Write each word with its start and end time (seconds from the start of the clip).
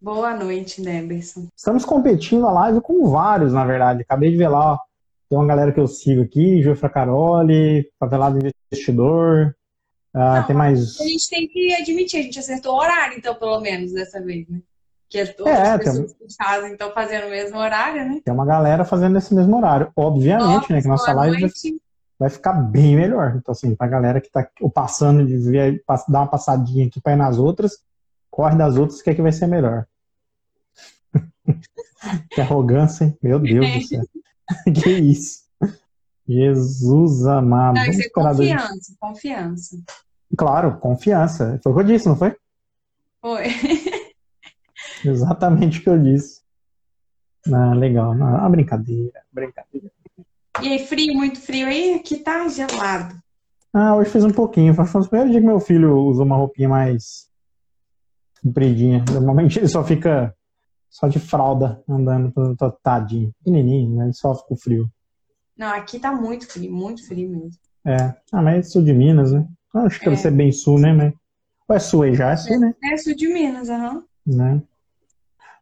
Boa 0.00 0.34
noite, 0.34 0.80
Neberson. 0.80 1.48
Estamos 1.56 1.84
competindo 1.84 2.46
a 2.46 2.52
live 2.52 2.80
com 2.80 3.10
vários, 3.10 3.52
na 3.52 3.64
verdade. 3.64 4.02
Acabei 4.02 4.30
de 4.30 4.36
ver 4.36 4.48
lá, 4.48 4.74
ó, 4.74 4.78
tem 5.28 5.38
uma 5.38 5.46
galera 5.46 5.72
que 5.72 5.80
eu 5.80 5.86
sigo 5.86 6.22
aqui, 6.22 6.62
Jofra 6.62 6.88
Caroli, 6.88 7.90
Favelado 7.98 8.38
Investidor, 8.72 9.54
ah, 10.14 10.40
Não, 10.40 10.46
tem 10.46 10.56
mais... 10.56 11.00
A 11.00 11.04
gente 11.04 11.28
tem 11.28 11.46
que 11.46 11.74
admitir, 11.74 12.20
a 12.20 12.22
gente 12.22 12.38
acertou 12.38 12.74
o 12.74 12.78
horário, 12.78 13.18
então, 13.18 13.34
pelo 13.34 13.60
menos, 13.60 13.92
dessa 13.92 14.20
vez, 14.20 14.48
né? 14.48 14.60
Que 15.08 15.20
as 15.20 15.30
outras 15.30 15.58
É, 15.58 15.78
pessoas 15.78 16.12
que 16.12 16.26
fazem 16.36 16.72
estão 16.72 16.92
fazendo 16.92 17.26
o 17.26 17.30
mesmo 17.30 17.58
horário, 17.58 18.04
né? 18.06 18.20
Tem 18.22 18.34
uma 18.34 18.44
galera 18.44 18.84
fazendo 18.84 19.16
esse 19.16 19.34
mesmo 19.34 19.56
horário. 19.56 19.90
Obviamente, 19.96 20.70
né, 20.70 20.82
que 20.82 20.88
nossa 20.88 21.12
live 21.12 21.40
vai, 21.40 21.50
vai 22.18 22.30
ficar 22.30 22.52
bem 22.52 22.94
melhor. 22.94 23.34
Então, 23.36 23.52
assim, 23.52 23.74
pra 23.74 23.86
galera 23.86 24.20
que 24.20 24.30
tá 24.30 24.46
passando 24.74 25.26
de 25.26 25.38
ver, 25.38 25.82
dar 26.08 26.20
uma 26.20 26.26
passadinha 26.26 26.86
aqui 26.86 27.00
pra 27.00 27.14
ir 27.14 27.16
nas 27.16 27.38
outras, 27.38 27.78
corre 28.30 28.56
das 28.56 28.76
outras 28.76 29.00
que 29.00 29.08
é 29.08 29.14
que 29.14 29.22
vai 29.22 29.32
ser 29.32 29.46
melhor. 29.46 29.86
que 32.30 32.40
arrogância, 32.40 33.04
hein? 33.04 33.18
Meu 33.22 33.38
Deus 33.38 33.66
do 33.66 33.80
céu. 33.88 34.04
que 34.74 34.90
isso? 34.90 35.48
Jesus 36.28 37.26
amado. 37.26 37.76
Não, 37.76 37.86
isso 37.86 38.02
é 38.02 38.10
confiança, 38.10 38.94
confiança. 39.00 39.76
Claro, 40.36 40.78
confiança. 40.78 41.58
Foi 41.62 41.72
o 41.72 41.74
que 41.74 41.80
eu 41.80 41.86
disse, 41.86 42.06
não 42.06 42.16
foi? 42.16 42.36
Foi. 43.22 43.44
Exatamente 45.04 45.78
o 45.78 45.82
que 45.82 45.88
eu 45.88 45.98
disse. 46.02 46.40
Ah, 47.52 47.74
legal. 47.74 48.14
Não, 48.14 48.36
ah, 48.36 48.48
brincadeira, 48.48 49.22
brincadeira. 49.32 49.90
E 50.62 50.68
aí, 50.68 50.78
frio, 50.86 51.14
muito 51.14 51.40
frio 51.40 51.66
aí? 51.66 51.94
Aqui 51.94 52.18
tá 52.18 52.46
gelado. 52.48 53.14
Ah, 53.72 53.94
hoje 53.96 54.10
fez 54.10 54.24
um 54.24 54.30
pouquinho. 54.30 54.74
Foi 54.74 54.84
o 55.00 55.08
primeiro 55.08 55.30
dia 55.30 55.40
que 55.40 55.46
meu 55.46 55.60
filho 55.60 55.96
usou 55.98 56.24
uma 56.24 56.36
roupinha 56.36 56.68
mais 56.68 57.28
compridinha. 58.42 59.04
Normalmente 59.12 59.58
ele 59.58 59.68
só 59.68 59.84
fica 59.84 60.34
só 60.90 61.06
de 61.06 61.18
fralda 61.18 61.82
andando, 61.88 62.32
tadinho. 62.82 63.32
Pequenininho, 63.38 63.96
né? 63.96 64.04
Ele 64.06 64.12
sofre 64.14 64.46
com 64.48 64.56
frio. 64.56 64.90
Não, 65.56 65.68
aqui 65.68 65.98
tá 65.98 66.12
muito 66.12 66.46
frio, 66.46 66.72
muito 66.72 67.06
frio 67.06 67.28
mesmo. 67.30 67.50
É. 67.84 68.14
Ah, 68.32 68.42
mas 68.42 68.58
é 68.58 68.62
sul 68.68 68.82
de 68.84 68.92
Minas, 68.92 69.32
né? 69.32 69.46
Ah, 69.74 69.82
Acho 69.82 69.98
que 69.98 70.04
deve 70.04 70.16
É. 70.16 70.20
ser 70.20 70.30
bem 70.30 70.50
sul, 70.52 70.78
né? 70.78 70.92
Mas... 70.92 71.12
Ou 71.68 71.76
é 71.76 71.78
sul 71.78 72.02
aí 72.02 72.14
já? 72.14 72.30
É 72.32 72.36
sul, 72.36 72.58
né? 72.60 72.74
É 72.82 72.96
sul 72.96 73.14
de 73.14 73.28
Minas, 73.28 73.68
aham. 73.68 74.04
né? 74.26 74.62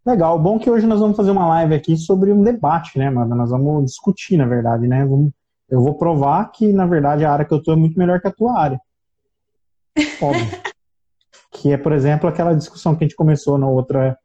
Legal, 0.06 0.38
bom 0.38 0.56
que 0.56 0.70
hoje 0.70 0.86
nós 0.86 1.00
vamos 1.00 1.16
fazer 1.16 1.32
uma 1.32 1.48
live 1.48 1.74
aqui 1.74 1.96
sobre 1.96 2.32
um 2.32 2.40
debate, 2.40 2.96
né, 2.96 3.10
mano? 3.10 3.34
Nós 3.34 3.50
vamos 3.50 3.86
discutir, 3.86 4.36
na 4.36 4.46
verdade, 4.46 4.86
né? 4.86 5.02
Eu 5.68 5.82
vou 5.82 5.98
provar 5.98 6.44
que, 6.52 6.72
na 6.72 6.86
verdade, 6.86 7.24
a 7.24 7.32
área 7.32 7.44
que 7.44 7.52
eu 7.52 7.60
tô 7.60 7.72
é 7.72 7.76
muito 7.76 7.98
melhor 7.98 8.20
que 8.20 8.28
a 8.28 8.32
tua 8.32 8.56
área. 8.56 8.80
Óbvio. 10.22 10.46
que 11.50 11.72
é, 11.72 11.76
por 11.76 11.90
exemplo, 11.90 12.28
aquela 12.28 12.54
discussão 12.54 12.94
que 12.94 13.02
a 13.02 13.08
gente 13.08 13.16
começou 13.16 13.58
na 13.58 13.66
outra, 13.66 14.16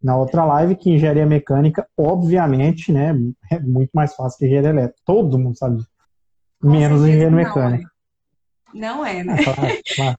na 0.00 0.16
outra 0.16 0.44
live, 0.44 0.76
que 0.76 0.90
engenharia 0.90 1.26
mecânica, 1.26 1.84
obviamente, 1.98 2.92
né, 2.92 3.12
é 3.50 3.58
muito 3.58 3.90
mais 3.92 4.14
fácil 4.14 4.38
que 4.38 4.46
engenharia 4.46 4.70
elétrica. 4.70 5.02
Todo 5.04 5.36
mundo 5.36 5.58
sabe 5.58 5.82
Menos 6.62 7.00
certeza 7.00 7.08
engenhario 7.08 7.30
não 7.30 7.36
mecânico. 7.36 7.90
Não 8.72 9.04
é, 9.04 9.24
né? 9.24 9.34
É, 9.40 9.44
claro, 9.44 9.82
claro. 9.96 10.18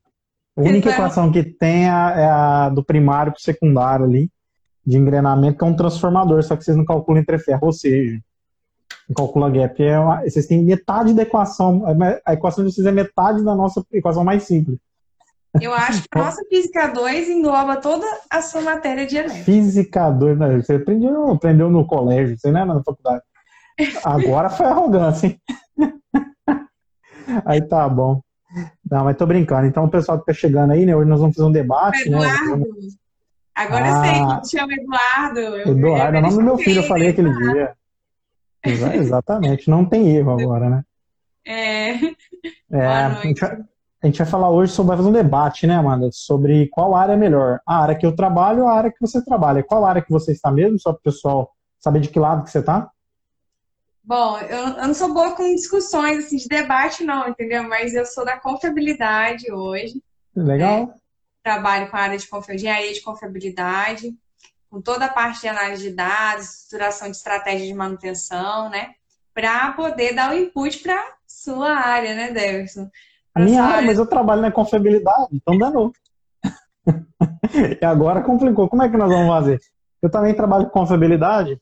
A 0.57 0.61
única 0.61 0.89
Então- 0.89 0.91
equação 0.91 1.31
que 1.31 1.41
tem 1.41 1.85
é 1.85 1.89
a, 1.89 2.11
é 2.17 2.25
a 2.25 2.69
do 2.69 2.83
primário 2.83 3.31
pro 3.31 3.41
secundário 3.41 4.03
ali, 4.03 4.29
de 4.85 4.97
engrenamento, 4.97 5.57
que 5.57 5.63
é 5.63 5.67
um 5.67 5.75
transformador, 5.75 6.43
só 6.43 6.55
que 6.55 6.63
vocês 6.63 6.77
não 6.77 6.85
calculam 6.85 7.21
entre 7.21 7.39
ferro, 7.39 7.65
ou 7.67 7.73
seja, 7.73 8.19
não 9.09 9.15
calcula 9.15 9.49
gap. 9.49 9.81
É 9.83 9.99
uma- 9.99 10.21
vocês 10.21 10.45
têm 10.45 10.63
metade 10.63 11.13
da 11.13 11.23
equação, 11.23 11.83
a 12.25 12.33
equação 12.33 12.63
de 12.65 12.71
vocês 12.73 12.85
é 12.85 12.91
metade 12.91 13.43
da 13.43 13.55
nossa 13.55 13.83
equação 13.91 14.23
mais 14.23 14.43
simples. 14.43 14.77
Eu 15.61 15.73
acho 15.73 16.01
que 16.03 16.19
a 16.19 16.23
nossa 16.25 16.43
Física 16.49 16.87
2 16.87 17.29
engloba 17.29 17.77
toda 17.77 18.05
a 18.29 18.41
sua 18.41 18.61
matéria 18.61 19.05
de 19.07 19.15
elétrica. 19.15 19.45
Física 19.45 20.09
2, 20.09 20.37
né? 20.37 20.61
você 20.61 20.75
aprendeu, 20.75 21.31
aprendeu 21.31 21.69
no 21.69 21.87
colégio, 21.87 22.37
você 22.37 22.51
não 22.51 22.59
é 22.61 22.65
na 22.65 22.83
faculdade. 22.83 23.23
Agora 24.03 24.49
foi 24.49 24.65
arrogância, 24.65 25.27
hein? 25.27 25.39
Aí 27.45 27.61
tá 27.61 27.87
bom. 27.87 28.21
Não, 28.89 29.03
mas 29.05 29.17
tô 29.17 29.25
brincando. 29.25 29.65
Então, 29.67 29.85
o 29.85 29.89
pessoal 29.89 30.19
que 30.19 30.25
tá 30.25 30.33
chegando 30.33 30.71
aí, 30.71 30.85
né? 30.85 30.95
Hoje 30.95 31.09
nós 31.09 31.19
vamos 31.19 31.35
fazer 31.35 31.47
um 31.47 31.51
debate, 31.51 32.09
né? 32.09 32.17
Agora 33.55 33.87
eu 33.87 33.93
Ah. 33.93 34.01
sei 34.03 34.13
que 34.13 34.41
te 34.41 34.57
chama 34.59 34.73
Eduardo. 34.73 35.39
Eu- 35.39 35.71
Eduardo, 35.71 36.17
é 36.17 36.19
o 36.19 36.21
nome 36.23 36.35
do 36.35 36.41
meu 36.43 36.57
filho, 36.57 36.79
eu 36.79 36.83
eu 36.83 36.87
falei 36.87 37.09
aquele 37.09 37.33
dia. 37.33 37.73
Exa- 38.65 38.95
Exatamente, 38.95 39.69
não 39.69 39.85
tem 39.85 40.15
erro 40.15 40.31
agora, 40.31 40.69
né? 40.69 40.83
É, 41.47 41.91
É, 42.71 42.85
a, 42.87 43.21
gente 43.21 43.39
vai, 43.39 43.57
a 44.03 44.05
gente 44.07 44.17
vai 44.17 44.27
falar 44.27 44.49
hoje 44.49 44.71
sobre, 44.73 44.89
vai 44.89 44.97
fazer 44.97 45.09
um 45.09 45.13
debate, 45.13 45.67
né, 45.67 45.75
Amanda? 45.75 46.09
Sobre 46.11 46.67
qual 46.69 46.95
área 46.95 47.13
é 47.13 47.17
melhor. 47.17 47.59
A 47.65 47.81
área 47.83 47.95
que 47.95 48.05
eu 48.05 48.15
trabalho 48.15 48.63
ou 48.63 48.67
a 48.67 48.73
área 48.73 48.91
que 48.91 48.99
você 48.99 49.23
trabalha. 49.23 49.63
Qual 49.63 49.85
área 49.85 50.01
que 50.01 50.11
você 50.11 50.31
está 50.31 50.51
mesmo, 50.51 50.79
só 50.79 50.91
para 50.91 50.99
o 50.99 51.03
pessoal 51.03 51.51
saber 51.79 51.99
de 52.01 52.09
que 52.09 52.19
lado 52.19 52.43
que 52.43 52.49
você 52.51 52.61
tá? 52.63 52.89
Bom, 54.03 54.37
eu, 54.39 54.67
eu 54.77 54.87
não 54.87 54.93
sou 54.93 55.13
boa 55.13 55.35
com 55.35 55.43
discussões 55.55 56.25
assim, 56.25 56.37
de 56.37 56.47
debate, 56.47 57.03
não, 57.03 57.27
entendeu? 57.29 57.63
Mas 57.63 57.93
eu 57.93 58.05
sou 58.05 58.25
da 58.25 58.37
confiabilidade 58.39 59.51
hoje. 59.51 60.01
Legal? 60.35 60.93
Trabalho 61.45 61.91
com 61.91 61.95
a 61.95 61.99
área 61.99 62.17
de 62.17 62.27
engenharia 62.55 62.91
de 62.91 63.01
confiabilidade, 63.01 64.15
com 64.67 64.81
toda 64.81 65.05
a 65.05 65.13
parte 65.13 65.41
de 65.41 65.47
análise 65.47 65.83
de 65.83 65.95
dados, 65.95 66.63
estruturação 66.63 67.07
de 67.07 67.17
estratégia 67.17 67.67
de 67.67 67.73
manutenção, 67.75 68.67
né? 68.67 68.95
Para 69.31 69.71
poder 69.73 70.15
dar 70.15 70.31
o 70.31 70.35
input 70.35 70.79
para 70.79 71.05
sua 71.27 71.69
área, 71.69 72.15
né, 72.15 72.31
Deverson? 72.31 72.89
A 73.35 73.39
Pra 73.39 73.45
minha 73.45 73.61
sua 73.61 73.73
área, 73.75 73.85
mas 73.85 73.99
eu 73.99 74.07
trabalho 74.07 74.41
na 74.41 74.51
confiabilidade, 74.51 75.27
então 75.33 75.55
danou. 75.55 75.91
e 77.79 77.85
agora 77.85 78.23
complicou. 78.23 78.67
Como 78.67 78.81
é 78.81 78.89
que 78.89 78.97
nós 78.97 79.11
vamos 79.11 79.27
fazer? 79.27 79.59
Eu 80.01 80.09
também 80.09 80.33
trabalho 80.33 80.65
com 80.65 80.79
confiabilidade, 80.79 81.61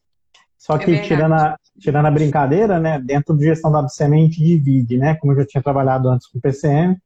só 0.57 0.75
É 0.75 0.79
que 0.79 0.85
verdade. 0.85 1.07
tirando 1.09 1.33
a, 1.33 1.57
tirando 1.77 2.05
a 2.05 2.11
brincadeira, 2.11 2.79
né? 2.79 3.01
Dentro 3.01 3.35
de 3.35 3.43
gestão 3.43 3.69
da 3.69 3.85
gente 3.85 4.41
divide, 4.41 4.97
né? 4.97 5.15
Como 5.15 5.33
eu 5.33 5.39
já 5.39 5.45
tinha 5.45 5.61
trabalhado 5.61 6.07
antes 6.07 6.25
com 6.27 6.39
PCM, 6.39 6.97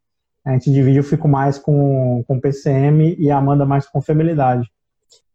a 0.47 0.53
gente 0.53 0.72
divide, 0.72 0.97
eu 0.97 1.03
fico 1.03 1.28
mais 1.28 1.59
com, 1.59 2.24
com 2.25 2.40
PCM 2.40 3.18
e 3.19 3.30
a 3.30 3.38
Amanda 3.38 3.66
mais 3.66 3.85
com 3.85 4.00
confiabilidade. 4.00 4.72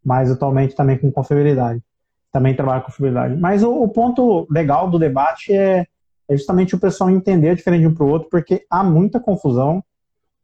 Mas 0.02 0.30
atualmente 0.30 0.74
também 0.74 0.96
com 0.96 1.12
confiabilidade. 1.12 1.82
Também 2.32 2.56
trabalho 2.56 2.80
com 2.80 2.86
confiabilidade. 2.86 3.38
Mas 3.38 3.62
o, 3.62 3.82
o 3.82 3.88
ponto 3.88 4.46
legal 4.50 4.88
do 4.88 4.98
debate 4.98 5.52
é, 5.52 5.86
é 6.26 6.34
justamente 6.34 6.74
o 6.74 6.78
pessoal 6.78 7.10
entender 7.10 7.54
diferente 7.54 7.86
um 7.86 7.92
para 7.92 8.06
o 8.06 8.08
outro, 8.08 8.30
porque 8.30 8.64
há 8.70 8.82
muita 8.82 9.20
confusão, 9.20 9.84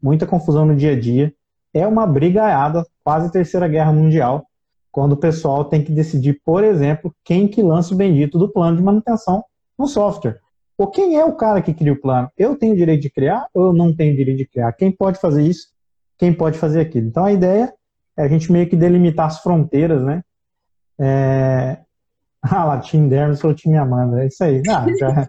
muita 0.02 0.26
confusão 0.26 0.66
no 0.66 0.76
dia 0.76 0.92
a 0.92 1.00
dia. 1.00 1.32
É 1.72 1.86
uma 1.86 2.06
brigaiada, 2.06 2.86
quase 3.02 3.32
terceira 3.32 3.66
guerra 3.66 3.90
mundial, 3.90 4.44
quando 4.92 5.12
o 5.12 5.16
pessoal 5.16 5.64
tem 5.64 5.82
que 5.82 5.92
decidir, 5.92 6.42
por 6.44 6.62
exemplo, 6.62 7.14
quem 7.24 7.48
que 7.48 7.62
lança 7.62 7.94
o 7.94 7.96
bendito 7.96 8.38
do 8.38 8.50
plano 8.50 8.76
de 8.76 8.82
manutenção 8.82 9.42
no 9.78 9.88
software. 9.88 10.40
Ou 10.78 10.86
quem 10.86 11.16
é 11.16 11.24
o 11.24 11.34
cara 11.34 11.60
que 11.60 11.74
cria 11.74 11.92
o 11.92 12.00
plano? 12.00 12.30
Eu 12.38 12.56
tenho 12.56 12.72
o 12.72 12.76
direito 12.76 13.02
de 13.02 13.10
criar 13.10 13.48
ou 13.52 13.66
eu 13.66 13.72
não 13.72 13.94
tenho 13.94 14.14
o 14.14 14.16
direito 14.16 14.38
de 14.38 14.46
criar? 14.46 14.72
Quem 14.72 14.92
pode 14.92 15.20
fazer 15.20 15.42
isso? 15.42 15.68
Quem 16.16 16.32
pode 16.32 16.56
fazer 16.56 16.80
aquilo? 16.80 17.08
Então 17.08 17.24
a 17.24 17.32
ideia 17.32 17.74
é 18.16 18.22
a 18.22 18.28
gente 18.28 18.50
meio 18.52 18.68
que 18.68 18.76
delimitar 18.76 19.26
as 19.26 19.40
fronteiras, 19.40 20.02
né? 20.02 20.22
É... 20.98 21.78
Ah, 22.40 22.64
lá, 22.64 22.78
Tim 22.78 23.08
Dermes 23.08 23.40
falou 23.40 23.56
Tim 23.56 23.74
Amanda, 23.74 24.22
é 24.22 24.28
isso 24.28 24.44
aí. 24.44 24.62
Ah, 24.68 24.86
já... 24.96 25.28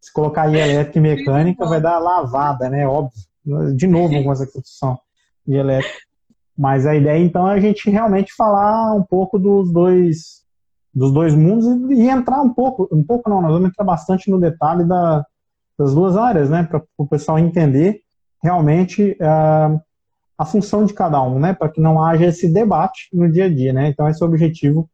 Se 0.00 0.12
colocar 0.12 0.42
aí 0.42 0.56
elétrica 0.56 0.98
e 0.98 1.00
mecânica, 1.00 1.66
vai 1.66 1.80
dar 1.80 2.00
lavada, 2.00 2.68
né? 2.68 2.86
Óbvio. 2.86 3.22
De 3.76 3.86
novo, 3.86 4.14
algumas 4.16 4.40
discussão 4.40 4.98
de 5.46 5.54
elétrica. 5.54 5.98
Mas 6.56 6.84
a 6.84 6.96
ideia, 6.96 7.22
então, 7.22 7.48
é 7.48 7.54
a 7.54 7.60
gente 7.60 7.88
realmente 7.88 8.34
falar 8.34 8.92
um 8.94 9.02
pouco 9.04 9.38
dos 9.38 9.72
dois, 9.72 10.37
dos 10.98 11.12
dois 11.12 11.34
mundos 11.34 11.66
e, 11.90 11.94
e 11.94 12.08
entrar 12.08 12.42
um 12.42 12.52
pouco, 12.52 12.88
um 12.90 13.04
pouco 13.04 13.30
não, 13.30 13.40
nós 13.40 13.52
vamos 13.52 13.68
entrar 13.68 13.84
bastante 13.84 14.28
no 14.30 14.40
detalhe 14.40 14.84
da, 14.84 15.24
das 15.78 15.94
duas 15.94 16.16
áreas, 16.16 16.50
né? 16.50 16.64
Para 16.64 16.82
o 16.96 17.06
pessoal 17.06 17.38
entender 17.38 18.02
realmente 18.42 19.16
ah, 19.20 19.80
a 20.36 20.44
função 20.44 20.84
de 20.84 20.92
cada 20.92 21.22
um, 21.22 21.38
né? 21.38 21.54
Para 21.54 21.68
que 21.68 21.80
não 21.80 22.02
haja 22.02 22.26
esse 22.26 22.52
debate 22.52 23.08
no 23.12 23.30
dia 23.30 23.44
a 23.44 23.48
dia, 23.48 23.72
né? 23.72 23.88
Então, 23.88 24.08
esse 24.08 24.22
é 24.22 24.26
o 24.26 24.28
objetivo 24.28 24.90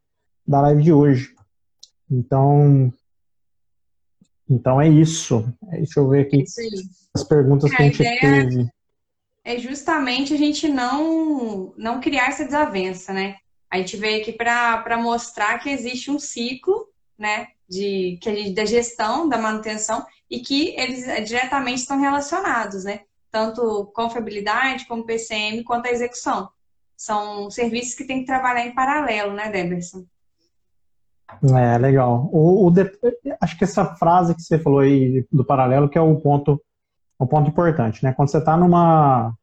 da 0.47 0.61
live 0.61 0.83
de 0.83 0.93
hoje. 0.93 1.35
Então, 2.11 2.93
então 4.49 4.81
é 4.81 4.89
isso. 4.89 5.51
Deixa 5.63 6.01
eu 6.01 6.09
ver 6.09 6.27
aqui 6.27 6.37
aí. 6.37 6.45
as 7.15 7.25
perguntas 7.25 7.71
que 7.71 7.83
a 7.83 7.85
gente 7.87 7.99
teve. 8.21 8.69
é 9.43 9.59
justamente 9.59 10.35
a 10.35 10.37
gente 10.37 10.69
não, 10.69 11.73
não 11.79 11.99
criar 11.99 12.29
essa 12.29 12.45
desavença, 12.45 13.15
né? 13.15 13.37
A 13.75 13.79
gente 13.79 13.97
veio 13.97 14.23
aqui 14.23 14.31
para 14.31 14.97
mostrar 15.03 15.59
que 15.59 15.69
existe 15.69 16.09
um 16.09 16.17
ciclo, 16.17 16.87
né, 17.19 17.49
de, 17.69 18.21
que 18.23 18.33
gente, 18.33 18.55
da 18.55 18.65
gestão, 18.65 19.29
da 19.29 19.37
manutenção, 19.37 20.07
e 20.31 20.39
que 20.39 20.77
eles 20.79 21.09
eh, 21.09 21.21
diretamente 21.23 21.81
estão 21.81 22.01
relacionados, 22.01 22.85
né? 22.85 23.01
Tanto 23.33 23.91
confiabilidade, 23.93 24.87
como 24.87 25.05
PCM, 25.05 25.65
quanto 25.65 25.87
a 25.87 25.91
execução. 25.91 26.49
São 26.97 27.51
serviços 27.51 27.97
que 27.97 28.05
tem 28.05 28.21
que 28.21 28.27
trabalhar 28.27 28.65
em 28.65 28.73
paralelo, 28.73 29.33
né, 29.33 29.51
Deberson? 29.51 30.05
É, 31.43 31.77
legal. 31.77 32.31
O, 32.33 32.69
o. 32.69 32.73
Acho 33.41 33.59
que 33.59 33.65
essa 33.65 33.97
frase 33.97 34.37
que 34.37 34.43
você 34.43 34.57
falou 34.57 34.79
aí 34.79 35.27
do 35.33 35.45
paralelo 35.45 35.89
que 35.89 35.99
é 35.99 36.01
o 36.01 36.15
ponto, 36.21 36.63
o 37.19 37.27
ponto 37.27 37.51
importante, 37.51 38.05
né? 38.05 38.13
Quando 38.13 38.31
você 38.31 38.39
está 38.39 38.57
numa 38.57 39.35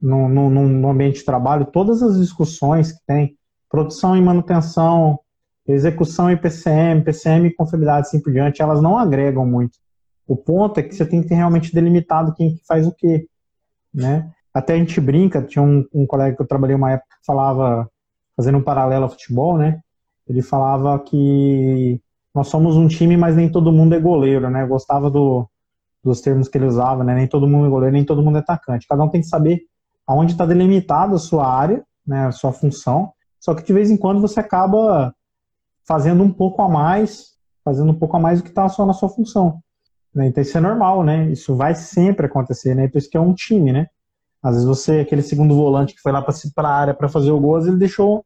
num, 0.00 0.50
num, 0.50 0.88
ambiente 0.90 1.20
de 1.20 1.24
trabalho, 1.24 1.66
todas 1.66 2.02
as 2.02 2.18
discussões 2.18 2.92
que 2.92 2.98
tem, 3.06 3.35
produção 3.68 4.16
e 4.16 4.20
manutenção, 4.20 5.18
execução 5.66 6.30
e 6.30 6.36
PCM, 6.36 7.02
PCM 7.02 7.48
e 7.48 7.54
confiabilidade 7.54 8.06
assim 8.06 8.20
por 8.20 8.32
diante, 8.32 8.62
elas 8.62 8.80
não 8.80 8.98
agregam 8.98 9.44
muito. 9.46 9.78
O 10.26 10.36
ponto 10.36 10.78
é 10.78 10.82
que 10.82 10.94
você 10.94 11.04
tem 11.04 11.22
que 11.22 11.28
ter 11.28 11.34
realmente 11.36 11.74
delimitado 11.74 12.34
quem 12.34 12.60
faz 12.66 12.86
o 12.86 12.92
quê, 12.92 13.28
né? 13.92 14.30
Até 14.52 14.74
a 14.74 14.78
gente 14.78 15.00
brinca, 15.00 15.42
tinha 15.42 15.62
um, 15.62 15.84
um 15.92 16.06
colega 16.06 16.34
que 16.34 16.42
eu 16.42 16.46
trabalhei 16.46 16.74
uma 16.74 16.92
época 16.92 17.16
que 17.20 17.26
falava, 17.26 17.88
fazendo 18.36 18.58
um 18.58 18.62
paralelo 18.62 19.04
ao 19.04 19.10
futebol, 19.10 19.58
né? 19.58 19.80
Ele 20.28 20.42
falava 20.42 20.98
que 20.98 22.00
nós 22.34 22.48
somos 22.48 22.76
um 22.76 22.88
time, 22.88 23.16
mas 23.16 23.36
nem 23.36 23.50
todo 23.50 23.72
mundo 23.72 23.94
é 23.94 24.00
goleiro, 24.00 24.50
né? 24.50 24.62
Eu 24.62 24.68
gostava 24.68 25.10
do, 25.10 25.48
dos 26.02 26.20
termos 26.20 26.48
que 26.48 26.58
ele 26.58 26.66
usava, 26.66 27.04
né? 27.04 27.14
Nem 27.14 27.26
todo 27.26 27.46
mundo 27.46 27.66
é 27.66 27.70
goleiro, 27.70 27.92
nem 27.92 28.04
todo 28.04 28.22
mundo 28.22 28.36
é 28.36 28.40
atacante. 28.40 28.86
Cada 28.88 29.02
um 29.04 29.08
tem 29.08 29.20
que 29.20 29.26
saber 29.26 29.60
aonde 30.06 30.32
está 30.32 30.44
delimitada 30.44 31.14
a 31.14 31.18
sua 31.18 31.46
área, 31.46 31.84
né? 32.06 32.26
A 32.26 32.32
sua 32.32 32.52
função. 32.52 33.12
Só 33.40 33.54
que 33.54 33.62
de 33.62 33.72
vez 33.72 33.90
em 33.90 33.96
quando 33.96 34.20
você 34.20 34.40
acaba 34.40 35.14
fazendo 35.84 36.22
um 36.22 36.32
pouco 36.32 36.62
a 36.62 36.68
mais, 36.68 37.36
fazendo 37.64 37.90
um 37.90 37.98
pouco 37.98 38.16
a 38.16 38.20
mais 38.20 38.40
do 38.40 38.44
que 38.44 38.50
está 38.50 38.68
só 38.68 38.84
na 38.84 38.92
sua 38.92 39.08
função. 39.08 39.60
Né? 40.14 40.26
Então 40.26 40.42
isso 40.42 40.56
é 40.56 40.60
normal, 40.60 41.04
né? 41.04 41.30
Isso 41.30 41.54
vai 41.54 41.74
sempre 41.74 42.26
acontecer, 42.26 42.74
né? 42.74 42.88
Por 42.88 42.98
isso 42.98 43.10
que 43.10 43.16
é 43.16 43.20
um 43.20 43.34
time, 43.34 43.72
né? 43.72 43.86
Às 44.42 44.54
vezes 44.54 44.66
você, 44.66 45.00
aquele 45.00 45.22
segundo 45.22 45.54
volante 45.54 45.94
que 45.94 46.00
foi 46.00 46.12
lá 46.12 46.22
para 46.22 46.68
a 46.68 46.74
área 46.74 46.94
para 46.94 47.08
fazer 47.08 47.30
o 47.30 47.40
gol, 47.40 47.58
ele 47.58 47.76
deixou 47.76 48.24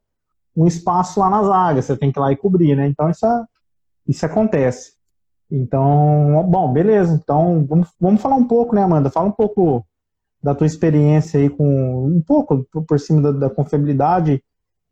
um 0.57 0.67
espaço 0.67 1.21
lá 1.21 1.31
na 1.31 1.43
zaga, 1.43 1.81
você 1.81 1.97
tem 1.97 2.13
que 2.13 2.19
ir 2.19 2.21
lá 2.21 2.33
e 2.33 2.37
cobrir, 2.37 2.77
né? 2.77 2.87
Então 2.87 3.09
isso, 3.11 3.27
é, 3.27 3.45
isso 4.07 4.25
acontece. 4.25 4.93
Então, 5.51 6.47
bom, 6.49 6.73
beleza. 6.73 7.13
Então, 7.13 7.65
vamos, 7.67 7.89
vamos 8.01 8.23
falar 8.23 8.37
um 8.37 8.47
pouco, 8.47 8.75
né, 8.75 8.83
Amanda? 8.83 9.11
Fala 9.11 9.29
um 9.29 9.33
pouco 9.33 9.85
da 10.43 10.55
tua 10.55 10.67
experiência 10.67 11.41
aí 11.41 11.51
com 11.51 12.07
um 12.07 12.23
pouco 12.23 12.65
por 12.87 13.01
cima 13.01 13.21
da, 13.21 13.33
da 13.33 13.51
confiabilidade 13.51 14.43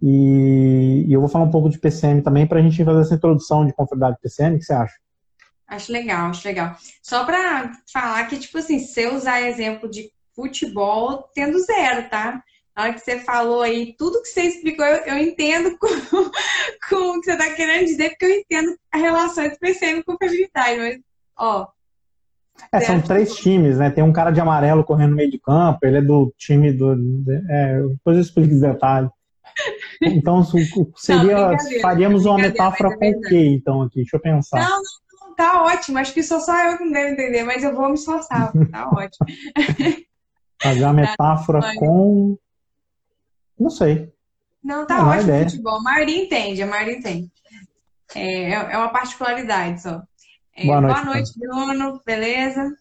e, 0.00 1.04
e, 1.08 1.12
eu 1.12 1.20
vou 1.20 1.28
falar 1.28 1.44
um 1.44 1.50
pouco 1.50 1.68
de 1.68 1.78
PCM 1.78 2.22
também 2.22 2.46
para 2.46 2.60
a 2.60 2.62
gente 2.62 2.84
fazer 2.84 3.00
essa 3.00 3.14
introdução 3.14 3.66
de 3.66 3.72
confiabilidade 3.72 4.20
PCM. 4.22 4.56
O 4.56 4.58
que 4.58 4.64
você 4.64 4.72
acha? 4.72 4.94
Acho 5.66 5.92
legal, 5.92 6.30
acho 6.30 6.46
legal. 6.46 6.76
Só 7.02 7.24
para 7.24 7.72
falar 7.92 8.26
que, 8.26 8.38
tipo 8.38 8.58
assim, 8.58 8.78
se 8.78 9.02
eu 9.02 9.14
usar 9.14 9.42
exemplo 9.42 9.90
de 9.90 10.10
futebol 10.34 11.28
tendo 11.34 11.58
zero, 11.58 12.08
tá? 12.08 12.42
Na 12.76 12.84
hora 12.84 12.94
que 12.94 13.00
você 13.00 13.18
falou 13.18 13.62
aí, 13.62 13.94
tudo 13.98 14.22
que 14.22 14.28
você 14.28 14.42
explicou, 14.42 14.86
eu, 14.86 15.04
eu 15.04 15.18
entendo 15.18 15.76
com, 15.78 15.88
com, 16.88 17.18
o 17.18 17.20
que 17.20 17.26
você 17.26 17.32
está 17.32 17.52
querendo 17.52 17.86
dizer, 17.86 18.10
porque 18.10 18.24
eu 18.24 18.38
entendo 18.38 18.76
a 18.92 18.98
relação 18.98 19.44
entre 19.44 19.58
PCM 19.58 19.98
e 19.98 20.04
confiabilidade, 20.04 20.78
mas, 20.78 20.98
ó. 21.36 21.66
É, 22.72 22.80
são 22.80 23.00
três 23.00 23.34
times, 23.36 23.78
né? 23.78 23.90
Tem 23.90 24.02
um 24.02 24.12
cara 24.12 24.30
de 24.30 24.40
amarelo 24.40 24.84
correndo 24.84 25.10
no 25.10 25.16
meio 25.16 25.30
de 25.30 25.38
campo, 25.38 25.78
ele 25.82 25.98
é 25.98 26.02
do 26.02 26.32
time 26.38 26.72
do. 26.72 26.92
É, 27.48 27.82
depois 27.82 28.16
eu 28.16 28.22
explico 28.22 28.54
os 28.54 28.60
detalhes. 28.60 29.10
Então, 30.02 30.42
seria. 30.96 31.50
Não, 31.50 31.80
faríamos 31.80 32.26
uma 32.26 32.36
metáfora 32.36 32.96
com 32.96 33.10
o 33.10 33.20
quê, 33.22 33.54
então, 33.54 33.82
aqui? 33.82 33.96
Deixa 33.96 34.16
eu 34.16 34.20
pensar. 34.20 34.60
Não, 34.60 34.80
não, 35.20 35.34
tá 35.34 35.62
ótimo. 35.62 35.98
Acho 35.98 36.12
que 36.12 36.22
sou 36.22 36.40
só 36.40 36.56
eu 36.70 36.78
que 36.78 36.84
não 36.84 36.92
devo 36.92 37.12
entender, 37.12 37.42
mas 37.44 37.62
eu 37.62 37.74
vou 37.74 37.88
me 37.88 37.94
esforçar. 37.94 38.52
Tá 38.70 38.88
ótimo. 38.92 39.26
Fazer 40.60 40.84
a 40.84 40.92
metáfora 40.92 41.60
tá, 41.60 41.74
com. 41.76 42.38
Não 43.58 43.70
sei. 43.70 44.12
Não, 44.62 44.86
tá 44.86 44.98
não, 44.98 45.08
ótimo 45.08 45.34
o 45.34 45.44
futebol. 45.44 45.78
A 45.78 45.82
maioria 45.82 46.24
entende, 46.24 46.62
a 46.62 46.66
maioria 46.66 46.96
entende. 46.96 47.30
É, 48.14 48.52
é 48.52 48.78
uma 48.78 48.88
particularidade 48.88 49.82
só. 49.82 50.02
É, 50.56 50.64
boa 50.64 50.80
noite, 50.80 51.02
boa 51.02 51.14
noite 51.14 51.32
Bruno. 51.38 52.02
Beleza? 52.04 52.76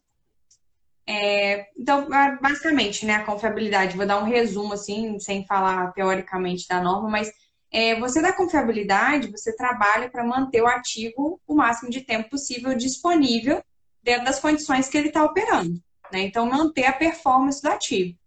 É, 1.09 1.69
então, 1.77 2.09
basicamente, 2.42 3.06
né, 3.06 3.15
a 3.15 3.24
confiabilidade, 3.24 3.95
vou 3.95 4.06
dar 4.06 4.19
um 4.19 4.25
resumo 4.25 4.74
assim, 4.74 5.18
sem 5.19 5.45
falar 5.45 5.94
teoricamente 5.94 6.68
da 6.68 6.81
norma, 6.81 7.09
mas 7.09 7.31
é, 7.71 7.98
você 7.98 8.21
da 8.21 8.33
confiabilidade, 8.33 9.31
você 9.31 9.56
trabalha 9.56 10.09
para 10.09 10.25
manter 10.25 10.62
o 10.62 10.68
ativo 10.68 11.39
o 11.48 11.56
máximo 11.56 11.89
de 11.89 12.01
tempo 12.01 12.30
possível 12.30 12.75
disponível 12.75 13.63
dentro 14.04 14.25
das 14.25 14.39
condições 14.39 14.89
que 14.89 14.98
ele 14.98 15.07
está 15.07 15.24
operando. 15.24 15.81
Né? 16.12 16.21
Então, 16.21 16.45
manter 16.45 16.86
a 16.86 16.94
performance 16.94 17.62
do 17.62 17.69
ativo. 17.69 18.18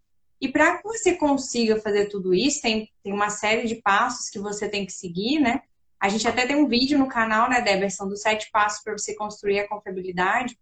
E 0.40 0.48
para 0.48 0.78
que 0.78 0.84
você 0.84 1.14
consiga 1.14 1.78
fazer 1.80 2.06
tudo 2.06 2.32
isso, 2.32 2.62
tem, 2.62 2.90
tem 3.04 3.12
uma 3.12 3.28
série 3.28 3.66
de 3.66 3.74
passos 3.76 4.30
que 4.30 4.38
você 4.38 4.68
tem 4.68 4.86
que 4.86 4.92
seguir, 4.92 5.38
né? 5.38 5.60
A 6.00 6.08
gente 6.08 6.26
até 6.26 6.46
tem 6.46 6.56
um 6.56 6.66
vídeo 6.66 6.98
no 6.98 7.06
canal, 7.06 7.48
né, 7.50 7.60
Deberson, 7.60 8.08
dos 8.08 8.22
sete 8.22 8.50
passos 8.50 8.82
para 8.82 8.96
você 8.96 9.14
construir 9.14 9.60
a 9.60 9.68
confiabilidade. 9.68 10.58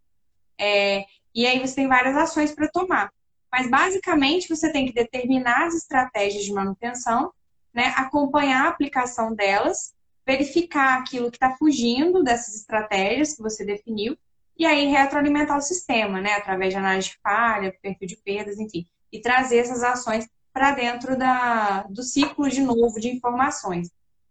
É, 0.60 1.04
e 1.34 1.46
aí 1.46 1.58
você 1.58 1.76
tem 1.76 1.88
várias 1.88 2.16
ações 2.16 2.52
para 2.52 2.68
tomar. 2.68 3.12
Mas 3.50 3.70
basicamente 3.70 4.48
você 4.48 4.70
tem 4.70 4.86
que 4.86 4.92
determinar 4.92 5.66
as 5.66 5.74
estratégias 5.74 6.44
de 6.44 6.52
manutenção, 6.52 7.32
né, 7.72 7.92
acompanhar 7.96 8.66
a 8.66 8.68
aplicação 8.68 9.34
delas, 9.34 9.94
verificar 10.26 10.98
aquilo 10.98 11.30
que 11.30 11.36
está 11.36 11.56
fugindo 11.56 12.22
dessas 12.22 12.54
estratégias 12.56 13.34
que 13.34 13.42
você 13.42 13.64
definiu 13.64 14.16
e 14.58 14.66
aí 14.66 14.86
retroalimentar 14.86 15.56
o 15.56 15.62
sistema, 15.62 16.20
né, 16.20 16.34
através 16.34 16.72
de 16.72 16.78
análise 16.78 17.10
de 17.10 17.18
falha, 17.22 17.74
perfil 17.80 18.08
de 18.08 18.16
perdas, 18.16 18.58
enfim, 18.58 18.86
e 19.12 19.20
trazer 19.20 19.58
essas 19.58 19.82
ações 19.82 20.28
para 20.52 20.72
dentro 20.72 21.16
da, 21.16 21.84
do 21.84 22.02
ciclo 22.02 22.48
de 22.48 22.60
novo 22.60 22.98
de 22.98 23.08
informações, 23.08 23.90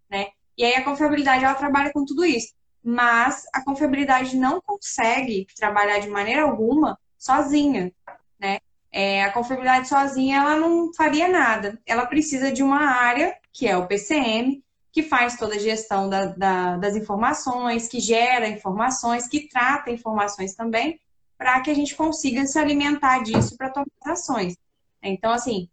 né? 0.10 0.28
E 0.58 0.66
aí 0.66 0.76
a 0.76 0.84
confiabilidade 0.84 1.46
ela 1.46 1.56
trabalha 1.56 1.92
com 1.94 2.04
tudo 2.04 2.26
isso, 2.26 2.54
mas 2.88 3.46
a 3.54 3.62
confiabilidade 3.62 4.38
não 4.38 4.62
consegue 4.62 5.46
trabalhar 5.58 6.00
de 6.00 6.08
maneira 6.08 6.44
alguma 6.44 6.98
sozinha, 7.18 7.92
né? 8.40 8.60
É, 8.90 9.26
a 9.26 9.34
confiabilidade 9.34 9.90
sozinha 9.90 10.38
ela 10.38 10.56
não 10.56 10.94
faria 10.94 11.28
nada. 11.28 11.78
Ela 11.86 12.06
precisa 12.06 12.50
de 12.50 12.64
uma 12.64 12.80
área 12.80 13.36
que 13.52 13.68
é 13.68 13.76
o 13.76 13.86
PCM, 13.86 14.64
que 14.90 15.04
faz 15.04 15.36
toda 15.36 15.56
a 15.56 15.60
gestão 15.60 16.08
da, 16.08 16.28
da, 16.28 16.78
das 16.78 16.96
informações, 16.96 17.90
que 17.90 18.00
gera 18.00 18.48
informações, 18.48 19.28
que 19.28 19.50
trata 19.50 19.92
informações 19.92 20.56
também, 20.56 20.98
para 21.38 21.60
que 21.60 21.70
a 21.70 21.74
gente 21.74 21.94
consiga 21.94 22.46
se 22.46 22.58
alimentar 22.58 23.22
disso 23.22 23.58
para 23.58 23.70
tomar 23.70 23.88
ações. 24.06 24.56
Então, 25.04 25.34
assim, 25.34 25.68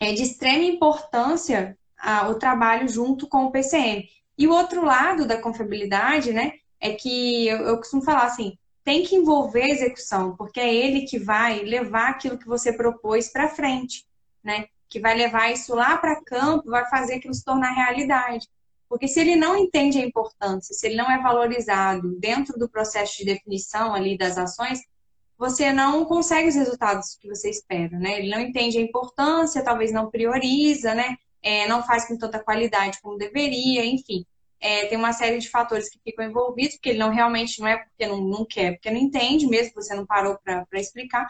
é 0.00 0.12
de 0.12 0.24
extrema 0.24 0.64
importância 0.64 1.78
o 2.28 2.34
trabalho 2.34 2.88
junto 2.88 3.28
com 3.28 3.44
o 3.44 3.52
PCM. 3.52 4.08
E 4.38 4.46
o 4.46 4.52
outro 4.52 4.84
lado 4.84 5.26
da 5.26 5.40
confiabilidade, 5.40 6.32
né, 6.32 6.52
é 6.80 6.92
que 6.92 7.48
eu, 7.48 7.58
eu 7.58 7.76
costumo 7.78 8.02
falar 8.02 8.24
assim, 8.24 8.56
tem 8.84 9.02
que 9.02 9.16
envolver 9.16 9.62
a 9.62 9.70
execução, 9.70 10.36
porque 10.36 10.60
é 10.60 10.72
ele 10.72 11.02
que 11.02 11.18
vai 11.18 11.60
levar 11.60 12.10
aquilo 12.10 12.38
que 12.38 12.46
você 12.46 12.72
propôs 12.72 13.28
para 13.28 13.48
frente, 13.48 14.04
né? 14.44 14.66
que 14.88 15.00
vai 15.00 15.16
levar 15.16 15.52
isso 15.52 15.74
lá 15.74 15.96
para 15.96 16.22
campo, 16.22 16.70
vai 16.70 16.88
fazer 16.88 17.14
aquilo 17.14 17.34
se 17.34 17.44
tornar 17.44 17.72
realidade. 17.72 18.48
Porque 18.88 19.08
se 19.08 19.20
ele 19.20 19.34
não 19.34 19.56
entende 19.56 19.98
a 19.98 20.04
importância, 20.04 20.74
se 20.74 20.86
ele 20.86 20.96
não 20.96 21.10
é 21.10 21.20
valorizado 21.20 22.16
dentro 22.20 22.58
do 22.58 22.68
processo 22.68 23.18
de 23.18 23.24
definição 23.24 23.94
ali 23.94 24.16
das 24.16 24.38
ações, 24.38 24.80
você 25.36 25.72
não 25.72 26.04
consegue 26.04 26.48
os 26.48 26.54
resultados 26.54 27.16
que 27.20 27.28
você 27.28 27.50
espera, 27.50 27.98
né? 27.98 28.18
Ele 28.18 28.30
não 28.30 28.40
entende 28.40 28.78
a 28.78 28.80
importância, 28.80 29.62
talvez 29.62 29.92
não 29.92 30.08
prioriza, 30.08 30.94
né? 30.94 31.16
É, 31.46 31.68
não 31.68 31.80
faz 31.84 32.08
com 32.08 32.18
tanta 32.18 32.42
qualidade 32.42 32.98
como 33.00 33.16
deveria, 33.16 33.84
enfim. 33.84 34.26
É, 34.58 34.86
tem 34.86 34.98
uma 34.98 35.12
série 35.12 35.38
de 35.38 35.48
fatores 35.48 35.88
que 35.88 36.00
ficam 36.02 36.24
envolvidos, 36.24 36.74
porque 36.74 36.88
ele 36.88 36.98
não 36.98 37.10
realmente 37.10 37.60
não 37.60 37.68
é 37.68 37.76
porque 37.76 38.04
não, 38.04 38.20
não 38.20 38.44
quer, 38.44 38.72
porque 38.72 38.90
não 38.90 38.98
entende 38.98 39.46
mesmo, 39.46 39.74
você 39.74 39.94
não 39.94 40.04
parou 40.04 40.36
para 40.42 40.66
explicar. 40.72 41.24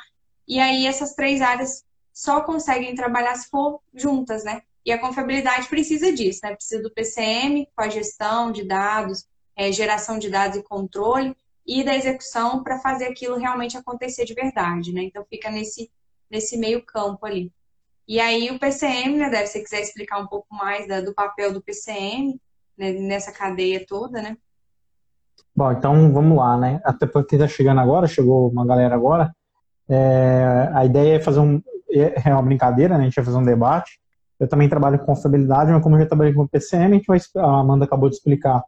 E 0.49 0.59
aí 0.59 0.87
essas 0.87 1.15
três 1.15 1.43
áreas 1.43 1.85
só 2.15 2.41
conseguem 2.41 2.95
trabalhar 2.95 3.35
se 3.35 3.51
for 3.51 3.83
juntas, 3.95 4.43
né? 4.43 4.63
E 4.87 4.91
a 4.91 4.99
confiabilidade 4.99 5.69
precisa 5.69 6.11
disso, 6.11 6.41
né? 6.43 6.55
Precisa 6.55 6.83
do 6.83 6.91
PCM, 6.91 7.69
com 7.77 7.83
a 7.83 7.91
gestão 7.91 8.51
de 8.51 8.65
dados, 8.65 9.27
é, 9.55 9.71
geração 9.71 10.19
de 10.19 10.31
dados 10.31 10.57
e 10.57 10.63
controle, 10.63 11.37
e 11.67 11.85
da 11.85 11.95
execução 11.95 12.63
para 12.63 12.79
fazer 12.79 13.05
aquilo 13.05 13.37
realmente 13.37 13.77
acontecer 13.77 14.25
de 14.25 14.33
verdade, 14.33 14.95
né? 14.95 15.03
Então 15.03 15.27
fica 15.29 15.51
nesse, 15.51 15.91
nesse 16.31 16.57
meio 16.57 16.83
campo 16.87 17.27
ali. 17.27 17.53
E 18.09 18.21
aí 18.21 18.51
o 18.51 18.59
PCM, 18.59 19.17
né, 19.17 19.29
deve 19.29 19.47
se 19.47 19.63
quiser 19.63 19.81
explicar 19.81 20.19
um 20.19 20.27
pouco 20.27 20.47
mais 20.55 20.87
da, 20.87 21.01
do 21.01 21.13
papel 21.13 21.53
do 21.53 21.63
PCM 21.63 22.41
né, 22.79 22.93
nessa 22.93 23.33
cadeia 23.33 23.85
toda, 23.87 24.23
né? 24.23 24.37
Bom, 25.55 25.73
então 25.73 26.13
vamos 26.13 26.37
lá, 26.37 26.57
né? 26.57 26.81
Até 26.85 27.07
porque 27.07 27.35
está 27.35 27.49
chegando 27.49 27.81
agora, 27.81 28.07
chegou 28.07 28.49
uma 28.49 28.67
galera 28.67 28.95
agora. 28.95 29.35
É, 29.89 30.71
a 30.75 30.85
ideia 30.85 31.17
é 31.17 31.21
fazer 31.21 31.41
um, 31.41 31.61
é 31.91 32.33
uma 32.33 32.43
brincadeira, 32.43 32.97
né? 32.97 33.03
A 33.03 33.05
gente 33.05 33.17
vai 33.17 33.25
fazer 33.25 33.39
um 33.39 33.45
debate. 33.45 33.99
Eu 34.39 34.47
também 34.47 34.69
trabalho 34.69 34.99
com 34.99 35.07
confiabilidade, 35.07 35.73
mas 35.73 35.83
como 35.83 35.97
eu 35.97 36.01
já 36.01 36.07
trabalhei 36.07 36.35
com 36.35 36.47
PCM, 36.47 36.93
a, 36.93 36.97
gente 36.97 37.07
vai, 37.07 37.19
a 37.37 37.61
Amanda 37.61 37.87
acabou 37.87 38.11
de 38.11 38.17
explicar 38.17 38.63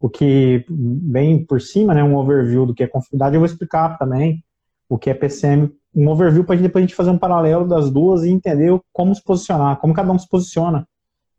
o 0.00 0.08
que, 0.08 0.64
bem 0.68 1.44
por 1.44 1.60
cima, 1.60 1.92
né? 1.92 2.04
Um 2.04 2.16
overview 2.16 2.64
do 2.64 2.74
que 2.74 2.84
é 2.84 2.86
confiabilidade, 2.86 3.34
eu 3.34 3.40
vou 3.40 3.46
explicar 3.46 3.98
também 3.98 4.44
o 4.88 4.96
que 4.96 5.10
é 5.10 5.14
PCM, 5.14 5.72
um 5.94 6.08
overview 6.08 6.44
para 6.44 6.56
depois 6.56 6.82
a 6.82 6.86
gente 6.86 6.94
fazer 6.94 7.10
um 7.10 7.18
paralelo 7.18 7.66
das 7.66 7.90
duas 7.90 8.24
e 8.24 8.30
entender 8.30 8.78
como 8.92 9.14
se 9.14 9.22
posicionar, 9.22 9.78
como 9.78 9.94
cada 9.94 10.12
um 10.12 10.18
se 10.18 10.28
posiciona 10.28 10.86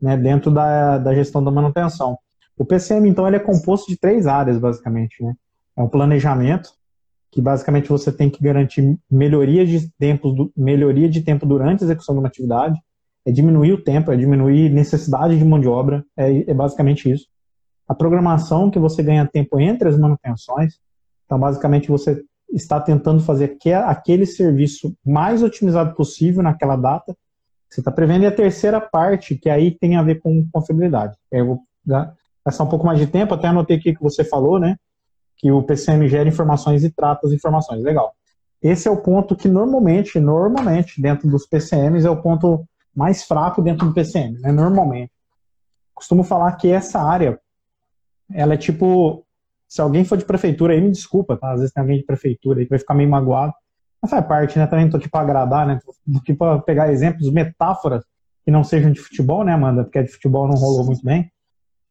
né, 0.01 0.17
dentro 0.17 0.51
da, 0.51 0.97
da 0.97 1.13
gestão 1.13 1.43
da 1.43 1.51
manutenção. 1.51 2.17
O 2.57 2.65
PCM, 2.65 3.07
então, 3.07 3.25
ele 3.25 3.37
é 3.37 3.39
composto 3.39 3.89
de 3.89 3.97
três 3.97 4.27
áreas, 4.27 4.57
basicamente. 4.57 5.23
Né? 5.23 5.33
É 5.77 5.81
um 5.81 5.87
planejamento, 5.87 6.71
que 7.31 7.41
basicamente 7.41 7.87
você 7.87 8.11
tem 8.11 8.29
que 8.29 8.43
garantir 8.43 8.97
melhoria 9.09 9.65
de 9.65 9.89
tempo, 9.97 10.51
melhoria 10.57 11.07
de 11.07 11.21
tempo 11.21 11.45
durante 11.45 11.83
a 11.83 11.85
execução 11.85 12.15
de 12.15 12.19
uma 12.19 12.27
atividade, 12.27 12.77
é 13.25 13.31
diminuir 13.31 13.73
o 13.73 13.83
tempo, 13.83 14.11
é 14.11 14.17
diminuir 14.17 14.69
necessidade 14.69 15.37
de 15.37 15.45
mão 15.45 15.59
de 15.59 15.67
obra, 15.67 16.03
é, 16.17 16.49
é 16.49 16.53
basicamente 16.53 17.09
isso. 17.09 17.27
A 17.87 17.93
programação, 17.93 18.69
que 18.69 18.79
você 18.79 19.01
ganha 19.03 19.25
tempo 19.25 19.59
entre 19.59 19.87
as 19.87 19.97
manutenções, 19.97 20.79
então 21.25 21.39
basicamente 21.39 21.89
você 21.89 22.23
está 22.51 22.79
tentando 22.79 23.21
fazer 23.21 23.57
aquele 23.85 24.25
serviço 24.25 24.95
mais 25.05 25.43
otimizado 25.43 25.95
possível 25.95 26.41
naquela 26.41 26.75
data. 26.75 27.15
Você 27.69 27.81
está 27.81 27.91
prevendo. 27.91 28.23
E 28.23 28.27
a 28.27 28.35
terceira 28.35 28.81
parte, 28.81 29.35
que 29.35 29.49
aí 29.49 29.71
tem 29.71 29.95
a 29.95 30.03
ver 30.03 30.19
com 30.19 30.47
confiabilidade. 30.51 31.15
Eu 31.31 31.45
vou 31.45 31.59
gastar 32.45 32.63
um 32.63 32.69
pouco 32.69 32.85
mais 32.85 32.99
de 32.99 33.07
tempo, 33.07 33.33
até 33.33 33.47
anotei 33.47 33.77
aqui 33.77 33.93
que 33.93 34.01
você 34.01 34.23
falou, 34.23 34.59
né? 34.59 34.75
Que 35.37 35.51
o 35.51 35.61
PCM 35.63 36.07
gera 36.09 36.27
informações 36.27 36.83
e 36.83 36.89
trata 36.89 37.27
as 37.27 37.33
informações. 37.33 37.83
Legal. 37.83 38.13
Esse 38.61 38.87
é 38.87 38.91
o 38.91 39.01
ponto 39.01 39.35
que 39.35 39.47
normalmente, 39.47 40.19
normalmente, 40.19 41.01
dentro 41.01 41.29
dos 41.29 41.45
PCMs, 41.45 42.05
é 42.05 42.09
o 42.09 42.21
ponto 42.21 42.67
mais 42.93 43.23
fraco 43.23 43.61
dentro 43.61 43.87
do 43.87 43.93
PCM, 43.93 44.39
né? 44.39 44.51
Normalmente. 44.51 45.11
Costumo 45.93 46.23
falar 46.23 46.53
que 46.53 46.69
essa 46.69 46.99
área, 46.99 47.39
ela 48.33 48.55
é 48.55 48.57
tipo 48.57 49.25
se 49.69 49.79
alguém 49.79 50.03
for 50.03 50.17
de 50.17 50.25
prefeitura 50.25 50.73
aí, 50.73 50.81
me 50.81 50.89
desculpa, 50.89 51.37
tá? 51.37 51.51
Às 51.51 51.59
vezes 51.59 51.71
tem 51.71 51.79
alguém 51.79 51.99
de 51.99 52.03
prefeitura 52.03 52.59
aí 52.59 52.65
que 52.65 52.71
vai 52.71 52.79
ficar 52.79 52.95
meio 52.95 53.09
magoado. 53.09 53.53
Mas 54.01 54.09
faz 54.09 54.25
parte, 54.25 54.57
né? 54.57 54.65
Também 54.65 54.89
tô 54.89 54.97
aqui 54.97 55.07
para 55.07 55.21
agradar, 55.21 55.67
né? 55.67 55.79
Tô 55.85 56.17
aqui 56.17 56.33
para 56.33 56.57
pegar 56.59 56.91
exemplos, 56.91 57.31
metáforas 57.31 58.03
que 58.43 58.49
não 58.49 58.63
sejam 58.63 58.91
de 58.91 58.99
futebol, 58.99 59.43
né, 59.43 59.53
Amanda? 59.53 59.83
Porque 59.83 60.01
de 60.01 60.11
futebol 60.11 60.47
não 60.47 60.55
rolou 60.55 60.83
muito 60.85 61.05
bem. 61.05 61.31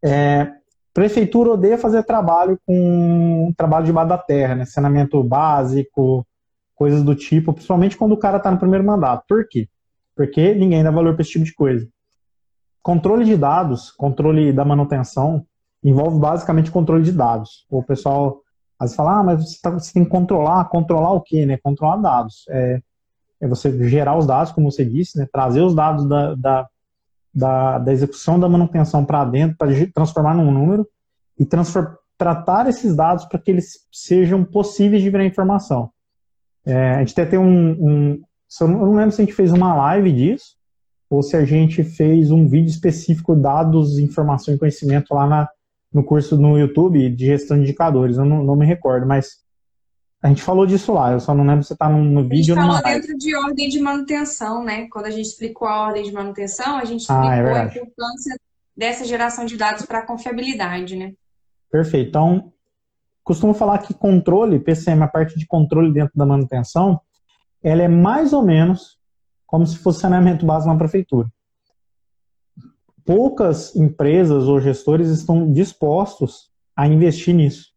É, 0.05 0.51
prefeitura 0.93 1.51
odeia 1.51 1.79
fazer 1.79 2.03
trabalho 2.03 2.59
com 2.67 3.53
trabalho 3.57 3.87
debaixo 3.87 4.09
da 4.09 4.19
terra, 4.19 4.57
né? 4.57 4.65
Saneamento 4.65 5.23
básico, 5.23 6.27
coisas 6.75 7.05
do 7.05 7.15
tipo, 7.15 7.53
principalmente 7.53 7.97
quando 7.97 8.13
o 8.13 8.19
cara 8.19 8.41
tá 8.41 8.51
no 8.51 8.59
primeiro 8.59 8.85
mandato. 8.85 9.23
Por 9.29 9.47
quê? 9.49 9.69
Porque 10.17 10.53
ninguém 10.53 10.83
dá 10.83 10.91
valor 10.91 11.15
para 11.15 11.23
esse 11.23 11.31
tipo 11.31 11.45
de 11.45 11.55
coisa. 11.55 11.87
Controle 12.83 13.25
de 13.25 13.37
dados, 13.37 13.93
controle 13.93 14.53
da 14.53 14.65
manutenção, 14.65 15.47
envolve 15.83 16.19
basicamente 16.19 16.71
controle 16.71 17.03
de 17.03 17.13
dados. 17.13 17.67
O 17.71 17.83
pessoal 17.83 18.43
às 18.79 18.91
vezes 18.91 18.97
fala, 18.97 19.19
ah, 19.19 19.23
mas 19.25 19.43
você, 19.43 19.59
tá, 19.61 19.71
você 19.71 19.93
tem 19.93 20.05
que 20.05 20.11
controlar, 20.11 20.65
controlar 20.67 21.13
o 21.13 21.21
quê, 21.21 21.45
né? 21.45 21.57
Controlar 21.57 21.97
dados. 21.97 22.45
É, 22.49 22.81
é 23.41 23.49
você 23.49 23.89
gerar 23.89 24.17
os 24.17 24.27
dados, 24.27 24.53
como 24.53 24.71
você 24.71 24.85
disse, 24.85 25.19
né? 25.19 25.27
Trazer 25.33 25.63
os 25.63 25.75
dados 25.75 26.09
da, 26.09 26.35
da, 26.37 26.69
da, 27.35 27.79
da 27.79 27.93
execução 27.93 28.39
da 28.39 28.49
manutenção 28.49 29.05
para 29.05 29.25
dentro, 29.25 29.57
para 29.57 29.69
transformar 29.93 30.35
num 30.35 30.51
número 30.51 30.87
e 31.39 31.47
tratar 32.17 32.69
esses 32.69 32.95
dados 32.95 33.25
para 33.25 33.39
que 33.39 33.51
eles 33.51 33.87
sejam 33.93 34.45
possíveis 34.45 35.03
de 35.03 35.11
virar 35.11 35.25
informação. 35.25 35.91
É, 36.65 36.95
a 36.95 36.99
gente 37.01 37.13
até 37.13 37.27
tem 37.27 37.39
um, 37.39 37.71
um, 37.71 38.23
eu 38.61 38.69
não 38.69 38.95
lembro 38.95 39.13
se 39.13 39.23
a 39.23 39.25
gente 39.25 39.35
fez 39.35 39.53
uma 39.53 39.75
live 39.75 40.13
disso, 40.13 40.57
ou 41.11 41.23
se 41.23 41.37
a 41.37 41.45
gente 41.45 41.83
fez 41.83 42.31
um 42.31 42.47
vídeo 42.47 42.69
específico 42.69 43.35
dados, 43.35 43.99
informação 43.99 44.55
e 44.55 44.59
conhecimento 44.59 45.15
lá 45.15 45.27
na, 45.27 45.49
no 45.93 46.05
curso 46.05 46.37
no 46.37 46.59
YouTube 46.59 47.11
de 47.11 47.27
gestão 47.27 47.57
de 47.57 47.65
indicadores, 47.65 48.17
eu 48.17 48.25
não, 48.25 48.43
não 48.43 48.57
me 48.57 48.67
recordo, 48.67 49.07
mas 49.07 49.39
a 50.23 50.29
gente 50.29 50.43
falou 50.43 50.67
disso 50.67 50.93
lá, 50.93 51.13
eu 51.13 51.21
só 51.21 51.35
não 51.35 51.47
lembro 51.47 51.63
se 51.63 51.73
está 51.73 51.89
no, 51.89 52.05
no 52.05 52.29
vídeo 52.29 52.55
ou 52.55 52.61
A 52.61 52.65
gente 52.65 52.83
falou 52.83 52.95
dentro 52.95 53.17
de 53.17 53.37
ordem 53.37 53.69
de 53.69 53.81
manutenção, 53.81 54.65
né? 54.65 54.89
Quando 54.91 55.07
a 55.07 55.11
gente 55.11 55.27
explicou 55.27 55.69
a 55.69 55.87
ordem 55.87 56.03
de 56.03 56.13
manutenção, 56.13 56.77
a 56.77 56.85
gente 56.85 57.07
ah, 57.09 57.37
é 57.37 57.39
explicou 57.39 57.57
é 57.57 57.61
a 57.61 57.67
importância 57.67 58.41
dessa 58.77 59.05
geração 59.05 59.45
de 59.45 59.57
dados 59.57 59.87
para 59.87 60.01
a 60.01 60.07
confiabilidade, 60.07 60.97
né? 60.97 61.13
Perfeito. 61.71 62.09
Então, 62.09 62.53
costumo 63.23 63.55
falar 63.55 63.79
que 63.79 63.95
controle, 63.95 64.59
PCM, 64.59 65.03
a 65.03 65.09
parte 65.09 65.39
de 65.39 65.47
controle 65.47 65.93
dentro 65.93 66.13
da 66.17 66.27
manutenção, 66.27 67.01
ela 67.63 67.83
é 67.83 67.89
mais 67.89 68.33
ou 68.33 68.43
menos 68.43 68.99
como 69.47 69.67
se 69.67 69.79
fosse 69.79 70.01
saneamento 70.01 70.45
básico 70.45 70.73
na 70.73 70.79
prefeitura 70.79 71.29
poucas 73.09 73.75
empresas 73.75 74.45
ou 74.45 74.61
gestores 74.61 75.09
estão 75.09 75.51
dispostos 75.51 76.51
a 76.77 76.87
investir 76.87 77.35
nisso. 77.35 77.73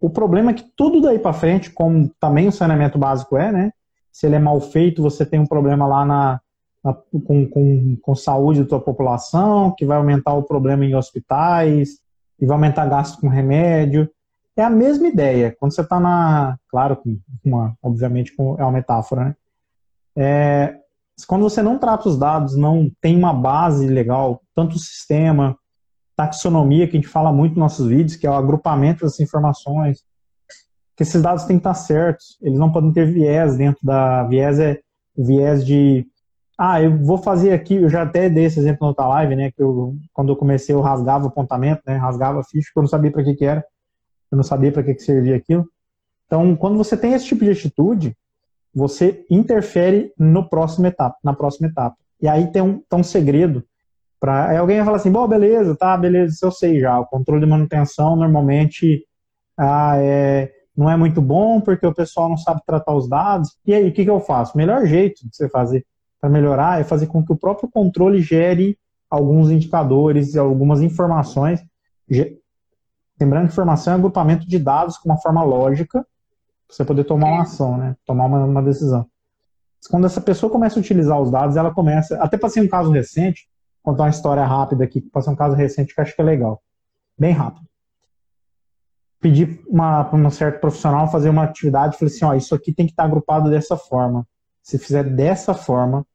O 0.00 0.08
problema 0.08 0.52
é 0.52 0.54
que 0.54 0.62
tudo 0.76 1.00
daí 1.00 1.18
para 1.18 1.32
frente, 1.32 1.68
como 1.70 2.08
também 2.20 2.46
o 2.46 2.52
saneamento 2.52 2.96
básico 2.96 3.36
é, 3.36 3.50
né? 3.50 3.72
Se 4.12 4.26
ele 4.26 4.36
é 4.36 4.38
mal 4.38 4.60
feito, 4.60 5.02
você 5.02 5.26
tem 5.26 5.40
um 5.40 5.46
problema 5.46 5.84
lá 5.84 6.04
na, 6.04 6.40
na 6.82 6.94
com, 6.94 7.44
com, 7.44 7.96
com 8.00 8.14
saúde 8.14 8.62
da 8.62 8.68
tua 8.68 8.80
população, 8.80 9.74
que 9.76 9.84
vai 9.84 9.96
aumentar 9.96 10.34
o 10.34 10.44
problema 10.44 10.84
em 10.84 10.94
hospitais, 10.94 11.98
e 12.40 12.46
vai 12.46 12.54
aumentar 12.54 12.86
gasto 12.86 13.20
com 13.20 13.26
remédio. 13.26 14.08
É 14.56 14.62
a 14.62 14.70
mesma 14.70 15.08
ideia. 15.08 15.56
Quando 15.58 15.74
você 15.74 15.80
está 15.80 15.98
na. 15.98 16.56
Claro, 16.68 17.02
uma, 17.44 17.76
obviamente 17.82 18.32
é 18.38 18.62
uma 18.62 18.70
metáfora, 18.70 19.24
né? 19.24 19.36
É, 20.16 20.79
quando 21.24 21.42
você 21.42 21.62
não 21.62 21.78
trata 21.78 22.08
os 22.08 22.18
dados, 22.18 22.56
não 22.56 22.90
tem 23.00 23.16
uma 23.16 23.32
base 23.32 23.86
legal, 23.86 24.42
tanto 24.54 24.76
o 24.76 24.78
sistema, 24.78 25.56
taxonomia, 26.16 26.86
que 26.86 26.96
a 26.96 27.00
gente 27.00 27.08
fala 27.08 27.32
muito 27.32 27.52
nos 27.52 27.60
nossos 27.60 27.86
vídeos, 27.86 28.16
que 28.16 28.26
é 28.26 28.30
o 28.30 28.34
agrupamento 28.34 29.04
das 29.04 29.18
informações, 29.20 30.04
que 31.00 31.02
esses 31.02 31.22
dados 31.22 31.44
têm 31.44 31.56
que 31.56 31.60
estar 31.60 31.72
certos, 31.72 32.36
eles 32.42 32.58
não 32.58 32.70
podem 32.70 32.92
ter 32.92 33.06
viés 33.06 33.56
dentro 33.56 33.80
da. 33.82 34.24
Viés 34.24 34.58
é 34.58 34.80
viés 35.16 35.64
de. 35.64 36.06
Ah, 36.58 36.82
eu 36.82 36.98
vou 36.98 37.16
fazer 37.16 37.54
aqui, 37.54 37.76
eu 37.76 37.88
já 37.88 38.02
até 38.02 38.28
dei 38.28 38.44
esse 38.44 38.58
exemplo 38.58 38.80
na 38.82 38.88
outra 38.88 39.06
live, 39.06 39.34
né? 39.34 39.50
Que 39.50 39.62
eu, 39.62 39.96
quando 40.12 40.28
eu 40.28 40.36
comecei, 40.36 40.74
eu 40.74 40.82
rasgava 40.82 41.24
o 41.24 41.28
apontamento, 41.28 41.80
né? 41.86 41.96
Rasgava 41.96 42.40
a 42.40 42.44
ficha, 42.44 42.66
porque 42.66 42.80
eu 42.80 42.82
não 42.82 42.88
sabia 42.88 43.10
para 43.10 43.24
que, 43.24 43.34
que 43.34 43.44
era, 43.46 43.64
eu 44.30 44.36
não 44.36 44.42
sabia 44.42 44.70
para 44.70 44.82
que, 44.82 44.94
que 44.94 45.02
servia 45.02 45.36
aquilo. 45.36 45.66
Então, 46.26 46.54
quando 46.54 46.76
você 46.76 46.98
tem 46.98 47.14
esse 47.14 47.24
tipo 47.24 47.46
de 47.46 47.50
atitude, 47.50 48.14
você 48.74 49.24
interfere 49.30 50.12
no 50.18 50.48
próximo 50.48 50.86
etapa, 50.86 51.16
na 51.22 51.34
próxima 51.34 51.68
etapa. 51.68 51.96
E 52.20 52.28
aí 52.28 52.46
tem 52.48 52.62
um, 52.62 52.78
tem 52.78 52.98
um 52.98 53.04
segredo 53.04 53.64
para 54.20 54.58
alguém 54.58 54.76
vai 54.76 54.84
falar 54.84 54.96
assim, 54.98 55.10
bom, 55.10 55.26
beleza, 55.26 55.74
tá, 55.74 55.96
beleza, 55.96 56.34
isso 56.34 56.44
eu 56.44 56.52
sei 56.52 56.78
já. 56.78 57.00
O 57.00 57.06
controle 57.06 57.42
de 57.42 57.50
manutenção 57.50 58.14
normalmente 58.14 59.06
ah, 59.56 59.94
é, 59.96 60.52
não 60.76 60.90
é 60.90 60.96
muito 60.96 61.22
bom 61.22 61.60
porque 61.60 61.86
o 61.86 61.94
pessoal 61.94 62.28
não 62.28 62.36
sabe 62.36 62.60
tratar 62.66 62.94
os 62.94 63.08
dados. 63.08 63.56
E 63.66 63.74
aí, 63.74 63.88
o 63.88 63.92
que, 63.92 64.04
que 64.04 64.10
eu 64.10 64.20
faço? 64.20 64.54
O 64.54 64.58
melhor 64.58 64.84
jeito 64.84 65.26
de 65.26 65.34
você 65.34 65.48
fazer 65.48 65.86
para 66.20 66.28
melhorar 66.28 66.80
é 66.80 66.84
fazer 66.84 67.06
com 67.06 67.24
que 67.24 67.32
o 67.32 67.36
próprio 67.36 67.70
controle 67.70 68.20
gere 68.20 68.78
alguns 69.08 69.50
indicadores, 69.50 70.36
algumas 70.36 70.82
informações. 70.82 71.64
Lembrando 73.18 73.46
que 73.46 73.52
informação 73.52 73.94
é 73.94 73.96
agrupamento 73.96 74.46
de 74.46 74.58
dados 74.58 74.98
com 74.98 75.08
uma 75.08 75.18
forma 75.18 75.42
lógica 75.42 76.06
você 76.70 76.84
poder 76.84 77.04
tomar 77.04 77.28
uma 77.28 77.42
ação, 77.42 77.76
né? 77.76 77.96
Tomar 78.06 78.26
uma, 78.26 78.44
uma 78.44 78.62
decisão. 78.62 79.06
Quando 79.90 80.06
essa 80.06 80.20
pessoa 80.20 80.52
começa 80.52 80.78
a 80.78 80.80
utilizar 80.80 81.20
os 81.20 81.30
dados, 81.30 81.56
ela 81.56 81.72
começa. 81.72 82.16
Até 82.22 82.36
passei 82.36 82.62
um 82.62 82.68
caso 82.68 82.90
recente, 82.90 83.48
contar 83.82 84.04
uma 84.04 84.10
história 84.10 84.44
rápida 84.44 84.84
aqui, 84.84 85.00
passei 85.00 85.32
um 85.32 85.36
caso 85.36 85.56
recente 85.56 85.94
que 85.94 86.00
acho 86.00 86.14
que 86.14 86.20
é 86.20 86.24
legal. 86.24 86.62
Bem 87.18 87.32
rápido. 87.32 87.66
Pedi 89.20 89.46
para 89.46 90.16
uma 90.16 90.30
certa 90.30 90.58
profissional 90.58 91.10
fazer 91.10 91.28
uma 91.28 91.44
atividade, 91.44 91.98
falei 91.98 92.14
assim: 92.14 92.24
ó, 92.24 92.34
isso 92.34 92.54
aqui 92.54 92.72
tem 92.72 92.86
que 92.86 92.92
estar 92.92 93.04
agrupado 93.04 93.50
dessa 93.50 93.76
forma. 93.76 94.26
Se 94.62 94.78
fizer 94.78 95.04
dessa 95.04 95.54
forma, 95.54 96.06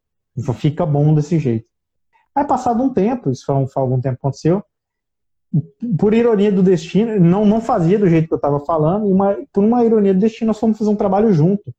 fica 0.55 0.85
bom 0.85 1.13
desse 1.13 1.37
jeito. 1.37 1.67
Aí, 2.33 2.45
passado 2.45 2.83
um 2.83 2.91
tempo, 2.93 3.29
isso 3.29 3.45
foi, 3.45 3.67
foi 3.67 3.81
algum 3.81 3.99
tempo 3.99 4.15
que 4.15 4.21
aconteceu, 4.21 4.63
por 5.97 6.13
ironia 6.13 6.51
do 6.51 6.61
destino, 6.61 7.19
não, 7.19 7.45
não 7.45 7.61
fazia 7.61 7.97
do 7.97 8.07
jeito 8.07 8.27
que 8.27 8.33
eu 8.33 8.37
estava 8.37 8.59
falando, 8.59 9.07
e 9.07 9.11
uma, 9.11 9.37
por 9.53 9.63
uma 9.63 9.83
ironia 9.85 10.13
do 10.13 10.19
destino, 10.19 10.47
nós 10.47 10.59
fomos 10.59 10.77
fazer 10.77 10.89
um 10.89 10.95
trabalho 10.95 11.31
junto, 11.31 11.73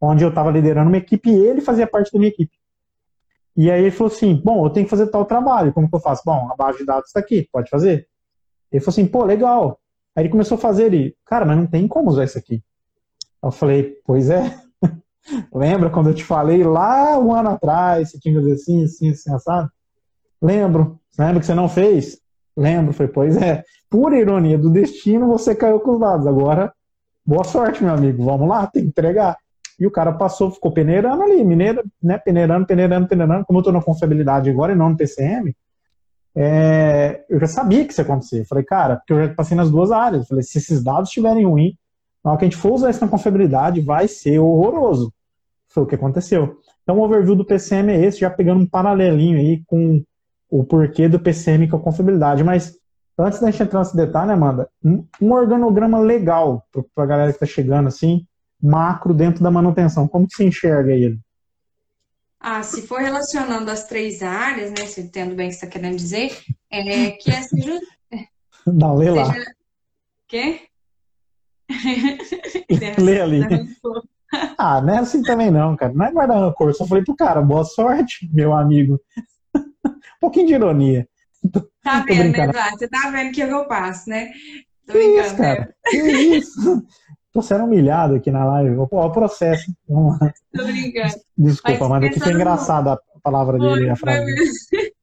onde 0.00 0.24
eu 0.24 0.28
estava 0.28 0.50
liderando 0.50 0.88
uma 0.88 0.98
equipe 0.98 1.28
e 1.30 1.46
ele 1.46 1.60
fazia 1.60 1.86
parte 1.86 2.12
da 2.12 2.18
minha 2.18 2.30
equipe. 2.30 2.52
E 3.56 3.72
aí 3.72 3.82
ele 3.82 3.90
falou 3.90 4.12
assim: 4.12 4.36
Bom, 4.36 4.64
eu 4.64 4.70
tenho 4.70 4.86
que 4.86 4.90
fazer 4.90 5.08
tal 5.08 5.24
trabalho, 5.24 5.72
como 5.72 5.90
que 5.90 5.96
eu 5.96 6.00
faço? 6.00 6.22
Bom, 6.24 6.48
a 6.48 6.54
base 6.54 6.78
de 6.78 6.84
dados 6.84 7.08
está 7.08 7.18
aqui, 7.18 7.48
pode 7.52 7.68
fazer. 7.68 8.06
Ele 8.70 8.80
falou 8.80 8.92
assim: 8.92 9.06
Pô, 9.06 9.24
legal. 9.24 9.80
Aí 10.14 10.22
ele 10.22 10.30
começou 10.30 10.56
a 10.56 10.60
fazer, 10.60 10.84
ele, 10.84 11.16
cara, 11.26 11.44
mas 11.44 11.56
não 11.56 11.66
tem 11.66 11.88
como 11.88 12.08
usar 12.08 12.22
isso 12.22 12.38
aqui. 12.38 12.62
Eu 13.42 13.50
falei: 13.50 13.96
Pois 14.04 14.30
é. 14.30 14.56
Lembra 15.52 15.90
quando 15.90 16.10
eu 16.10 16.14
te 16.14 16.22
falei 16.22 16.62
lá 16.62 17.18
um 17.18 17.34
ano 17.34 17.50
atrás, 17.50 18.12
você 18.12 18.20
tinha 18.20 18.32
que 18.32 18.40
fazer 18.40 18.52
assim, 18.52 18.84
assim, 18.84 19.10
assim, 19.10 19.34
assado? 19.34 19.68
Lembro. 20.40 21.00
Lembra 21.18 21.40
que 21.40 21.46
você 21.46 21.54
não 21.54 21.68
fez? 21.68 22.20
Lembro, 22.58 22.92
foi, 22.92 23.06
pois 23.06 23.36
é. 23.36 23.62
Por 23.88 24.12
ironia 24.12 24.58
do 24.58 24.68
destino, 24.68 25.28
você 25.28 25.54
caiu 25.54 25.78
com 25.78 25.92
os 25.92 26.00
dados. 26.00 26.26
Agora, 26.26 26.72
boa 27.24 27.44
sorte, 27.44 27.84
meu 27.84 27.94
amigo. 27.94 28.24
Vamos 28.24 28.48
lá, 28.48 28.66
tem 28.66 28.82
que 28.82 28.88
entregar. 28.88 29.36
E 29.78 29.86
o 29.86 29.92
cara 29.92 30.12
passou, 30.12 30.50
ficou 30.50 30.72
peneirando 30.72 31.22
ali, 31.22 31.44
mineira, 31.44 31.84
né? 32.02 32.18
Peneirando, 32.18 32.66
peneirando, 32.66 33.06
peneirando. 33.06 33.44
Como 33.46 33.58
eu 33.58 33.60
estou 33.60 33.72
na 33.72 33.80
confiabilidade 33.80 34.50
agora 34.50 34.72
e 34.72 34.74
não 34.74 34.90
no 34.90 34.96
TCM, 34.96 35.54
é, 36.34 37.24
eu 37.30 37.38
já 37.38 37.46
sabia 37.46 37.84
que 37.84 37.92
isso 37.92 38.00
ia 38.00 38.04
acontecer. 38.04 38.44
Falei, 38.44 38.64
cara, 38.64 38.96
porque 38.96 39.12
eu 39.12 39.24
já 39.24 39.34
passei 39.34 39.56
nas 39.56 39.70
duas 39.70 39.92
áreas. 39.92 40.26
Falei, 40.26 40.42
se 40.42 40.58
esses 40.58 40.82
dados 40.82 41.10
estiverem 41.10 41.46
ruins, 41.46 41.74
na 42.24 42.32
hora 42.32 42.40
que 42.40 42.44
a 42.44 42.48
gente 42.48 42.60
for 42.60 42.72
usar 42.72 42.90
isso 42.90 43.00
na 43.00 43.08
confiabilidade, 43.10 43.80
vai 43.80 44.08
ser 44.08 44.40
horroroso. 44.40 45.14
Foi 45.68 45.84
o 45.84 45.86
que 45.86 45.94
aconteceu. 45.94 46.58
Então, 46.82 46.98
o 46.98 47.04
overview 47.04 47.36
do 47.36 47.44
PCM 47.44 47.92
é 47.92 48.04
esse, 48.04 48.18
já 48.18 48.30
pegando 48.30 48.60
um 48.60 48.66
paralelinho 48.66 49.38
aí 49.38 49.62
com 49.64 50.02
o 50.50 50.64
porquê 50.64 51.08
do 51.08 51.20
PCM 51.20 51.68
com 51.68 51.76
a 51.76 51.80
confiabilidade, 51.80 52.42
mas 52.42 52.76
antes 53.18 53.40
da 53.40 53.50
gente 53.50 53.62
entrar 53.62 53.80
nesse 53.80 53.96
detalhe, 53.96 54.32
Amanda, 54.32 54.68
um, 54.82 55.04
organograma 55.32 55.98
legal 55.98 56.66
para 56.94 57.04
a 57.04 57.06
galera 57.06 57.32
que 57.32 57.36
está 57.36 57.46
chegando 57.46 57.88
assim, 57.88 58.26
macro 58.62 59.12
dentro 59.12 59.42
da 59.42 59.50
manutenção, 59.50 60.08
como 60.08 60.26
que 60.26 60.34
você 60.34 60.44
enxerga 60.44 60.92
ele? 60.92 61.18
Ah, 62.40 62.62
se 62.62 62.86
for 62.86 63.00
relacionando 63.00 63.70
as 63.70 63.86
três 63.86 64.22
áreas, 64.22 64.70
né, 64.70 64.86
se 64.86 65.00
eu 65.00 65.04
entendo 65.04 65.34
bem 65.34 65.48
o 65.48 65.50
que 65.50 65.56
você 65.56 65.66
está 65.66 65.78
querendo 65.78 65.96
dizer, 65.96 66.38
é 66.70 67.10
que 67.10 67.30
essa 67.30 67.48
seja... 67.48 67.80
Não, 68.66 68.96
lê 68.96 69.10
lá. 69.10 69.34
Quê? 70.28 70.60
lê 72.98 73.20
ali. 73.20 73.40
Ah, 74.58 74.82
não 74.82 74.94
é 74.94 74.98
assim 74.98 75.22
também 75.22 75.50
não, 75.50 75.74
cara. 75.74 75.90
Não 75.94 76.04
é 76.04 76.12
guardar 76.12 76.38
rancor. 76.38 76.74
Só 76.74 76.86
falei 76.86 77.02
pro 77.02 77.16
cara, 77.16 77.40
boa 77.40 77.64
sorte, 77.64 78.28
meu 78.30 78.52
amigo. 78.52 79.00
Um 80.18 80.20
pouquinho 80.20 80.46
de 80.46 80.54
ironia. 80.54 81.08
Tá 81.82 82.04
vendo, 82.06 82.36
né, 82.36 82.44
Eduardo? 82.44 82.78
Você 82.78 82.88
tá 82.88 83.10
vendo 83.10 83.32
que 83.32 83.40
eu 83.40 83.66
passo, 83.66 84.10
né? 84.10 84.30
Tô 84.86 84.92
que 84.92 84.98
brincando. 84.98 85.26
Isso, 85.26 85.36
cara? 85.36 85.60
Né? 85.60 85.72
Que 85.84 85.96
isso? 85.96 86.86
Tô 87.32 87.42
sendo 87.42 87.64
humilhado 87.64 88.16
aqui 88.16 88.30
na 88.30 88.44
live. 88.44 88.76
Ó, 88.78 89.06
o 89.06 89.12
processo. 89.12 89.72
Vamos 89.88 90.18
lá. 90.18 90.32
Tô 90.52 90.64
brincando. 90.64 91.14
Desculpa, 91.36 91.88
mas, 91.88 92.04
aqui 92.04 92.20
foi 92.20 92.32
engraçada 92.32 92.94
a 92.94 93.20
palavra 93.22 93.58
dele, 93.58 93.90
a 93.90 93.96
frase. 93.96 94.26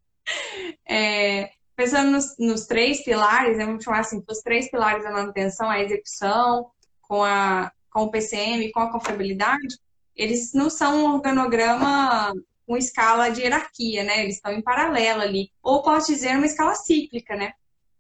É, 0.87 1.49
pensando 1.75 2.11
nos, 2.11 2.35
nos, 2.37 2.67
três 2.67 3.03
pilares, 3.03 3.57
né, 3.57 3.65
vamos 3.65 3.83
chamar 3.83 4.01
assim, 4.01 4.23
os 4.29 4.39
três 4.39 4.69
pilares 4.69 5.03
da 5.03 5.11
manutenção, 5.11 5.67
a 5.67 5.81
execução, 5.81 6.67
com, 7.01 7.23
a, 7.23 7.71
com 7.91 8.03
o 8.03 8.11
PCM, 8.11 8.71
com 8.71 8.79
a 8.79 8.91
confiabilidade, 8.91 9.79
eles 10.15 10.53
não 10.53 10.69
são 10.69 11.05
um 11.05 11.13
organograma 11.15 12.33
com 12.65 12.77
escala 12.77 13.29
de 13.29 13.41
hierarquia, 13.41 14.03
né? 14.03 14.23
Eles 14.23 14.35
estão 14.35 14.51
em 14.51 14.61
paralelo 14.61 15.21
ali. 15.21 15.51
Ou 15.61 15.81
posso 15.81 16.11
dizer 16.11 16.35
uma 16.35 16.45
escala 16.45 16.75
cíclica, 16.75 17.35
né? 17.35 17.53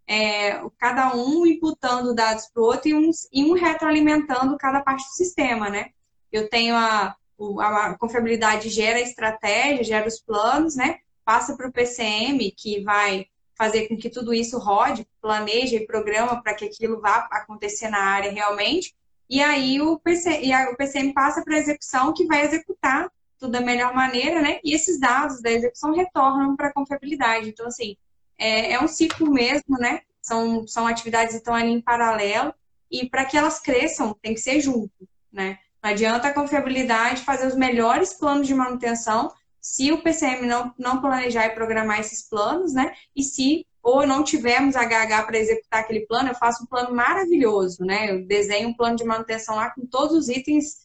É, 0.07 0.61
cada 0.77 1.15
um 1.15 1.45
imputando 1.45 2.13
dados 2.13 2.47
para 2.53 2.61
o 2.61 2.65
outro 2.65 2.89
e 2.89 2.93
um, 2.93 3.09
e 3.31 3.43
um 3.43 3.53
retroalimentando 3.53 4.57
cada 4.57 4.81
parte 4.81 5.03
do 5.03 5.13
sistema, 5.13 5.69
né? 5.69 5.89
Eu 6.31 6.49
tenho 6.49 6.75
a, 6.75 7.15
a 7.59 7.97
confiabilidade 7.97 8.69
gera 8.69 8.99
a 8.99 9.01
estratégia, 9.01 9.83
gera 9.83 10.07
os 10.07 10.19
planos, 10.19 10.75
né? 10.75 10.99
Passa 11.23 11.55
para 11.55 11.67
o 11.67 11.71
PCM, 11.71 12.51
que 12.51 12.81
vai 12.81 13.25
fazer 13.57 13.87
com 13.87 13.97
que 13.97 14.09
tudo 14.09 14.33
isso 14.33 14.57
rode, 14.57 15.07
planeja 15.21 15.77
e 15.77 15.87
programa 15.87 16.41
para 16.41 16.53
que 16.53 16.65
aquilo 16.65 16.99
vá 16.99 17.27
acontecer 17.31 17.89
na 17.89 17.99
área 17.99 18.31
realmente. 18.31 18.93
E 19.29 19.41
aí 19.41 19.81
o, 19.81 19.99
e 20.41 20.53
a, 20.53 20.69
o 20.69 20.75
PCM 20.75 21.13
passa 21.13 21.43
para 21.43 21.55
a 21.55 21.59
execução, 21.59 22.13
que 22.13 22.25
vai 22.25 22.45
executar 22.45 23.09
da 23.41 23.61
melhor 23.61 23.93
maneira, 23.93 24.41
né? 24.41 24.59
E 24.63 24.73
esses 24.73 24.99
dados 24.99 25.41
da 25.41 25.51
execução 25.51 25.93
retornam 25.93 26.55
para 26.55 26.67
a 26.67 26.73
confiabilidade. 26.73 27.49
Então, 27.49 27.67
assim, 27.67 27.95
é, 28.37 28.73
é, 28.73 28.81
um 28.81 28.87
ciclo 28.87 29.31
mesmo, 29.31 29.77
né? 29.77 30.01
São, 30.21 30.67
são 30.67 30.87
atividades 30.87 31.33
que 31.33 31.39
estão 31.39 31.53
ali 31.53 31.71
em 31.71 31.81
paralelo 31.81 32.53
e 32.89 33.07
para 33.09 33.25
que 33.25 33.37
elas 33.37 33.59
cresçam, 33.59 34.15
tem 34.21 34.33
que 34.33 34.39
ser 34.39 34.59
junto, 34.59 35.07
né? 35.31 35.59
Não 35.83 35.91
adianta 35.91 36.27
a 36.27 36.33
confiabilidade 36.33 37.21
fazer 37.21 37.45
os 37.45 37.55
melhores 37.55 38.13
planos 38.13 38.47
de 38.47 38.55
manutenção 38.55 39.31
se 39.61 39.91
o 39.91 40.01
PCM 40.01 40.45
não, 40.47 40.73
não 40.77 41.01
planejar 41.01 41.47
e 41.47 41.55
programar 41.55 41.99
esses 41.99 42.27
planos, 42.27 42.73
né? 42.73 42.93
E 43.15 43.23
se 43.23 43.65
ou 43.81 44.05
não 44.05 44.23
tivermos 44.23 44.75
HH 44.75 45.25
para 45.25 45.37
executar 45.37 45.81
aquele 45.81 46.07
plano, 46.07 46.29
eu 46.29 46.35
faço 46.35 46.63
um 46.63 46.65
plano 46.65 46.95
maravilhoso, 46.95 47.83
né? 47.83 48.11
Eu 48.11 48.25
desenho 48.25 48.69
um 48.69 48.73
plano 48.73 48.95
de 48.95 49.03
manutenção 49.03 49.55
lá 49.55 49.69
com 49.69 49.85
todos 49.85 50.15
os 50.15 50.27
itens 50.27 50.84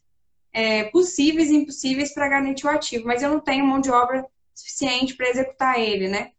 é, 0.52 0.85
possíveis 0.85 1.50
e 1.50 1.57
impossíveis 1.57 2.12
para 2.12 2.28
garantir 2.28 2.66
o 2.66 2.71
ativo, 2.71 3.07
mas 3.07 3.23
eu 3.23 3.30
não 3.30 3.40
tenho 3.40 3.66
mão 3.66 3.80
de 3.80 3.90
obra 3.90 4.26
suficiente 4.54 5.14
para 5.14 5.28
executar 5.28 5.78
ele, 5.78 6.09
né? 6.09 6.33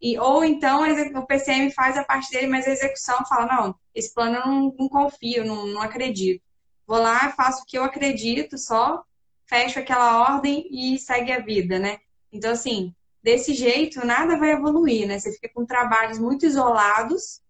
E, 0.00 0.18
ou 0.18 0.44
então 0.44 0.82
o 1.18 1.26
PCM 1.26 1.70
faz 1.72 1.96
a 1.96 2.04
parte 2.04 2.30
dele, 2.30 2.46
mas 2.46 2.66
a 2.66 2.70
execução 2.70 3.24
fala, 3.26 3.46
não, 3.46 3.74
esse 3.94 4.12
plano 4.12 4.36
eu 4.36 4.46
não, 4.46 4.74
não 4.78 4.88
confio, 4.88 5.44
não, 5.44 5.66
não 5.66 5.80
acredito. 5.80 6.42
Vou 6.86 6.98
lá, 6.98 7.32
faço 7.32 7.62
o 7.62 7.66
que 7.66 7.78
eu 7.78 7.84
acredito, 7.84 8.58
só 8.58 9.02
fecho 9.46 9.78
aquela 9.78 10.20
ordem 10.30 10.66
e 10.70 10.98
segue 10.98 11.32
a 11.32 11.40
vida, 11.40 11.78
né? 11.78 11.98
Então, 12.30 12.52
assim, 12.52 12.94
desse 13.22 13.54
jeito, 13.54 14.04
nada 14.06 14.36
vai 14.36 14.50
evoluir, 14.50 15.06
né? 15.06 15.18
Você 15.18 15.32
fica 15.32 15.48
com 15.48 15.64
trabalhos 15.64 16.18
muito 16.18 16.44
isolados 16.44 17.40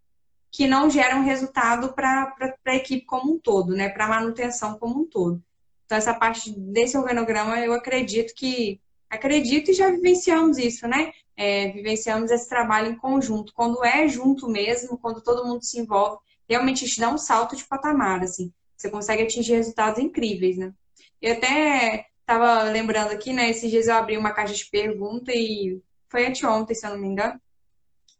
que 0.50 0.68
não 0.68 0.88
geram 0.88 1.24
resultado 1.24 1.92
para 1.92 2.32
a 2.64 2.76
equipe 2.76 3.04
como 3.04 3.34
um 3.34 3.38
todo, 3.38 3.74
né? 3.74 3.88
Para 3.88 4.04
a 4.04 4.08
manutenção 4.08 4.78
como 4.78 5.00
um 5.00 5.04
todo. 5.04 5.42
Então, 5.84 5.98
essa 5.98 6.14
parte 6.14 6.50
desse 6.58 6.96
organograma, 6.96 7.58
eu 7.60 7.72
acredito 7.72 8.34
que. 8.34 8.80
Acredito 9.10 9.70
e 9.70 9.74
já 9.74 9.90
vivenciamos 9.90 10.58
isso, 10.58 10.88
né? 10.88 11.12
É, 11.36 11.68
vivenciamos 11.68 12.30
esse 12.30 12.48
trabalho 12.48 12.90
em 12.90 12.96
conjunto. 12.96 13.52
Quando 13.54 13.84
é 13.84 14.08
junto 14.08 14.48
mesmo, 14.48 14.98
quando 14.98 15.22
todo 15.22 15.46
mundo 15.46 15.62
se 15.62 15.78
envolve, 15.78 16.18
realmente 16.48 16.88
te 16.88 17.00
dá 17.00 17.10
um 17.10 17.18
salto 17.18 17.54
de 17.54 17.64
patamar, 17.64 18.22
assim. 18.22 18.52
Você 18.76 18.90
consegue 18.90 19.22
atingir 19.22 19.54
resultados 19.54 20.02
incríveis, 20.02 20.56
né? 20.56 20.72
Eu 21.22 21.34
até 21.34 22.06
estava 22.20 22.64
lembrando 22.64 23.12
aqui, 23.12 23.32
né? 23.32 23.50
Esses 23.50 23.70
dias 23.70 23.86
eu 23.86 23.94
abri 23.94 24.16
uma 24.16 24.32
caixa 24.32 24.54
de 24.54 24.66
pergunta 24.66 25.32
e 25.32 25.80
foi 26.08 26.26
anteontem, 26.26 26.74
se 26.74 26.86
eu 26.86 26.90
não 26.90 26.98
me 26.98 27.08
engano. 27.08 27.40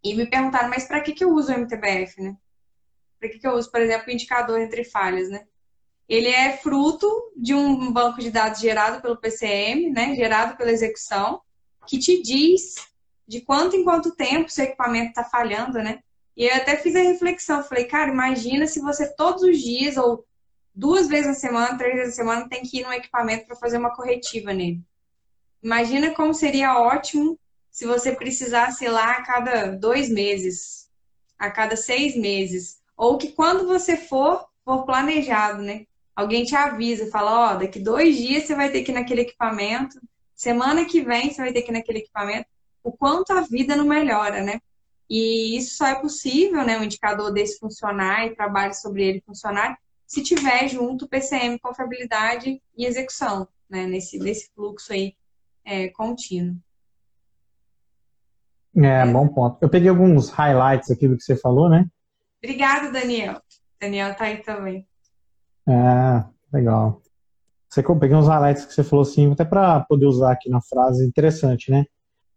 E 0.03 0.15
me 0.15 0.27
perguntaram, 0.27 0.69
mas 0.69 0.87
para 0.87 1.01
que, 1.01 1.13
que 1.13 1.25
eu 1.25 1.31
uso 1.31 1.51
o 1.51 1.55
MTBF, 1.55 2.23
né? 2.23 2.37
Para 3.19 3.31
que, 3.31 3.39
que 3.39 3.47
eu 3.47 3.53
uso, 3.53 3.71
por 3.71 3.81
exemplo, 3.81 4.09
o 4.09 4.11
indicador 4.11 4.61
entre 4.61 4.85
falhas, 4.85 5.31
né? 5.31 5.47
Ele 6.09 6.29
é 6.29 6.57
fruto 6.57 7.09
de 7.37 7.55
um 7.55 7.93
banco 7.93 8.21
de 8.21 8.31
dados 8.31 8.61
gerado 8.61 9.01
pelo 9.01 9.17
PCM, 9.17 9.91
né, 9.91 10.15
gerado 10.15 10.57
pela 10.57 10.71
execução, 10.71 11.41
que 11.87 11.99
te 11.99 12.23
diz 12.23 12.75
de 13.27 13.41
quanto 13.41 13.75
em 13.77 13.85
quanto 13.85 14.15
tempo 14.15 14.51
seu 14.51 14.65
equipamento 14.65 15.09
está 15.09 15.25
falhando, 15.25 15.79
né? 15.79 16.03
E 16.37 16.45
eu 16.45 16.55
até 16.55 16.77
fiz 16.77 16.95
a 16.97 17.01
reflexão, 17.01 17.63
falei, 17.63 17.85
cara, 17.85 18.11
imagina 18.11 18.67
se 18.67 18.81
você 18.81 19.15
todos 19.15 19.43
os 19.43 19.59
dias 19.61 19.97
ou 19.97 20.27
duas 20.75 21.09
vezes 21.09 21.29
na 21.29 21.35
semana, 21.35 21.79
três 21.79 21.95
vezes 21.95 22.17
na 22.17 22.25
semana 22.25 22.49
tem 22.49 22.63
que 22.63 22.81
ir 22.81 22.85
no 22.85 22.93
equipamento 22.93 23.47
para 23.47 23.57
fazer 23.57 23.79
uma 23.79 23.95
corretiva 23.95 24.53
nele. 24.53 24.83
Imagina 25.63 26.11
como 26.11 26.35
seria 26.35 26.79
ótimo 26.79 27.39
se 27.71 27.87
você 27.87 28.13
precisasse 28.13 28.85
ir 28.85 28.89
lá 28.89 29.13
a 29.13 29.23
cada 29.23 29.67
dois 29.69 30.11
meses, 30.11 30.91
a 31.39 31.51
cada 31.51 31.77
seis 31.77 32.17
meses, 32.17 32.81
ou 32.97 33.17
que 33.17 33.33
quando 33.33 33.67
você 33.67 33.97
for, 33.97 34.47
for 34.65 34.85
planejado, 34.85 35.63
né? 35.63 35.87
Alguém 36.15 36.45
te 36.45 36.55
avisa, 36.55 37.11
fala, 37.11 37.53
ó, 37.53 37.55
oh, 37.55 37.59
daqui 37.59 37.79
dois 37.79 38.17
dias 38.17 38.45
você 38.45 38.55
vai 38.55 38.71
ter 38.71 38.83
que 38.83 38.93
ir 38.93 38.95
naquele 38.95 39.23
equipamento, 39.23 40.01
semana 40.35 40.85
que 40.85 41.03
vem 41.03 41.31
você 41.31 41.43
vai 41.43 41.53
ter 41.53 41.63
que 41.63 41.71
ir 41.71 41.75
naquele 41.75 41.99
equipamento, 41.99 42.47
o 42.83 42.93
quanto 42.93 43.33
a 43.33 43.41
vida 43.41 43.75
não 43.77 43.85
melhora, 43.85 44.43
né? 44.43 44.61
E 45.09 45.57
isso 45.57 45.77
só 45.77 45.87
é 45.87 45.95
possível, 45.95 46.65
né, 46.65 46.79
um 46.79 46.85
indicador 46.85 47.33
desse 47.33 47.59
funcionar 47.59 48.27
e 48.27 48.35
trabalho 48.35 48.75
sobre 48.75 49.05
ele 49.05 49.23
funcionar, 49.27 49.79
se 50.07 50.23
tiver 50.23 50.69
junto 50.69 51.09
PCM, 51.09 51.59
confiabilidade 51.59 52.61
e 52.77 52.87
execução, 52.87 53.49
né, 53.69 53.87
nesse, 53.87 54.19
nesse 54.19 54.51
fluxo 54.55 54.93
aí 54.93 55.15
é, 55.65 55.89
contínuo. 55.89 56.57
É, 58.77 59.07
bom 59.07 59.29
ponto. 59.29 59.59
Eu 59.61 59.69
peguei 59.69 59.89
alguns 59.89 60.31
highlights 60.31 60.91
aqui 60.91 61.07
do 61.07 61.17
que 61.17 61.23
você 61.23 61.37
falou, 61.37 61.69
né? 61.69 61.87
Obrigada, 62.43 62.91
Daniel. 62.91 63.41
Daniel 63.81 64.15
tá 64.17 64.25
aí 64.25 64.39
também. 64.39 64.87
É, 65.69 66.25
legal. 66.53 67.01
Você 67.69 67.83
peguei 67.83 68.17
uns 68.17 68.29
highlights 68.29 68.65
que 68.65 68.73
você 68.73 68.85
falou 68.85 69.03
assim, 69.03 69.33
até 69.33 69.45
para 69.45 69.81
poder 69.81 70.07
usar 70.07 70.33
aqui 70.33 70.49
na 70.49 70.61
frase, 70.61 71.05
interessante, 71.05 71.71
né? 71.71 71.85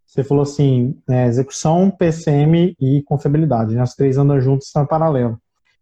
Você 0.05 0.23
falou 0.23 0.43
assim, 0.43 0.97
é, 1.07 1.27
execução, 1.27 1.91
PCM 1.91 2.75
e 2.79 3.03
confiabilidade, 3.03 3.75
né? 3.75 3.81
As 3.81 3.93
três 3.93 4.17
andam 4.17 4.39
juntas, 4.39 4.67
estão 4.67 4.83
em 4.83 4.87
paralelo. 4.87 5.39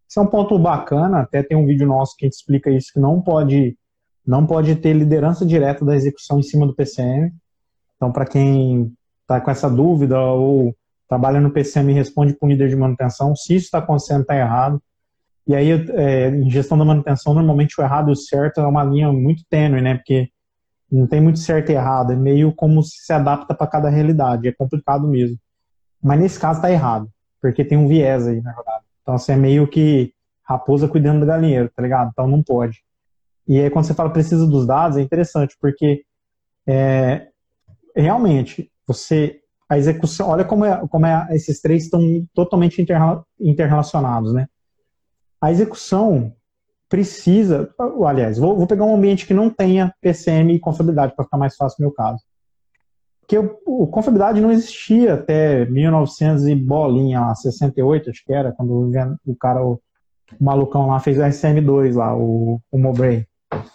Isso 0.10 0.20
é 0.20 0.24
um 0.24 0.28
ponto 0.28 0.58
bacana, 0.60 1.22
até 1.22 1.42
tem 1.42 1.58
um 1.58 1.66
vídeo 1.66 1.88
nosso 1.88 2.16
que 2.18 2.26
a 2.26 2.28
gente 2.28 2.36
explica 2.36 2.70
isso, 2.70 2.92
que 2.92 3.00
não 3.00 3.22
pode, 3.22 3.78
não 4.26 4.46
pode 4.46 4.76
ter 4.76 4.94
liderança 4.94 5.46
direta 5.46 5.86
da 5.86 5.96
execução 5.96 6.40
em 6.40 6.44
cima 6.44 6.66
do 6.66 6.76
PCM. 6.76 7.34
Então, 7.96 8.12
para 8.12 8.26
quem 8.26 8.94
está 9.22 9.40
com 9.40 9.52
essa 9.52 9.70
dúvida 9.70 10.20
ou 10.20 10.76
trabalha 11.08 11.40
no 11.40 11.52
PCM 11.52 11.92
e 11.92 11.96
responde 11.96 12.34
para 12.34 12.46
o 12.46 12.50
líder 12.50 12.70
de 12.70 12.76
manutenção, 12.76 13.36
se 13.36 13.56
isso 13.56 13.66
está 13.66 13.78
acontecendo, 13.78 14.22
está 14.22 14.36
errado. 14.36 14.82
E 15.48 15.56
aí, 15.56 15.70
é, 15.72 16.30
em 16.30 16.50
gestão 16.50 16.78
da 16.78 16.86
manutenção, 16.86 17.34
normalmente 17.34 17.80
o 17.80 17.84
errado 17.84 18.10
e 18.10 18.14
o 18.14 18.16
certo 18.16 18.62
é 18.62 18.68
uma 18.68 18.84
linha 18.84 19.12
muito 19.12 19.44
tênue, 19.50 19.82
né? 19.82 19.96
Porque 19.96 20.30
não 20.92 21.08
tem 21.08 21.22
muito 21.22 21.40
certo 21.40 21.72
e 21.72 21.76
errado, 21.76 22.14
é 22.14 22.16
meio 22.16 22.54
como 22.54 22.82
se 22.84 23.12
adapta 23.12 23.54
para 23.54 23.68
cada 23.68 23.90
realidade, 23.90 24.48
é 24.48 24.52
complicado 24.52 25.08
mesmo. 25.08 25.38
Mas 26.02 26.20
nesse 26.20 26.40
caso 26.40 26.60
está 26.60 26.72
errado, 26.72 27.10
porque 27.42 27.66
tem 27.66 27.78
um 27.78 27.88
viés 27.88 28.28
aí, 28.28 28.42
na 28.42 28.54
verdade. 28.54 28.86
Então, 29.02 29.16
assim, 29.16 29.34
é 29.34 29.36
meio 29.36 29.68
que 29.68 30.14
raposa 30.44 30.88
cuidando 30.88 31.22
do 31.22 31.26
galinheiro, 31.26 31.70
tá 31.76 31.82
ligado? 31.82 32.10
Então 32.12 32.28
não 32.28 32.42
pode. 32.42 32.84
E 33.48 33.60
aí, 33.60 33.70
quando 33.70 33.86
você 33.86 33.94
fala 33.94 34.10
precisa 34.10 34.48
dos 34.48 34.66
dados, 34.66 34.98
é 34.98 35.02
interessante, 35.02 35.56
porque 35.60 36.04
é, 36.68 37.28
realmente, 37.96 38.72
você, 38.88 39.40
a 39.70 39.78
execução, 39.78 40.30
olha 40.30 40.44
como, 40.44 40.66
é, 40.66 40.88
como 40.88 41.06
é, 41.06 41.28
esses 41.32 41.62
três 41.62 41.84
estão 41.84 42.02
totalmente 42.34 42.84
interrelacionados, 43.40 44.34
né? 44.34 44.48
A 45.46 45.52
execução 45.52 46.34
precisa, 46.90 47.72
aliás, 48.04 48.40
vou, 48.40 48.58
vou 48.58 48.66
pegar 48.66 48.84
um 48.84 48.96
ambiente 48.96 49.28
que 49.28 49.34
não 49.34 49.48
tenha 49.48 49.94
PCM 50.02 50.56
e 50.56 50.60
confiabilidade 50.60 51.14
para 51.16 51.24
ficar 51.24 51.38
mais 51.38 51.56
fácil 51.56 51.76
no 51.80 51.86
meu 51.86 51.94
caso. 51.94 52.24
Porque 53.22 53.38
o, 53.38 53.56
o 53.68 53.86
confiabilidade 53.86 54.42
não 54.42 54.52
existia 54.52 55.14
até 55.14 55.64
1900 55.68 56.48
e 56.48 56.56
bolinha, 56.56 57.22
lá, 57.22 57.36
68, 57.36 58.10
acho 58.10 58.26
que 58.26 58.34
era, 58.34 58.54
quando 58.54 58.92
o, 59.24 59.36
cara, 59.36 59.64
o, 59.64 59.74
o, 59.74 60.44
malucão 60.44 60.88
lá 60.88 61.00
fez 61.00 61.20
o 61.20 61.22
SM2 61.22 61.94
lá, 61.94 62.18
o, 62.18 62.60
o 62.72 62.78
Mowbray. 62.80 63.28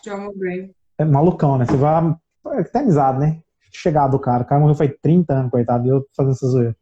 John 0.02 0.22
Mowbray. 0.22 0.72
É 0.98 1.04
malucão, 1.04 1.56
né? 1.56 1.66
Você 1.66 1.76
vai 1.76 2.16
é 2.48 2.60
até 2.62 2.80
amizade, 2.80 3.20
né? 3.20 3.38
Chegado 3.72 4.16
o 4.16 4.18
cara. 4.18 4.42
O 4.42 4.46
cara 4.46 4.60
morreu 4.60 4.74
faz 4.74 4.90
30 5.00 5.32
anos, 5.32 5.50
coitado, 5.52 5.88
eu 5.88 6.04
fazendo 6.16 6.32
essa 6.32 6.48
zoeira. 6.48 6.76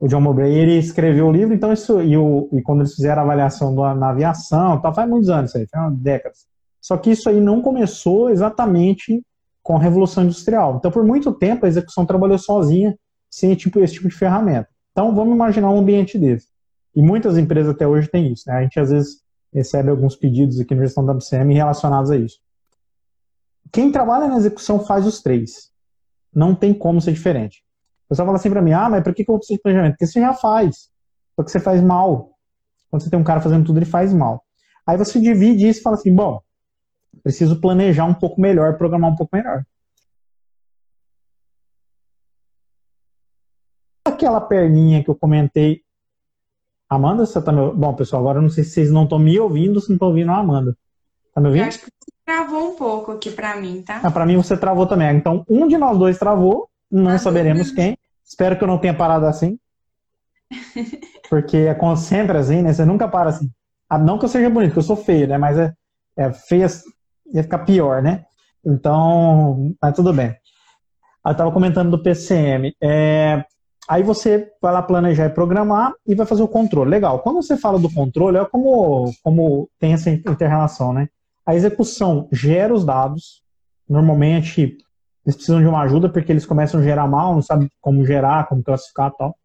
O 0.00 0.06
John 0.06 0.20
Mowbray, 0.20 0.54
ele 0.54 0.78
escreveu 0.78 1.26
o 1.26 1.32
livro, 1.32 1.52
então 1.52 1.72
isso, 1.72 2.00
e, 2.00 2.16
o, 2.16 2.48
e 2.52 2.62
quando 2.62 2.80
eles 2.80 2.94
fizeram 2.94 3.22
a 3.22 3.24
avaliação 3.24 3.74
do, 3.74 3.82
na 3.94 4.10
aviação, 4.10 4.80
tá, 4.80 4.92
faz 4.92 5.08
muitos 5.08 5.28
anos 5.28 5.50
isso 5.50 5.58
aí, 5.58 5.66
faz 5.66 5.96
décadas. 5.96 6.46
Só 6.80 6.96
que 6.96 7.10
isso 7.10 7.28
aí 7.28 7.40
não 7.40 7.60
começou 7.60 8.30
exatamente 8.30 9.22
com 9.62 9.76
a 9.76 9.80
Revolução 9.80 10.24
Industrial. 10.24 10.76
Então, 10.76 10.90
por 10.90 11.04
muito 11.04 11.32
tempo, 11.32 11.66
a 11.66 11.68
execução 11.68 12.06
trabalhou 12.06 12.38
sozinha, 12.38 12.96
sem 13.28 13.54
tipo, 13.54 13.80
esse 13.80 13.94
tipo 13.94 14.08
de 14.08 14.14
ferramenta. 14.14 14.68
Então, 14.92 15.14
vamos 15.14 15.34
imaginar 15.34 15.70
um 15.70 15.78
ambiente 15.78 16.16
desse. 16.16 16.48
E 16.94 17.02
muitas 17.02 17.36
empresas 17.36 17.74
até 17.74 17.86
hoje 17.86 18.08
têm 18.08 18.32
isso. 18.32 18.44
Né? 18.46 18.54
A 18.54 18.62
gente, 18.62 18.80
às 18.80 18.90
vezes, 18.90 19.22
recebe 19.52 19.90
alguns 19.90 20.16
pedidos 20.16 20.58
aqui 20.60 20.74
na 20.74 20.84
gestão 20.84 21.04
da 21.04 21.12
WCM 21.12 21.52
relacionados 21.54 22.10
a 22.10 22.16
isso. 22.16 22.38
Quem 23.70 23.92
trabalha 23.92 24.28
na 24.28 24.38
execução 24.38 24.80
faz 24.84 25.06
os 25.06 25.20
três. 25.20 25.70
Não 26.34 26.54
tem 26.54 26.72
como 26.72 27.00
ser 27.00 27.12
diferente. 27.12 27.62
O 28.08 28.16
pessoal 28.16 28.24
fala 28.24 28.38
assim 28.38 28.48
para 28.48 28.62
mim, 28.62 28.72
ah, 28.72 28.88
mas 28.88 29.04
por 29.04 29.14
que, 29.14 29.22
que 29.22 29.30
eu 29.30 29.34
vou 29.34 29.38
precisar 29.38 29.56
de 29.56 29.62
planejamento? 29.62 29.92
Porque 29.92 30.06
você 30.06 30.18
já 30.18 30.32
faz. 30.32 30.88
Só 31.36 31.42
que 31.44 31.50
você 31.50 31.60
faz 31.60 31.82
mal. 31.82 32.30
Quando 32.90 33.02
você 33.02 33.10
tem 33.10 33.18
um 33.18 33.24
cara 33.24 33.42
fazendo 33.42 33.66
tudo, 33.66 33.78
ele 33.78 33.84
faz 33.84 34.14
mal. 34.14 34.42
Aí 34.86 34.96
você 34.96 35.20
divide 35.20 35.68
isso 35.68 35.80
e 35.80 35.82
fala 35.82 35.96
assim, 35.96 36.14
bom, 36.14 36.40
preciso 37.22 37.60
planejar 37.60 38.06
um 38.06 38.14
pouco 38.14 38.40
melhor, 38.40 38.78
programar 38.78 39.10
um 39.10 39.14
pouco 39.14 39.36
melhor. 39.36 39.62
Aquela 44.06 44.40
perninha 44.40 45.04
que 45.04 45.10
eu 45.10 45.14
comentei. 45.14 45.82
Amanda, 46.88 47.26
você 47.26 47.42
tá 47.42 47.52
me... 47.52 47.70
Bom, 47.74 47.94
pessoal, 47.94 48.22
agora 48.22 48.38
eu 48.38 48.42
não 48.42 48.48
sei 48.48 48.64
se 48.64 48.70
vocês 48.70 48.90
não 48.90 49.04
estão 49.04 49.18
me 49.18 49.38
ouvindo 49.38 49.74
ou 49.76 49.82
se 49.82 49.90
não 49.90 49.96
estão 49.96 50.08
ouvindo 50.08 50.30
a 50.30 50.38
Amanda. 50.38 50.74
Tá 51.34 51.42
me 51.42 51.48
ouvindo? 51.48 51.64
Eu 51.64 51.68
acho 51.68 51.80
que 51.80 51.84
você 51.84 52.10
travou 52.24 52.72
um 52.72 52.74
pouco 52.74 53.12
aqui 53.12 53.30
para 53.30 53.54
mim, 53.60 53.82
tá? 53.82 54.00
Ah, 54.02 54.10
para 54.10 54.24
mim 54.24 54.38
você 54.38 54.56
travou 54.56 54.86
também. 54.86 55.14
Então, 55.14 55.44
um 55.46 55.68
de 55.68 55.76
nós 55.76 55.98
dois 55.98 56.18
travou 56.18 56.70
não 56.90 57.10
ah, 57.10 57.18
saberemos 57.18 57.70
quem. 57.70 57.96
Espero 58.24 58.56
que 58.56 58.64
eu 58.64 58.68
não 58.68 58.78
tenha 58.78 58.94
parado 58.94 59.26
assim. 59.26 59.58
Porque 61.28 61.56
é 61.56 61.96
sempre 61.96 62.38
assim, 62.38 62.62
né? 62.62 62.72
Você 62.72 62.84
nunca 62.84 63.08
para 63.08 63.30
assim. 63.30 63.50
Ah, 63.88 63.98
não 63.98 64.18
que 64.18 64.24
eu 64.24 64.28
seja 64.28 64.50
bonito, 64.50 64.72
que 64.72 64.78
eu 64.78 64.82
sou 64.82 64.96
feio, 64.96 65.28
né? 65.28 65.38
Mas 65.38 65.58
é, 65.58 65.72
é 66.16 66.32
feio, 66.32 66.66
ia 67.32 67.42
ficar 67.42 67.60
pior, 67.60 68.02
né? 68.02 68.24
Então, 68.64 69.74
mas 69.80 69.94
tudo 69.94 70.12
bem. 70.12 70.34
Eu 71.24 71.32
estava 71.32 71.52
comentando 71.52 71.90
do 71.90 72.02
PCM. 72.02 72.74
É, 72.82 73.44
aí 73.88 74.02
você 74.02 74.50
vai 74.60 74.72
lá 74.72 74.82
planejar 74.82 75.26
e 75.26 75.30
programar 75.30 75.92
e 76.06 76.14
vai 76.14 76.26
fazer 76.26 76.42
o 76.42 76.48
controle. 76.48 76.90
Legal. 76.90 77.20
Quando 77.20 77.42
você 77.42 77.56
fala 77.56 77.78
do 77.78 77.92
controle, 77.92 78.38
é 78.38 78.44
como, 78.44 79.12
como 79.22 79.68
tem 79.78 79.92
essa 79.92 80.10
interrelação, 80.10 80.92
né? 80.92 81.08
A 81.46 81.54
execução 81.54 82.28
gera 82.32 82.74
os 82.74 82.84
dados. 82.84 83.42
Normalmente, 83.88 84.76
eles 85.28 85.36
precisam 85.36 85.60
de 85.60 85.66
uma 85.66 85.82
ajuda 85.82 86.08
porque 86.08 86.32
eles 86.32 86.46
começam 86.46 86.80
a 86.80 86.82
gerar 86.82 87.06
mal, 87.06 87.34
não 87.34 87.42
sabem 87.42 87.70
como 87.82 88.02
gerar, 88.02 88.48
como 88.48 88.62
classificar 88.62 89.12
tal. 89.12 89.36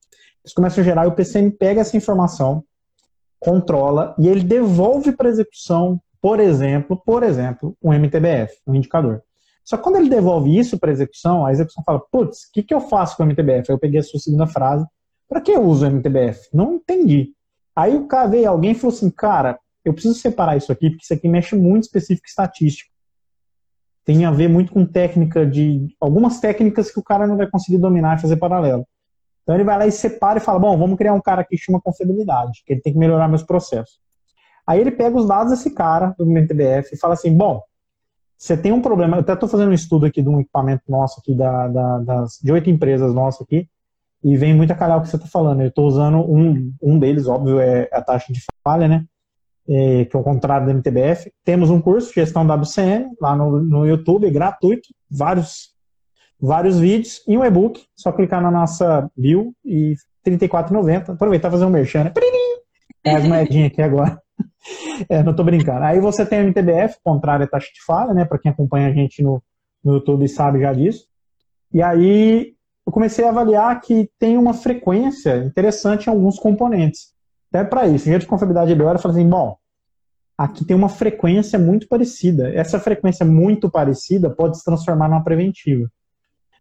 Eles 0.42 0.54
começam 0.54 0.82
a 0.82 0.86
gerar 0.86 1.04
e 1.04 1.08
o 1.10 1.12
PCM 1.12 1.52
pega 1.52 1.82
essa 1.82 1.98
informação, 1.98 2.64
controla 3.38 4.16
e 4.18 4.30
ele 4.30 4.46
devolve 4.46 5.12
para 5.12 5.28
execução, 5.28 6.00
por 6.22 6.40
exemplo, 6.40 6.96
por 7.06 7.22
exemplo, 7.22 7.76
um 7.84 7.92
MTBF, 7.94 8.62
um 8.66 8.74
indicador. 8.74 9.22
Só 9.66 9.76
que 9.76 9.84
quando 9.84 9.98
ele 9.98 10.10
devolve 10.10 10.58
isso 10.58 10.80
para 10.80 10.90
execução, 10.90 11.46
a 11.46 11.52
execução 11.52 11.84
fala, 11.86 12.00
putz, 12.00 12.46
o 12.46 12.52
que, 12.54 12.64
que 12.64 12.74
eu 12.74 12.80
faço 12.80 13.18
com 13.18 13.24
o 13.24 13.26
MTBF? 13.26 13.70
Aí 13.70 13.76
eu 13.76 13.80
peguei 13.80 14.00
a 14.00 14.04
sua 14.04 14.22
segunda 14.22 14.48
frase, 14.48 14.86
para 15.28 15.42
que 15.42 15.52
eu 15.52 15.64
uso 15.64 15.86
o 15.86 15.90
MTBF? 15.90 16.48
Não 16.54 16.76
entendi. 16.76 17.34
Aí 17.76 17.94
o 17.94 18.08
cara 18.08 18.30
veio, 18.30 18.50
alguém 18.50 18.74
falou 18.74 18.96
assim, 18.96 19.10
cara, 19.10 19.60
eu 19.84 19.92
preciso 19.92 20.16
separar 20.16 20.56
isso 20.56 20.72
aqui, 20.72 20.90
porque 20.90 21.04
isso 21.04 21.14
aqui 21.14 21.28
mexe 21.28 21.58
muito 21.58 21.84
específico 21.84 22.26
estatístico 22.26 22.93
tem 24.06 24.26
a 24.26 24.32
ver 24.32 24.48
muito 24.48 24.72
com 24.72 24.86
técnica 24.86 25.46
de. 25.46 25.88
algumas 26.00 26.40
técnicas 26.40 26.92
que 26.92 27.00
o 27.00 27.04
cara 27.04 27.26
não 27.26 27.38
vai 27.38 27.48
conseguir 27.48 27.78
dominar 27.78 28.18
e 28.18 28.22
fazer 28.22 28.36
paralelo. 28.36 28.86
Então 29.44 29.56
ele 29.56 29.64
vai 29.64 29.78
lá 29.78 29.88
e 29.88 29.92
separa 29.92 30.40
e 30.40 30.42
fala: 30.42 30.60
bom, 30.60 30.78
vamos 30.78 30.98
criar 30.98 31.14
um 31.14 31.22
cara 31.22 31.44
que 31.44 31.58
chama 31.58 31.82
confiabilidade, 31.82 32.64
que 32.66 32.74
ele 32.74 32.82
tem 32.82 32.94
que 32.94 33.00
melhorar 33.00 33.28
meus 33.28 33.44
processos. 33.44 34.00
Aí 34.66 34.80
ele 34.80 34.92
pega 34.92 35.18
os 35.18 35.28
dados 35.28 35.52
desse 35.52 35.72
cara, 35.72 36.14
do 36.18 36.26
MTBF, 36.26 36.94
e 36.94 36.98
fala 36.98 37.14
assim: 37.14 37.36
bom, 37.36 37.62
você 38.38 38.58
tem 38.58 38.72
um 38.72 38.82
problema. 38.82 39.18
Eu 39.18 39.22
até 39.22 39.34
estou 39.34 39.48
fazendo 39.48 39.70
um 39.70 39.74
estudo 39.74 40.06
aqui 40.06 40.22
de 40.22 40.30
um 40.30 40.40
equipamento 40.40 40.84
nosso 40.90 41.20
aqui, 41.20 41.34
da, 41.36 41.68
da, 41.68 42.00
das, 42.00 42.40
de 42.42 42.52
oito 42.52 42.70
empresas 42.70 43.14
nossas 43.14 43.42
aqui, 43.42 43.70
e 44.24 44.36
vem 44.36 44.54
muito 44.54 44.72
a 44.72 44.76
calhar 44.76 44.98
o 44.98 45.02
que 45.02 45.10
você 45.10 45.16
está 45.16 45.28
falando. 45.28 45.62
Eu 45.62 45.68
estou 45.70 45.88
usando 45.88 46.18
um, 46.20 46.74
um 46.82 47.00
deles, 47.00 47.28
óbvio, 47.28 47.60
é 47.60 47.90
a 47.92 48.02
taxa 48.02 48.34
de 48.34 48.42
falha, 48.64 48.88
né? 48.88 49.06
É, 49.68 50.06
que 50.06 50.16
é 50.16 50.20
o 50.20 50.24
contrário 50.24 50.68
do 50.68 50.74
MTBF. 50.74 51.32
Temos 51.44 51.70
um 51.70 51.82
curso, 51.82 52.14
Gestão 52.14 52.46
WCM, 52.46 53.16
lá 53.20 53.36
no, 53.36 53.62
no 53.62 53.86
YouTube, 53.86 54.30
gratuito, 54.30 54.90
vários, 55.10 55.74
vários 56.40 56.80
vídeos 56.80 57.22
e 57.28 57.38
um 57.38 57.44
e-book. 57.44 57.84
Só 57.96 58.12
clicar 58.12 58.42
na 58.42 58.52
nossa 58.52 59.10
bio 59.16 59.54
e 59.64 59.96
R$ 60.26 60.38
34,90. 60.38 61.14
Aproveitar 61.14 61.48
e 61.48 61.52
fazer 61.52 61.66
um 61.66 61.70
merchan, 61.70 62.06
né? 62.06 62.14
É 63.06 63.16
as 63.16 63.28
moedinhas 63.28 63.72
aqui 63.72 63.82
agora. 63.82 64.20
É, 65.10 65.22
não 65.22 65.36
tô 65.36 65.44
brincando. 65.44 65.84
Aí 65.84 66.00
você 66.00 66.26
tem 66.26 66.40
o 66.40 66.44
MTBF, 66.48 66.98
contrário 67.04 67.44
à 67.44 67.48
taxa 67.48 67.68
de 67.74 67.84
falha, 67.86 68.14
né? 68.14 68.24
Para 68.24 68.40
quem 68.40 68.50
acompanha 68.50 68.88
a 68.88 68.94
gente 68.94 69.22
no, 69.22 69.44
no 69.84 69.96
YouTube 69.96 70.26
sabe 70.30 70.62
já 70.62 70.72
disso. 70.72 71.06
E 71.74 71.82
aí 71.82 72.54
eu 72.86 72.92
comecei 72.92 73.26
a 73.26 73.30
avaliar 73.30 73.80
que 73.82 74.10
tem 74.18 74.38
uma 74.38 74.54
frequência 74.54 75.38
interessante 75.38 76.08
em 76.08 76.10
alguns 76.10 76.38
componentes. 76.38 77.13
Até 77.54 77.64
para 77.64 77.86
isso, 77.86 78.06
gente 78.06 78.22
de 78.22 78.28
confiabilidade 78.28 78.72
ele 78.72 78.82
olha 78.82 78.98
e 78.98 79.00
fala 79.00 79.14
assim, 79.14 79.30
bom, 79.30 79.56
aqui 80.36 80.66
tem 80.66 80.76
uma 80.76 80.90
frequência 80.90 81.60
muito 81.60 81.88
parecida. 81.88 82.52
Essa 82.52 82.80
frequência 82.80 83.24
muito 83.24 83.70
parecida 83.70 84.28
pode 84.28 84.58
se 84.58 84.66
transformar 84.66 85.08
numa 85.08 85.24
preventiva. 85.24 85.88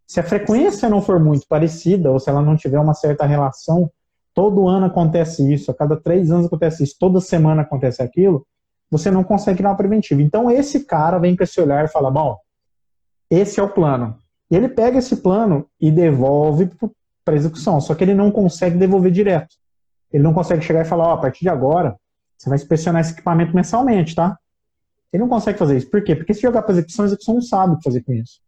Se 0.06 0.20
a 0.20 0.22
frequência 0.22 0.90
não 0.90 1.00
for 1.00 1.18
muito 1.18 1.46
parecida, 1.48 2.10
ou 2.10 2.20
se 2.20 2.28
ela 2.28 2.42
não 2.42 2.56
tiver 2.56 2.78
uma 2.78 2.92
certa 2.92 3.24
relação, 3.24 3.90
todo 4.34 4.68
ano 4.68 4.84
acontece 4.84 5.50
isso, 5.50 5.70
a 5.70 5.74
cada 5.74 5.96
três 5.96 6.30
anos 6.30 6.44
acontece 6.44 6.84
isso, 6.84 6.96
toda 7.00 7.22
semana 7.22 7.62
acontece 7.62 8.02
aquilo, 8.02 8.46
você 8.90 9.10
não 9.10 9.24
consegue 9.24 9.56
criar 9.56 9.70
uma 9.70 9.76
preventiva. 9.76 10.20
Então 10.20 10.50
esse 10.50 10.84
cara 10.84 11.18
vem 11.18 11.34
com 11.34 11.42
esse 11.42 11.58
olhar 11.58 11.86
e 11.86 11.88
fala, 11.88 12.10
bom, 12.10 12.36
esse 13.30 13.58
é 13.58 13.62
o 13.62 13.70
plano. 13.70 14.14
E 14.50 14.56
ele 14.56 14.68
pega 14.68 14.98
esse 14.98 15.16
plano 15.16 15.66
e 15.80 15.90
devolve 15.90 16.70
para 17.24 17.34
execução, 17.34 17.80
só 17.80 17.94
que 17.94 18.04
ele 18.04 18.12
não 18.12 18.30
consegue 18.30 18.76
devolver 18.76 19.10
direto. 19.10 19.61
Ele 20.12 20.22
não 20.22 20.34
consegue 20.34 20.62
chegar 20.62 20.82
e 20.82 20.84
falar, 20.84 21.04
ó, 21.04 21.10
oh, 21.10 21.14
a 21.14 21.20
partir 21.20 21.40
de 21.40 21.48
agora, 21.48 21.96
você 22.36 22.48
vai 22.48 22.56
inspecionar 22.56 23.00
esse 23.00 23.12
equipamento 23.12 23.54
mensalmente, 23.54 24.14
tá? 24.14 24.36
Ele 25.12 25.22
não 25.22 25.28
consegue 25.28 25.58
fazer 25.58 25.76
isso. 25.76 25.90
Por 25.90 26.02
quê? 26.02 26.16
Porque 26.16 26.34
se 26.34 26.42
jogar 26.42 26.62
para 26.62 26.72
execução, 26.72 27.04
a 27.04 27.06
execução 27.06 27.34
não 27.34 27.42
sabe 27.42 27.74
o 27.74 27.76
que 27.76 27.84
fazer 27.84 28.02
com 28.02 28.12
isso. 28.12 28.40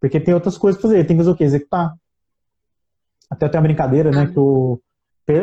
Porque 0.00 0.20
tem 0.20 0.34
outras 0.34 0.56
coisas 0.56 0.80
para 0.80 0.88
fazer. 0.88 1.00
Ele 1.00 1.08
tem 1.08 1.16
que 1.16 1.22
fazer 1.22 1.30
o 1.30 1.36
quê? 1.36 1.44
Executar. 1.44 1.94
Até 3.30 3.48
tem 3.48 3.58
uma 3.58 3.66
brincadeira, 3.66 4.10
né? 4.10 4.26
Que 4.26 4.38
o, 4.38 4.78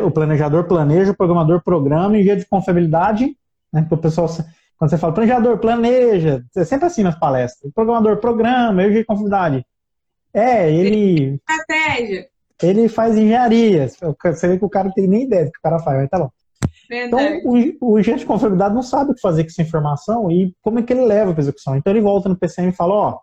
o 0.06 0.10
planejador 0.10 0.64
planeja, 0.64 1.10
o 1.10 1.16
programador 1.16 1.62
programa 1.62 2.16
em 2.16 2.22
via 2.22 2.36
de 2.36 2.46
confiabilidade, 2.46 3.36
né? 3.72 3.84
Que 3.84 3.92
o 3.92 3.98
pessoal, 3.98 4.28
quando 4.78 4.90
você 4.90 4.98
fala 4.98 5.12
planejador 5.12 5.58
planeja, 5.58 6.44
é 6.56 6.64
sempre 6.64 6.86
assim 6.86 7.02
nas 7.02 7.18
palestras. 7.18 7.70
O 7.70 7.74
programador 7.74 8.18
programa, 8.18 8.82
eu 8.82 8.92
de 8.92 9.04
confiabilidade. 9.04 9.66
É, 10.32 10.72
ele. 10.72 11.34
Estratégia 11.34 12.31
ele 12.62 12.88
faz 12.88 13.16
engenharia. 13.16 13.88
Você 13.88 14.48
vê 14.48 14.58
que 14.58 14.64
o 14.64 14.70
cara 14.70 14.86
não 14.86 14.94
tem 14.94 15.06
nem 15.06 15.24
ideia 15.24 15.46
do 15.46 15.52
que 15.52 15.58
o 15.58 15.62
cara 15.62 15.78
faz, 15.78 15.98
mas 15.98 16.10
tá 16.10 16.18
bom. 16.18 16.30
Então, 16.90 17.18
o, 17.44 17.92
o 17.92 17.96
agente 17.96 18.20
de 18.20 18.26
confiabilidade 18.26 18.74
não 18.74 18.82
sabe 18.82 19.10
o 19.10 19.14
que 19.14 19.20
fazer 19.20 19.44
com 19.44 19.48
essa 19.48 19.62
informação 19.62 20.30
e 20.30 20.54
como 20.60 20.78
é 20.78 20.82
que 20.82 20.92
ele 20.92 21.04
leva 21.04 21.32
para 21.32 21.40
execução. 21.40 21.76
Então, 21.76 21.92
ele 21.92 22.02
volta 22.02 22.28
no 22.28 22.36
PCM 22.36 22.68
e 22.68 22.76
fala: 22.76 22.94
Ó, 22.94 23.18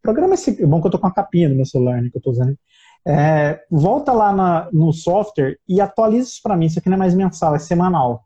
programa 0.00 0.34
esse. 0.34 0.64
Bom, 0.64 0.80
que 0.80 0.86
eu 0.86 0.90
tô 0.90 0.98
com 0.98 1.06
a 1.06 1.14
capinha 1.14 1.48
no 1.48 1.56
meu 1.56 1.66
celular, 1.66 2.00
né, 2.00 2.08
que 2.10 2.16
eu 2.16 2.22
tô 2.22 2.30
usando. 2.30 2.56
É, 3.06 3.60
volta 3.70 4.12
lá 4.12 4.32
na, 4.32 4.68
no 4.72 4.92
software 4.92 5.58
e 5.68 5.80
atualiza 5.80 6.28
isso 6.28 6.40
para 6.42 6.56
mim. 6.56 6.66
Isso 6.66 6.78
aqui 6.78 6.88
não 6.88 6.96
é 6.96 6.98
mais 6.98 7.14
mensal, 7.14 7.54
é 7.54 7.58
semanal. 7.58 8.24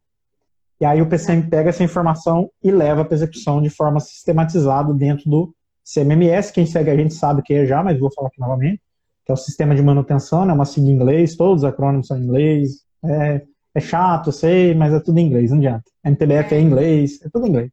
E 0.80 0.84
aí 0.84 1.00
o 1.00 1.08
PCM 1.08 1.48
pega 1.48 1.70
essa 1.70 1.84
informação 1.84 2.50
e 2.62 2.70
leva 2.70 3.04
para 3.04 3.14
execução 3.14 3.62
de 3.62 3.70
forma 3.70 4.00
sistematizada 4.00 4.92
dentro 4.92 5.30
do 5.30 5.54
CMMS. 5.84 6.52
Quem 6.52 6.66
segue 6.66 6.90
a 6.90 6.96
gente 6.96 7.14
sabe 7.14 7.42
que 7.42 7.54
é 7.54 7.66
já, 7.66 7.82
mas 7.82 7.98
vou 7.98 8.12
falar 8.12 8.28
aqui 8.28 8.40
novamente 8.40 8.80
que 9.24 9.30
é 9.30 9.34
o 9.34 9.36
sistema 9.36 9.74
de 9.74 9.82
manutenção, 9.82 10.44
né, 10.44 10.52
uma 10.52 10.64
sigla 10.64 10.90
em 10.90 10.94
inglês, 10.94 11.36
todos 11.36 11.62
os 11.62 11.68
acrônimos 11.68 12.06
são 12.06 12.18
em 12.18 12.24
inglês. 12.24 12.82
É, 13.04 13.42
é 13.74 13.80
chato, 13.80 14.30
sei, 14.32 14.74
mas 14.74 14.92
é 14.92 15.00
tudo 15.00 15.18
em 15.18 15.26
inglês, 15.26 15.50
não 15.50 15.58
adianta. 15.58 15.84
MTBF 16.04 16.54
é 16.54 16.60
em 16.60 16.66
inglês, 16.66 17.20
é 17.22 17.28
tudo 17.32 17.46
em 17.46 17.50
inglês. 17.50 17.70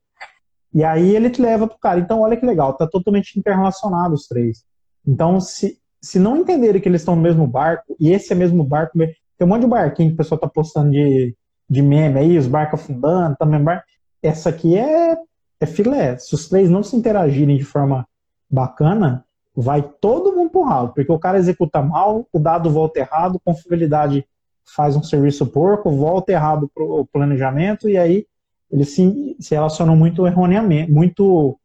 E 0.74 0.84
aí 0.84 1.16
ele 1.16 1.30
te 1.30 1.42
leva 1.42 1.68
pro 1.68 1.80
cara. 1.80 2.00
Então, 2.00 2.22
olha 2.22 2.38
que 2.38 2.46
legal, 2.46 2.74
tá 2.74 2.88
totalmente 2.88 3.38
interrelacionado 3.38 4.14
os 4.14 4.28
três. 4.28 4.64
Então, 5.06 5.40
se, 5.40 5.78
se 6.02 6.20
não 6.20 6.38
entenderem 6.38 6.82
que 6.82 6.88
eles 6.88 7.02
estão 7.02 7.16
no 7.16 7.22
mesmo 7.22 7.48
barco, 7.48 7.96
e 8.00 8.12
esse 8.12 8.32
é 8.32 8.36
o 8.36 8.40
mesmo 8.40 8.64
barco, 8.64 8.98
tem 8.98 9.10
um 9.42 9.48
monte 9.48 9.62
de 9.62 9.68
barquinho 9.68 10.10
que 10.10 10.14
o 10.14 10.18
pessoal 10.18 10.40
tá 10.40 10.48
postando 10.48 10.92
de, 10.92 11.36
de 11.70 11.82
meme 11.82 12.20
aí, 12.20 12.38
os 12.38 12.48
barcos 12.48 12.80
afundando, 12.80 13.36
também 13.38 13.64
barco. 13.64 13.84
Essa 14.22 14.50
aqui 14.50 14.78
é, 14.78 15.18
é 15.60 15.66
filé. 15.66 16.18
Se 16.18 16.36
os 16.36 16.48
três 16.48 16.70
não 16.70 16.84
se 16.84 16.96
interagirem 16.96 17.58
de 17.58 17.64
forma 17.64 18.08
bacana, 18.50 19.26
vai 19.62 19.82
todo 19.82 20.34
mundo 20.34 20.50
pro 20.50 20.64
ralo, 20.64 20.94
porque 20.94 21.12
o 21.12 21.20
cara 21.20 21.38
executa 21.38 21.82
mal, 21.82 22.26
o 22.32 22.40
dado 22.40 22.70
volta 22.70 23.00
errado, 23.00 23.42
confiabilidade 23.44 24.26
faz 24.66 24.96
um 24.96 25.04
serviço 25.04 25.46
porco, 25.48 25.92
volta 25.92 26.32
errado 26.32 26.70
pro 26.74 27.06
planejamento, 27.12 27.90
e 27.90 27.98
aí 27.98 28.26
eles 28.72 28.96
se, 28.96 29.36
se 29.40 29.56
relacionam 29.56 29.96
muito 29.96 30.26
erroneamente, 30.26 30.92
muito 30.92 31.60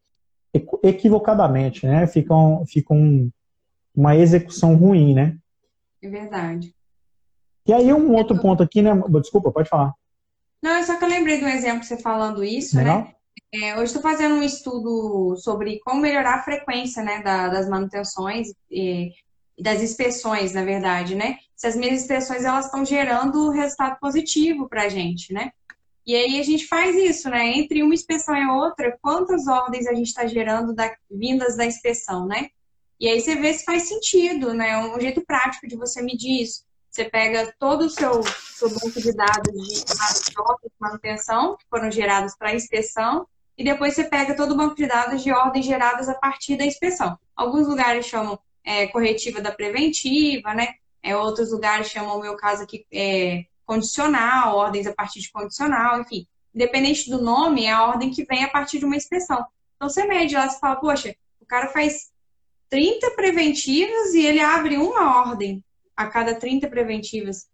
equivocadamente, 0.82 1.86
né? 1.86 2.06
Ficam, 2.06 2.64
ficam 2.66 3.30
uma 3.94 4.16
execução 4.16 4.74
ruim, 4.74 5.14
né? 5.14 5.36
É 6.02 6.08
verdade. 6.08 6.74
E 7.66 7.72
aí 7.72 7.92
um 7.92 8.12
outro 8.12 8.40
ponto 8.40 8.62
aqui, 8.62 8.82
né? 8.82 8.90
Desculpa, 9.20 9.52
pode 9.52 9.68
falar. 9.68 9.92
Não, 10.62 10.72
é 10.72 10.82
só 10.82 10.96
que 10.96 11.04
eu 11.04 11.08
lembrei 11.08 11.38
de 11.38 11.44
um 11.44 11.48
exemplo 11.48 11.84
você 11.84 11.96
falando 11.96 12.42
isso? 12.42 12.76
Legal. 12.76 13.00
né? 13.02 13.14
É, 13.56 13.74
hoje 13.74 13.84
estou 13.84 14.02
fazendo 14.02 14.34
um 14.34 14.42
estudo 14.42 15.36
sobre 15.36 15.78
como 15.84 16.00
melhorar 16.00 16.34
a 16.34 16.42
frequência 16.42 17.04
né, 17.04 17.22
da, 17.22 17.46
das 17.46 17.68
manutenções 17.68 18.48
e, 18.68 19.12
e, 19.56 19.62
das 19.62 19.80
inspeções, 19.80 20.52
na 20.52 20.64
verdade, 20.64 21.14
né? 21.14 21.38
Se 21.54 21.68
as 21.68 21.76
minhas 21.76 22.00
inspeções 22.00 22.44
elas 22.44 22.64
estão 22.64 22.84
gerando 22.84 23.50
resultado 23.50 23.96
positivo 24.00 24.68
para 24.68 24.82
a 24.82 24.88
gente, 24.88 25.32
né? 25.32 25.52
E 26.04 26.16
aí 26.16 26.40
a 26.40 26.42
gente 26.42 26.66
faz 26.66 26.96
isso, 26.96 27.30
né? 27.30 27.46
Entre 27.56 27.80
uma 27.84 27.94
inspeção 27.94 28.34
e 28.34 28.44
outra, 28.44 28.98
quantas 29.00 29.46
ordens 29.46 29.86
a 29.86 29.94
gente 29.94 30.08
está 30.08 30.26
gerando 30.26 30.74
da, 30.74 30.92
vindas 31.08 31.56
da 31.56 31.64
inspeção, 31.64 32.26
né? 32.26 32.48
E 32.98 33.06
aí 33.06 33.20
você 33.20 33.36
vê 33.36 33.54
se 33.54 33.64
faz 33.64 33.84
sentido, 33.84 34.52
né? 34.52 34.76
Um 34.78 34.98
jeito 34.98 35.24
prático 35.24 35.68
de 35.68 35.76
você 35.76 36.02
medir 36.02 36.42
isso. 36.42 36.64
Você 36.90 37.04
pega 37.04 37.54
todo 37.56 37.82
o 37.82 37.90
seu, 37.90 38.20
seu 38.24 38.68
banco 38.68 39.00
de 39.00 39.12
dados 39.12 39.52
de, 39.52 39.84
de 39.84 40.70
manutenção, 40.80 41.56
que 41.56 41.64
foram 41.70 41.88
gerados 41.88 42.34
para 42.36 42.54
inspeção, 42.54 43.24
e 43.56 43.64
depois 43.64 43.94
você 43.94 44.04
pega 44.04 44.34
todo 44.34 44.52
o 44.52 44.56
banco 44.56 44.74
de 44.74 44.86
dados 44.86 45.22
de 45.22 45.32
ordens 45.32 45.64
geradas 45.64 46.08
a 46.08 46.14
partir 46.14 46.56
da 46.56 46.64
inspeção. 46.66 47.18
Alguns 47.36 47.68
lugares 47.68 48.06
chamam 48.06 48.38
é, 48.64 48.86
corretiva 48.88 49.40
da 49.40 49.52
preventiva, 49.52 50.54
né? 50.54 50.74
É, 51.02 51.16
outros 51.16 51.52
lugares 51.52 51.88
chamam, 51.88 52.16
no 52.16 52.22
meu 52.22 52.36
caso 52.36 52.62
aqui, 52.62 52.84
é, 52.92 53.44
condicional, 53.64 54.56
ordens 54.56 54.86
a 54.86 54.92
partir 54.92 55.20
de 55.20 55.30
condicional, 55.30 56.00
enfim. 56.00 56.26
Independente 56.54 57.10
do 57.10 57.22
nome, 57.22 57.66
é 57.66 57.72
a 57.72 57.84
ordem 57.84 58.10
que 58.10 58.24
vem 58.24 58.42
a 58.44 58.48
partir 58.48 58.78
de 58.78 58.84
uma 58.84 58.96
inspeção. 58.96 59.44
Então 59.76 59.88
você 59.88 60.04
mede 60.04 60.34
lá, 60.34 60.48
você 60.48 60.58
fala, 60.58 60.76
poxa, 60.76 61.14
o 61.40 61.46
cara 61.46 61.68
faz 61.68 62.12
30 62.70 63.10
preventivas 63.12 64.14
e 64.14 64.24
ele 64.24 64.40
abre 64.40 64.76
uma 64.76 65.28
ordem 65.28 65.62
a 65.96 66.06
cada 66.06 66.34
30 66.34 66.68
preventivas. 66.68 67.48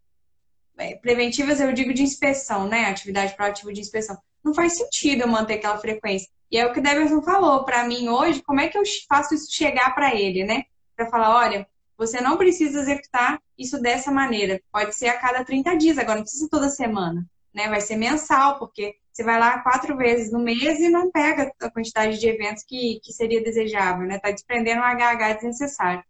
É, 0.79 0.95
preventivas 0.97 1.61
eu 1.61 1.73
digo 1.73 1.93
de 1.93 2.03
inspeção, 2.03 2.67
né? 2.69 2.87
Atividade 2.87 3.35
proativa 3.35 3.73
de 3.73 3.81
inspeção. 3.81 4.17
Não 4.43 4.55
faz 4.55 4.75
sentido 4.77 5.23
eu 5.23 5.29
manter 5.29 5.55
aquela 5.55 5.79
frequência. 5.79 6.29
E 6.51 6.59
é 6.59 6.67
o 6.67 6.73
que 6.73 6.81
o 6.81 6.83
Deverson 6.83 7.23
falou 7.23 7.65
para 7.65 7.85
mim 7.85 8.09
hoje, 8.09 8.43
como 8.43 8.61
é 8.61 8.69
que 8.69 8.77
eu 8.77 8.83
faço 9.09 9.35
isso 9.35 9.53
chegar 9.53 9.95
para 9.95 10.15
ele, 10.15 10.45
né? 10.45 10.65
Para 10.97 11.07
falar, 11.07 11.37
olha, 11.37 11.67
você 11.97 12.21
não 12.21 12.37
precisa 12.37 12.81
executar 12.81 13.41
isso 13.57 13.81
dessa 13.81 14.11
maneira. 14.11 14.61
Pode 14.73 14.95
ser 14.95 15.09
a 15.09 15.19
cada 15.19 15.45
30 15.45 15.77
dias, 15.77 15.99
agora 15.99 16.17
não 16.17 16.23
precisa 16.23 16.49
toda 16.51 16.69
semana. 16.69 17.25
Né? 17.55 17.69
Vai 17.69 17.81
ser 17.81 17.97
mensal, 17.97 18.59
porque 18.59 18.97
você 19.13 19.23
vai 19.23 19.39
lá 19.39 19.59
quatro 19.61 19.97
vezes 19.97 20.33
no 20.33 20.39
mês 20.39 20.81
e 20.81 20.89
não 20.89 21.11
pega 21.11 21.53
a 21.61 21.71
quantidade 21.71 22.19
de 22.19 22.29
eventos 22.29 22.65
que, 22.65 23.01
que 23.03 23.13
seria 23.13 23.43
desejável, 23.43 24.07
né? 24.07 24.19
Tá 24.19 24.31
desprendendo 24.31 24.81
um 24.81 24.85
HH 24.85 25.35
desnecessário. 25.35 26.03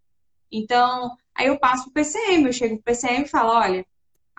Então, 0.52 1.16
aí 1.34 1.46
eu 1.46 1.58
passo 1.58 1.84
pro 1.84 1.94
PCM, 1.94 2.46
eu 2.46 2.52
chego 2.52 2.76
pro 2.76 2.84
PCM 2.84 3.24
e 3.24 3.28
falo, 3.28 3.50
olha, 3.50 3.86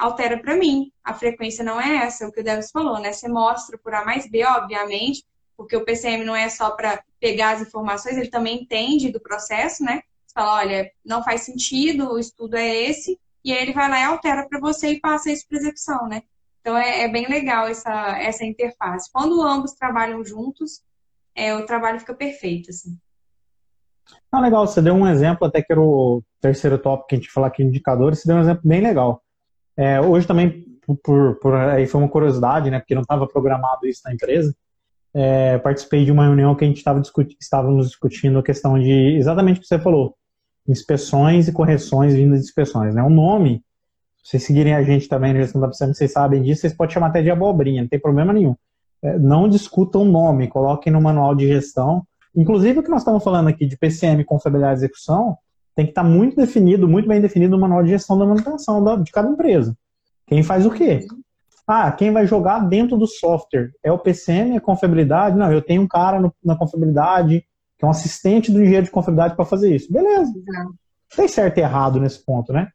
altera 0.02 0.42
para 0.42 0.56
mim, 0.56 0.92
a 1.04 1.14
frequência 1.14 1.64
não 1.64 1.80
é 1.80 1.98
essa, 2.06 2.24
é 2.24 2.28
o 2.28 2.32
que 2.32 2.42
o 2.42 2.44
Devis 2.44 2.72
falou, 2.72 3.00
né? 3.00 3.14
Você 3.14 3.28
mostra 3.28 3.78
por 3.78 3.94
A 3.94 4.04
mais 4.04 4.30
B, 4.30 4.44
obviamente, 4.44 5.24
porque 5.56 5.78
o 5.78 5.86
PCM 5.86 6.26
não 6.26 6.36
é 6.36 6.50
só 6.50 6.72
para 6.72 7.04
pegar 7.20 7.52
as 7.52 7.62
informações, 7.62 8.18
ele 8.18 8.30
também 8.30 8.64
entende 8.64 9.12
do 9.12 9.22
processo, 9.22 9.84
né? 9.84 10.02
Você 10.26 10.34
fala, 10.34 10.56
olha, 10.56 10.92
não 11.06 11.24
faz 11.24 11.42
sentido, 11.42 12.12
o 12.12 12.20
estudo 12.20 12.56
é 12.56 12.76
esse, 12.76 13.20
e 13.46 13.54
aí 13.54 13.62
ele 13.62 13.74
vai 13.74 13.90
lá 13.90 14.00
e 14.00 14.04
altera 14.04 14.48
para 14.48 14.60
você 14.60 14.94
e 14.94 15.00
passa 15.00 15.32
isso 15.32 15.48
para 15.48 15.60
execução, 15.60 16.08
né? 16.08 16.24
Então 16.62 16.76
é, 16.78 17.04
é, 17.04 17.08
bem 17.08 17.28
legal 17.28 17.68
essa, 17.68 18.18
essa 18.20 18.44
interface. 18.44 19.10
Quando 19.12 19.42
ambos 19.42 19.74
trabalham 19.74 20.24
juntos, 20.24 20.82
é, 21.36 21.56
o 21.56 21.66
trabalho 21.66 22.00
fica 22.00 22.14
perfeito, 22.14 22.70
assim. 22.70 22.98
Ah, 24.32 24.40
legal, 24.40 24.66
você 24.66 24.82
deu 24.82 24.94
um 24.94 25.08
exemplo, 25.08 25.48
até 25.48 25.62
que 25.62 25.72
era 25.72 25.82
o 25.82 26.24
terceiro 26.40 26.78
tópico 26.78 27.10
que 27.10 27.16
a 27.16 27.18
gente 27.18 27.32
falar 27.32 27.48
aqui, 27.48 27.64
indicadores, 27.64 28.20
você 28.20 28.28
deu 28.28 28.38
um 28.38 28.42
exemplo 28.42 28.62
bem 28.66 28.82
legal. 28.82 29.24
É, 29.82 30.00
hoje 30.00 30.28
também, 30.28 30.64
por, 31.04 31.40
por, 31.40 31.56
aí 31.56 31.88
foi 31.88 32.00
uma 32.00 32.08
curiosidade, 32.08 32.70
né, 32.70 32.78
porque 32.78 32.94
não 32.94 33.02
estava 33.02 33.26
programado 33.26 33.88
isso 33.88 34.02
na 34.06 34.14
empresa, 34.14 34.56
é, 35.12 35.58
participei 35.58 36.06
de 36.06 36.12
uma 36.12 36.24
reunião 36.26 36.54
que 36.54 36.64
a 36.64 36.68
gente 36.68 36.78
estava 36.78 37.02
discuti 37.02 37.36
estávamos 37.42 37.88
discutindo 37.88 38.38
a 38.38 38.44
questão 38.44 38.78
de 38.78 39.18
exatamente 39.18 39.58
o 39.58 39.62
que 39.62 39.68
você 39.68 39.80
falou, 39.80 40.16
inspeções 40.68 41.48
e 41.48 41.52
correções 41.52 42.14
vindas 42.14 42.42
de 42.42 42.46
inspeções. 42.46 42.94
Né? 42.94 43.02
O 43.02 43.10
nome, 43.10 43.64
se 44.24 44.30
vocês 44.30 44.44
seguirem 44.44 44.76
a 44.76 44.84
gente 44.84 45.10
também 45.10 45.34
na 45.34 45.40
gestão 45.40 45.60
da 45.60 45.68
PCM, 45.68 45.96
vocês 45.96 46.12
sabem 46.12 46.44
disso, 46.44 46.62
vocês 46.62 46.74
podem 46.74 46.94
chamar 46.94 47.08
até 47.08 47.24
de 47.24 47.32
abobrinha, 47.32 47.82
não 47.82 47.90
tem 47.90 48.00
problema 48.00 48.32
nenhum. 48.32 48.56
É, 49.02 49.18
não 49.18 49.50
discutam 49.50 50.04
o 50.04 50.06
nome, 50.06 50.48
coloquem 50.48 50.94
no 50.94 51.02
manual 51.02 51.34
de 51.34 51.48
gestão. 51.48 52.06
Inclusive, 52.36 52.78
o 52.78 52.84
que 52.84 52.90
nós 52.92 53.02
estamos 53.02 53.24
falando 53.24 53.48
aqui 53.48 53.66
de 53.66 53.76
PCM, 53.76 54.24
confiabilidade 54.26 54.80
de 54.80 54.86
execução, 54.86 55.40
tem 55.76 55.86
que 55.86 55.92
estar 55.92 56.04
tá 56.04 56.10
muito 56.10 56.36
definido, 56.36 56.88
muito 56.88 57.08
bem 57.08 57.22
definido 57.22 57.56
no 57.56 57.62
manual 57.62 57.84
de 57.84 57.90
gestão 57.90 58.18
da 58.18 58.26
manutenção 58.26 58.84
da, 58.84 58.96
de 58.96 59.12
cada 59.12 59.30
empresa. 59.30 59.76
Quem 60.28 60.44
faz 60.44 60.66
o 60.66 60.72
quê? 60.72 61.06
Ah, 61.68 61.92
quem 61.92 62.12
vai 62.12 62.26
jogar 62.26 62.60
dentro 62.68 62.98
do 62.98 63.08
software? 63.08 63.72
É 63.84 63.92
o 63.92 64.00
PCM, 64.00 64.58
a 64.58 64.62
confiabilidade? 64.62 65.38
Não, 65.38 65.52
eu 65.52 65.62
tenho 65.62 65.82
um 65.82 65.88
cara 65.88 66.20
no, 66.20 66.34
na 66.44 66.56
confiabilidade 66.56 67.46
que 67.78 67.86
é 67.86 67.88
um 67.88 67.92
assistente 67.92 68.52
do 68.52 68.62
engenheiro 68.62 68.86
de 68.86 68.92
confiabilidade 68.92 69.36
para 69.36 69.46
fazer 69.46 69.76
isso. 69.76 69.92
Beleza. 69.92 70.32
Não 70.32 70.74
tem 71.16 71.28
certo 71.28 71.58
e 71.58 71.62
errado 71.62 72.00
nesse 72.00 72.24
ponto, 72.24 72.54
né? 72.54 72.70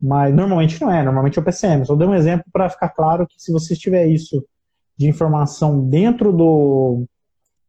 Mas 0.00 0.34
normalmente 0.34 0.80
não 0.80 0.90
é, 0.90 1.02
normalmente 1.02 1.38
é 1.38 1.42
o 1.42 1.44
PCM. 1.44 1.84
Só 1.84 1.94
dei 1.94 2.08
um 2.08 2.14
exemplo 2.14 2.44
para 2.52 2.68
ficar 2.68 2.88
claro 2.88 3.26
que 3.26 3.40
se 3.40 3.52
você 3.52 3.76
tiver 3.76 4.06
isso 4.06 4.44
de 4.96 5.08
informação 5.08 5.88
dentro 5.88 6.32
do, 6.32 7.06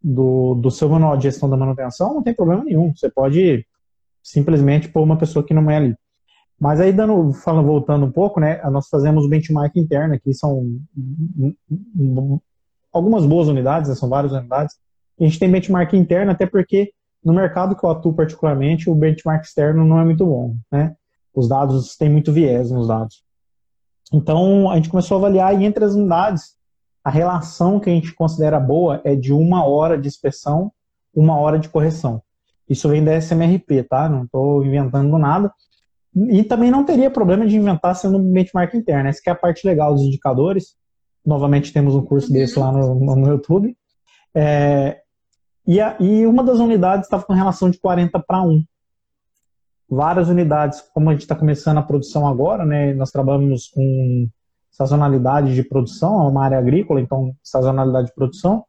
do, 0.01 0.55
do 0.55 0.71
seu 0.71 0.89
manual 0.89 1.15
de 1.15 1.23
gestão 1.23 1.49
da 1.49 1.57
manutenção, 1.57 2.13
não 2.13 2.23
tem 2.23 2.33
problema 2.33 2.63
nenhum. 2.63 2.93
Você 2.95 3.09
pode 3.09 3.65
simplesmente 4.31 4.89
pôr 4.89 5.01
uma 5.01 5.17
pessoa 5.17 5.45
que 5.45 5.53
não 5.53 5.69
é 5.69 5.77
ali. 5.77 5.95
Mas 6.59 6.79
aí, 6.79 6.91
dando, 6.91 7.31
falando, 7.33 7.65
voltando 7.65 8.05
um 8.05 8.11
pouco, 8.11 8.39
né, 8.39 8.61
nós 8.69 8.87
fazemos 8.89 9.27
benchmark 9.27 9.75
interno, 9.77 10.19
que 10.19 10.33
são 10.33 10.77
algumas 12.91 13.25
boas 13.25 13.47
unidades, 13.47 13.89
né, 13.89 13.95
são 13.95 14.09
várias 14.09 14.33
unidades, 14.33 14.75
a 15.19 15.23
gente 15.23 15.39
tem 15.39 15.49
benchmark 15.49 15.93
interno, 15.93 16.31
até 16.31 16.45
porque 16.45 16.91
no 17.23 17.33
mercado 17.33 17.75
que 17.75 17.83
eu 17.83 17.89
atuo 17.89 18.13
particularmente, 18.13 18.89
o 18.89 18.95
benchmark 18.95 19.43
externo 19.43 19.85
não 19.85 19.99
é 19.99 20.05
muito 20.05 20.25
bom, 20.25 20.55
né? 20.71 20.95
Os 21.33 21.47
dados 21.47 21.95
têm 21.97 22.09
muito 22.09 22.31
viés 22.31 22.71
nos 22.71 22.87
dados. 22.87 23.23
Então, 24.11 24.69
a 24.69 24.75
gente 24.75 24.89
começou 24.89 25.15
a 25.15 25.19
avaliar 25.19 25.59
e 25.59 25.65
entre 25.65 25.83
as 25.83 25.93
unidades, 25.93 26.55
a 27.03 27.09
relação 27.09 27.79
que 27.79 27.89
a 27.89 27.93
gente 27.93 28.13
considera 28.13 28.59
boa 28.59 29.01
é 29.03 29.15
de 29.15 29.33
uma 29.33 29.65
hora 29.65 29.97
de 29.97 30.07
inspeção, 30.07 30.71
uma 31.13 31.37
hora 31.37 31.59
de 31.59 31.69
correção. 31.69 32.21
Isso 32.69 32.87
vem 32.87 33.03
da 33.03 33.17
SMRP, 33.17 33.83
tá? 33.89 34.07
Não 34.07 34.23
estou 34.23 34.63
inventando 34.63 35.17
nada. 35.17 35.51
E 36.15 36.43
também 36.43 36.69
não 36.69 36.85
teria 36.85 37.09
problema 37.09 37.45
de 37.45 37.55
inventar 37.55 37.95
sendo 37.95 38.17
um 38.17 38.31
benchmark 38.31 38.73
interno. 38.75 39.09
Essa 39.09 39.21
é 39.27 39.31
a 39.31 39.35
parte 39.35 39.65
legal 39.65 39.93
dos 39.93 40.03
indicadores. 40.03 40.75
Novamente 41.25 41.73
temos 41.73 41.95
um 41.95 42.03
curso 42.03 42.31
desse 42.31 42.59
lá 42.59 42.71
no, 42.71 43.15
no 43.15 43.27
YouTube. 43.27 43.75
É, 44.35 45.01
e, 45.65 45.79
a, 45.79 45.95
e 45.99 46.25
uma 46.25 46.43
das 46.43 46.59
unidades 46.59 47.05
estava 47.05 47.23
com 47.23 47.33
relação 47.33 47.69
de 47.69 47.79
40 47.79 48.19
para 48.19 48.41
1. 48.41 48.63
Várias 49.89 50.29
unidades, 50.29 50.81
como 50.93 51.09
a 51.09 51.13
gente 51.13 51.21
está 51.21 51.35
começando 51.35 51.79
a 51.79 51.83
produção 51.83 52.27
agora, 52.27 52.63
né, 52.63 52.93
nós 52.93 53.09
trabalhamos 53.09 53.67
com 53.67 54.29
sazonalidade 54.71 55.55
de 55.55 55.63
produção, 55.63 56.23
é 56.23 56.27
uma 56.29 56.45
área 56.45 56.57
agrícola, 56.57 57.01
então 57.01 57.33
sazonalidade 57.43 58.07
de 58.07 58.13
produção. 58.13 58.63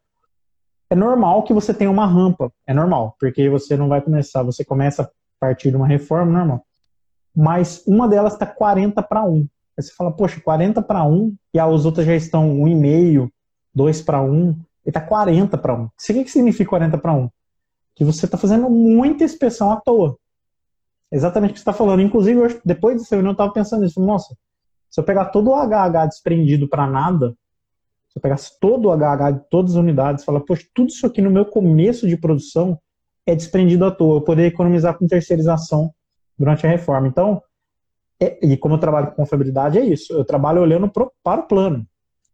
É 0.90 0.94
normal 0.96 1.44
que 1.44 1.55
você 1.55 1.72
tenha 1.72 1.90
uma 1.90 2.07
rampa, 2.07 2.53
é 2.66 2.74
normal, 2.74 3.16
porque 3.18 3.48
você 3.48 3.76
não 3.76 3.88
vai 3.88 4.03
começar, 4.03 4.42
você 4.42 4.64
começa 4.64 5.05
a 5.05 5.09
partir 5.38 5.70
de 5.70 5.76
uma 5.76 5.87
reforma, 5.87 6.38
normal. 6.38 6.66
Mas 7.35 7.83
uma 7.87 8.09
delas 8.09 8.33
está 8.33 8.44
40 8.44 9.00
para 9.03 9.24
1. 9.24 9.37
Aí 9.79 9.83
você 9.83 9.92
fala, 9.94 10.11
poxa, 10.11 10.40
40 10.40 10.83
para 10.83 11.05
1 11.05 11.35
e 11.55 11.61
as 11.61 11.85
outras 11.85 12.05
já 12.05 12.14
estão 12.14 12.57
1,5, 12.57 13.31
2 13.72 14.03
para 14.03 14.20
1 14.20 14.61
ele 14.85 14.90
está 14.90 15.00
40 15.00 15.59
para 15.59 15.74
1. 15.74 15.85
O 15.85 15.90
que, 15.96 16.29
significa 16.29 16.70
40 16.70 16.98
para 16.98 17.12
1? 17.12 17.31
Que 17.94 18.05
você 18.05 18.24
está 18.24 18.38
fazendo 18.38 18.68
muita 18.70 19.24
inspeção 19.24 19.70
à 19.70 19.81
toa. 19.81 20.16
Exatamente 21.12 21.50
o 21.50 21.55
que 21.55 21.59
você 21.59 21.62
está 21.62 21.72
falando. 21.72 22.00
Inclusive, 22.00 22.40
eu, 22.40 22.61
depois 22.64 22.98
dessa 22.98 23.14
reunião, 23.14 23.31
eu 23.31 23.35
estava 23.35 23.53
pensando 23.53 23.83
nisso. 23.83 24.00
Nossa, 24.00 24.35
se 24.88 25.00
eu 25.00 25.05
pegar 25.05 25.26
todo 25.26 25.50
o 25.50 25.55
HH 25.55 26.07
desprendido 26.07 26.68
para 26.68 26.87
nada, 26.87 27.35
se 28.11 28.18
eu 28.18 28.23
pegasse 28.23 28.59
todo 28.59 28.88
o 28.88 28.92
HH 28.92 29.31
de 29.31 29.40
todas 29.49 29.73
as 29.73 29.77
unidades, 29.77 30.25
falar, 30.25 30.40
poxa, 30.40 30.66
tudo 30.75 30.88
isso 30.88 31.07
aqui 31.07 31.23
no 31.23 31.31
meu 31.31 31.46
começo 31.46 32.09
de 32.09 32.16
produção 32.16 32.77
é 33.25 33.37
desprendido 33.37 33.85
à 33.85 33.90
toa. 33.90 34.16
Eu 34.16 34.20
poderia 34.23 34.49
economizar 34.49 34.99
com 34.99 35.07
terceirização 35.07 35.92
durante 36.37 36.66
a 36.66 36.70
reforma. 36.70 37.07
Então, 37.07 37.40
é, 38.20 38.44
e 38.44 38.57
como 38.57 38.75
eu 38.75 38.79
trabalho 38.79 39.09
com 39.09 39.14
confiabilidade, 39.14 39.79
é 39.79 39.85
isso. 39.85 40.12
Eu 40.12 40.25
trabalho 40.25 40.61
olhando 40.61 40.90
pro, 40.90 41.12
para 41.23 41.42
o 41.42 41.46
plano. 41.46 41.87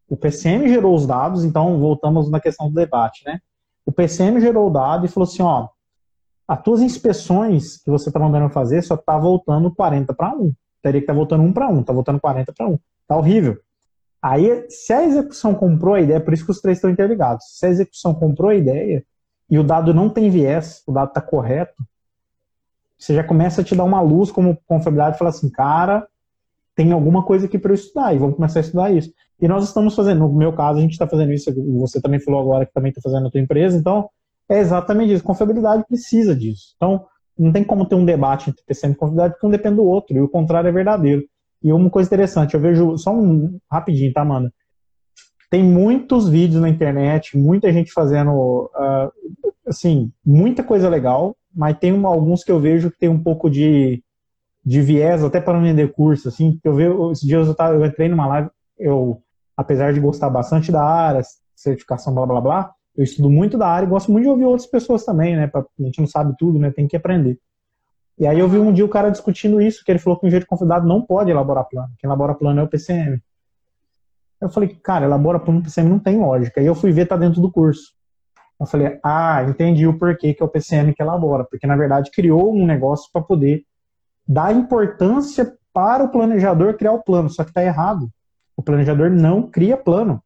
O 0.09 0.17
PCM 0.17 0.67
gerou 0.69 0.95
os 0.95 1.07
dados, 1.07 1.45
então 1.45 1.79
voltamos 1.79 2.31
na 2.31 2.41
questão 2.41 2.69
do 2.69 2.75
debate, 2.75 3.23
né? 3.27 3.41
O 3.85 3.93
PCM 3.93 4.41
gerou 4.41 4.69
o 4.69 4.71
dado 4.71 5.05
e 5.05 5.09
falou 5.09 5.29
assim, 5.29 5.43
ó, 5.43 5.69
as 6.49 6.63
tuas 6.63 6.81
inspeções 6.81 7.77
que 7.83 7.91
você 7.91 8.09
está 8.09 8.19
mandando 8.19 8.49
fazer 8.49 8.81
só 8.83 8.95
está 8.95 9.19
voltando 9.19 9.75
40 9.75 10.15
para 10.15 10.35
1. 10.35 10.55
Teria 10.83 11.01
que 11.01 11.05
estar 11.05 11.13
tá 11.13 11.17
voltando 11.19 11.43
1 11.43 11.53
para 11.53 11.69
1, 11.69 11.81
está 11.81 11.93
voltando 11.93 12.21
40 12.21 12.53
para 12.53 12.69
1. 12.69 12.79
Tá 13.07 13.17
horrível. 13.17 13.59
Aí, 14.29 14.67
se 14.69 14.93
a 14.93 15.05
execução 15.05 15.55
comprou 15.55 15.95
a 15.95 16.01
ideia, 16.01 16.21
por 16.21 16.35
isso 16.35 16.45
que 16.45 16.51
os 16.51 16.61
três 16.61 16.79
estão 16.79 16.91
interligados. 16.91 17.45
Se 17.49 17.65
a 17.65 17.69
execução 17.69 18.13
comprou 18.13 18.51
a 18.51 18.57
ideia 18.57 19.05
e 19.49 19.57
o 19.57 19.63
dado 19.63 19.95
não 19.95 20.11
tem 20.11 20.29
viés, 20.29 20.83
o 20.85 20.91
dado 20.91 21.11
está 21.11 21.21
correto, 21.21 21.81
você 22.99 23.15
já 23.15 23.23
começa 23.23 23.61
a 23.61 23.65
te 23.65 23.77
dar 23.77 23.85
uma 23.85 24.01
luz 24.01 24.33
como 24.33 24.59
confiabilidade 24.67 25.15
e 25.15 25.19
fala 25.21 25.31
assim, 25.31 25.49
cara, 25.49 26.09
tem 26.75 26.91
alguma 26.91 27.25
coisa 27.25 27.47
aqui 27.47 27.57
para 27.57 27.71
eu 27.71 27.77
estudar 27.77 28.15
e 28.15 28.19
vamos 28.19 28.35
começar 28.35 28.59
a 28.59 28.63
estudar 28.63 28.91
isso. 28.91 29.13
E 29.41 29.47
nós 29.47 29.63
estamos 29.63 29.95
fazendo, 29.95 30.27
no 30.27 30.35
meu 30.35 30.53
caso, 30.53 30.81
a 30.81 30.83
gente 30.83 30.91
está 30.91 31.07
fazendo 31.07 31.33
isso, 31.33 31.55
você 31.79 32.01
também 32.01 32.19
falou 32.19 32.41
agora 32.41 32.67
que 32.67 32.75
também 32.75 32.89
está 32.89 33.01
fazendo 33.01 33.23
na 33.23 33.31
tua 33.31 33.41
empresa, 33.41 33.79
então 33.79 34.11
é 34.49 34.59
exatamente 34.59 35.13
isso. 35.13 35.23
Confiabilidade 35.23 35.85
precisa 35.87 36.35
disso. 36.35 36.73
Então, 36.75 37.07
não 37.39 37.53
tem 37.53 37.63
como 37.63 37.87
ter 37.87 37.95
um 37.95 38.05
debate 38.05 38.51
entre 38.51 38.65
PCM 38.67 38.93
e 38.93 38.97
confiabilidade, 38.97 39.35
porque 39.35 39.47
um 39.47 39.51
depende 39.51 39.77
do 39.77 39.85
outro, 39.85 40.17
e 40.17 40.21
o 40.21 40.29
contrário 40.29 40.67
é 40.67 40.73
verdadeiro. 40.73 41.23
E 41.63 41.73
uma 41.73 41.91
coisa 41.91 42.09
interessante, 42.09 42.55
eu 42.55 42.61
vejo, 42.61 42.97
só 42.99 43.13
um 43.13 43.59
rapidinho, 43.71 44.13
tá, 44.13 44.25
mano? 44.25 44.51
Tem 45.51 45.63
muitos 45.63 46.29
vídeos 46.29 46.61
na 46.61 46.69
internet, 46.69 47.37
muita 47.37 47.73
gente 47.73 47.93
fazendo, 47.93 48.71
uh, 48.75 49.13
assim, 49.67 50.13
muita 50.25 50.63
coisa 50.63 50.89
legal, 50.89 51.37
mas 51.55 51.79
tem 51.79 52.05
alguns 52.05 52.45
que 52.45 52.53
eu 52.53 52.61
vejo 52.61 52.91
que 52.91 52.99
tem 52.99 53.09
um 53.09 53.23
pouco 53.23 53.49
de, 53.49 54.03
de 54.65 54.81
viés, 54.83 55.23
até 55.23 55.41
para 55.41 55.59
vender 55.61 55.93
curso, 55.93 56.29
assim, 56.29 56.59
eu 56.63 56.75
vejo, 56.75 57.13
esses 57.13 57.27
dias 57.27 57.47
eu, 57.47 57.55
tava, 57.55 57.75
eu 57.75 57.85
entrei 57.85 58.09
numa 58.09 58.27
live, 58.27 58.51
eu, 58.79 59.23
apesar 59.57 59.93
de 59.93 60.01
gostar 60.01 60.29
bastante 60.29 60.71
da 60.71 60.85
área, 60.85 61.23
certificação, 61.55 62.15
blá, 62.15 62.27
blá, 62.27 62.41
blá, 62.41 62.73
eu 62.97 63.05
estudo 63.05 63.31
muito 63.31 63.59
da 63.59 63.69
área 63.69 63.87
e 63.87 63.89
gosto 63.89 64.11
muito 64.11 64.25
de 64.25 64.31
ouvir 64.31 64.45
outras 64.45 64.67
pessoas 64.67 65.05
também, 65.05 65.37
né? 65.37 65.47
Pra, 65.47 65.61
a 65.61 65.83
gente 65.83 66.01
não 66.01 66.07
sabe 66.07 66.35
tudo, 66.39 66.59
né? 66.59 66.71
Tem 66.71 66.89
que 66.89 66.97
aprender. 66.97 67.39
E 68.19 68.27
aí 68.27 68.39
eu 68.39 68.49
vi 68.49 68.59
um 68.59 68.73
dia 68.73 68.85
o 68.85 68.89
cara 68.89 69.11
discutindo 69.11 69.61
isso, 69.61 69.85
que 69.85 69.93
ele 69.93 69.99
falou 69.99 70.19
que 70.19 70.25
o 70.25 70.29
engenheiro 70.29 70.47
convidado 70.47 70.87
não 70.87 71.03
pode 71.03 71.31
elaborar 71.31 71.69
plano. 71.69 71.91
Quem 71.99 72.09
elabora 72.09 72.35
plano 72.35 72.61
é 72.61 72.63
o 72.63 72.69
PCM. 72.69 73.23
Eu 74.41 74.49
falei, 74.49 74.69
cara, 74.83 75.05
elabora 75.05 75.39
plano 75.39 75.63
PCM 75.63 75.89
não 75.89 75.99
tem 75.99 76.19
lógica. 76.19 76.61
E 76.61 76.67
eu 76.67 76.75
fui 76.75 76.93
ver, 76.93 77.07
tá 77.07 77.17
dentro 77.17 77.41
do 77.41 77.51
curso. 77.51 77.95
Eu 78.59 78.67
falei, 78.67 78.99
ah, 79.05 79.45
entendi 79.47 79.87
o 79.87 79.99
porquê 79.99 80.33
que 80.33 80.43
é 80.43 80.47
o 80.47 80.49
PCM 80.49 80.95
que 80.95 81.03
elabora. 81.03 81.45
Porque, 81.45 81.67
na 81.67 81.77
verdade, 81.77 82.11
criou 82.11 82.55
um 82.55 82.65
negócio 82.65 83.11
para 83.13 83.21
poder 83.21 83.65
dar 84.27 84.55
importância 84.55 85.55
para 85.73 86.05
o 86.05 86.09
planejador 86.09 86.75
criar 86.75 86.93
o 86.93 87.03
plano. 87.03 87.29
Só 87.29 87.45
que 87.45 87.53
tá 87.53 87.63
errado. 87.63 88.11
O 88.57 88.63
planejador 88.63 89.11
não 89.11 89.43
cria 89.43 89.77
plano. 89.77 90.23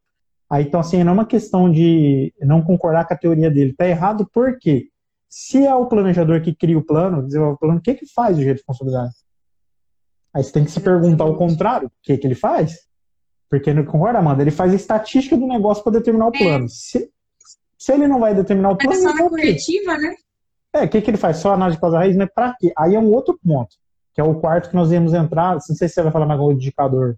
Aí, 0.49 0.63
então, 0.63 0.79
assim, 0.79 1.03
não 1.03 1.11
é 1.11 1.13
uma 1.13 1.25
questão 1.25 1.69
de 1.69 2.33
não 2.41 2.61
concordar 2.61 3.05
com 3.05 3.13
a 3.13 3.17
teoria 3.17 3.51
dele. 3.51 3.73
Tá 3.73 3.85
errado 3.85 4.29
por 4.33 4.57
quê? 4.57 4.90
Se 5.33 5.65
é 5.65 5.73
o 5.73 5.85
planejador 5.85 6.41
que 6.41 6.53
cria 6.53 6.77
o 6.77 6.83
plano, 6.83 7.23
desenvolve 7.23 7.55
o 7.55 7.57
plano, 7.57 7.77
o 7.77 7.81
que 7.81 7.93
que 7.93 8.05
faz 8.05 8.37
o 8.37 8.41
jeito 8.41 8.57
de 8.57 8.59
responsabilidade? 8.59 9.13
Aí 10.33 10.43
você 10.43 10.51
tem 10.51 10.65
que 10.65 10.71
se 10.71 10.81
perguntar 10.81 11.23
o 11.23 11.37
contrário, 11.37 11.87
o 11.87 11.91
que 12.03 12.17
que 12.17 12.27
ele 12.27 12.35
faz? 12.35 12.85
Porque, 13.49 13.73
não 13.73 13.85
concorda, 13.85 14.19
Amanda? 14.19 14.41
Ele 14.41 14.51
faz 14.51 14.73
a 14.73 14.75
estatística 14.75 15.37
do 15.37 15.47
negócio 15.47 15.83
para 15.83 15.93
determinar 15.93 16.27
o 16.27 16.35
é. 16.35 16.37
plano. 16.37 16.65
É. 16.65 16.67
Se, 16.67 17.09
se 17.77 17.93
ele 17.93 18.07
não 18.07 18.19
vai 18.19 18.35
determinar 18.35 18.71
o 18.71 18.77
plano... 18.77 18.93
Mas 18.93 19.05
é 19.05 19.09
só 19.09 19.23
na 19.23 19.29
corretiva, 19.29 19.97
né? 19.97 20.15
É, 20.73 20.83
o 20.83 20.89
que, 20.89 21.01
que 21.01 21.09
ele 21.09 21.17
faz? 21.17 21.37
Só 21.37 21.53
análise 21.53 21.77
de 21.77 21.81
causa 21.81 21.97
raiz, 21.97 22.15
mas 22.17 22.29
para 22.33 22.53
quê? 22.59 22.73
Aí 22.77 22.95
é 22.95 22.99
um 22.99 23.11
outro 23.11 23.39
ponto, 23.41 23.75
que 24.13 24.19
é 24.19 24.23
o 24.23 24.35
quarto 24.35 24.69
que 24.69 24.75
nós 24.75 24.91
íamos 24.91 25.13
entrar. 25.13 25.53
Não 25.53 25.61
sei 25.61 25.87
se 25.87 25.93
você 25.93 26.03
vai 26.03 26.11
falar 26.11 26.25
mais 26.25 26.39
algum 26.39 26.51
indicador. 26.51 27.17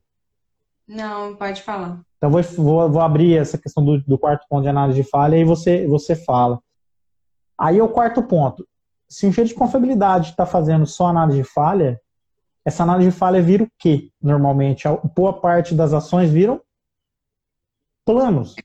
Não, 0.88 1.36
pode 1.36 1.64
falar. 1.64 2.00
Então 2.18 2.30
vou, 2.30 2.42
vou, 2.42 2.92
vou 2.92 3.02
abrir 3.02 3.38
essa 3.38 3.58
questão 3.58 3.84
do, 3.84 4.02
do, 4.04 4.18
quarto 4.18 4.46
ponto 4.48 4.64
de 4.64 4.70
análise 4.70 5.02
de 5.02 5.10
falha 5.10 5.36
e 5.38 5.44
você, 5.44 5.88
você 5.88 6.16
fala. 6.16 6.60
Aí 7.58 7.78
é 7.78 7.84
o 7.84 7.90
quarto 7.90 8.22
ponto. 8.24 8.68
Se 9.08 9.26
o 9.26 9.30
engenheiro 9.30 9.50
de 9.50 9.56
confiabilidade 9.56 10.32
está 10.32 10.46
fazendo 10.46 10.86
só 10.86 11.08
análise 11.08 11.42
de 11.42 11.48
falha, 11.48 12.00
essa 12.66 12.84
análise 12.84 13.10
de 13.10 13.16
falha 13.16 13.42
vira 13.42 13.64
o 13.64 13.72
quê, 13.78 14.10
normalmente? 14.22 14.88
A 14.88 14.96
boa 14.96 15.34
parte 15.34 15.76
das 15.76 15.94
ações 15.94 16.30
viram 16.32 16.62
planos. 18.06 18.56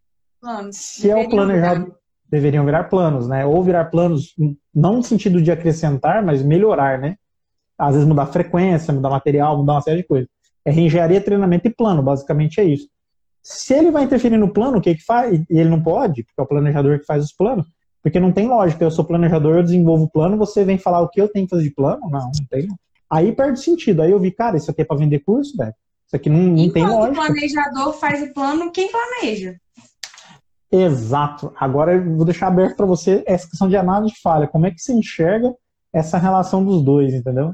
Planos. 0.41 0.77
Se 0.77 1.11
é 1.11 1.17
o 1.17 1.29
planejado, 1.29 1.85
virar. 1.85 1.97
deveriam 2.31 2.65
virar 2.65 2.85
planos, 2.85 3.29
né? 3.29 3.45
Ou 3.45 3.63
virar 3.63 3.87
planos, 3.87 4.35
não 4.75 4.95
no 4.95 5.03
sentido 5.03 5.43
de 5.43 5.51
acrescentar, 5.51 6.25
mas 6.25 6.43
melhorar, 6.43 6.99
né? 6.99 7.17
Às 7.77 7.95
vezes 7.95 8.09
mudar 8.09 8.27
frequência, 8.27 8.95
mudar 8.95 9.11
material, 9.11 9.57
mudar 9.57 9.75
uma 9.75 9.83
série 9.83 10.03
de 10.03 10.09
coisas. 10.09 10.29
É 10.65 10.71
reengenharia, 10.71 11.21
treinamento 11.21 11.69
e 11.69 11.75
plano, 11.75 12.03
basicamente 12.03 12.61
é 12.61 12.65
isso. 12.65 12.89
Se 13.43 13.75
ele 13.75 13.91
vai 13.91 14.05
interferir 14.05 14.37
no 14.37 14.53
plano, 14.53 14.79
o 14.79 14.81
que 14.81 14.95
que 14.95 15.05
faz? 15.05 15.41
E 15.49 15.59
ele 15.59 15.71
não 15.71 15.83
pode, 15.83 16.23
porque 16.25 16.41
é 16.41 16.43
o 16.43 16.47
planejador 16.47 16.99
que 16.99 17.07
faz 17.07 17.25
os 17.25 17.33
planos. 17.33 17.67
Porque 18.09 18.19
não 18.19 18.33
tem 18.33 18.49
lógica. 18.49 18.83
Eu 18.83 18.91
sou 18.91 19.05
planejador, 19.05 19.57
eu 19.57 19.63
desenvolvo 19.63 20.05
o 20.05 20.11
plano, 20.11 20.39
você 20.39 20.65
vem 20.65 20.79
falar 20.79 21.03
o 21.03 21.09
que 21.09 21.21
eu 21.21 21.29
tenho 21.29 21.47
que 21.47 21.51
fazer 21.51 21.65
de 21.65 21.75
plano? 21.75 22.09
Não, 22.09 22.21
não 22.21 22.47
tem. 22.51 22.67
Aí 23.11 23.33
perde 23.33 23.61
sentido. 23.61 24.01
Aí 24.01 24.11
eu 24.11 24.19
vi, 24.19 24.31
cara, 24.31 24.57
isso 24.57 24.71
aqui 24.71 24.81
é 24.81 24.85
para 24.85 24.97
vender 24.97 25.19
curso, 25.21 25.55
velho. 25.55 25.75
Isso 26.07 26.17
aqui 26.17 26.31
não, 26.31 26.39
não 26.39 26.73
tem 26.73 26.87
lógica. 26.87 27.21
o 27.21 27.27
planejador 27.27 27.93
faz 27.93 28.23
o 28.23 28.33
plano, 28.33 28.73
quem 28.73 28.91
planeja? 28.91 29.57
Exato. 30.73 31.53
Agora 31.55 31.95
eu 31.95 32.17
vou 32.17 32.25
deixar 32.25 32.47
aberto 32.47 32.77
para 32.77 32.87
você 32.87 33.23
essa 33.27 33.47
questão 33.47 33.69
de 33.69 33.77
análise 33.77 34.15
de 34.15 34.21
falha. 34.21 34.49
Como 34.49 34.67
é 34.67 34.71
que 34.71 34.81
você 34.81 34.95
enxerga 34.95 35.55
essa 35.93 36.17
relação 36.17 36.65
dos 36.65 36.83
dois, 36.83 37.13
entendeu? 37.13 37.53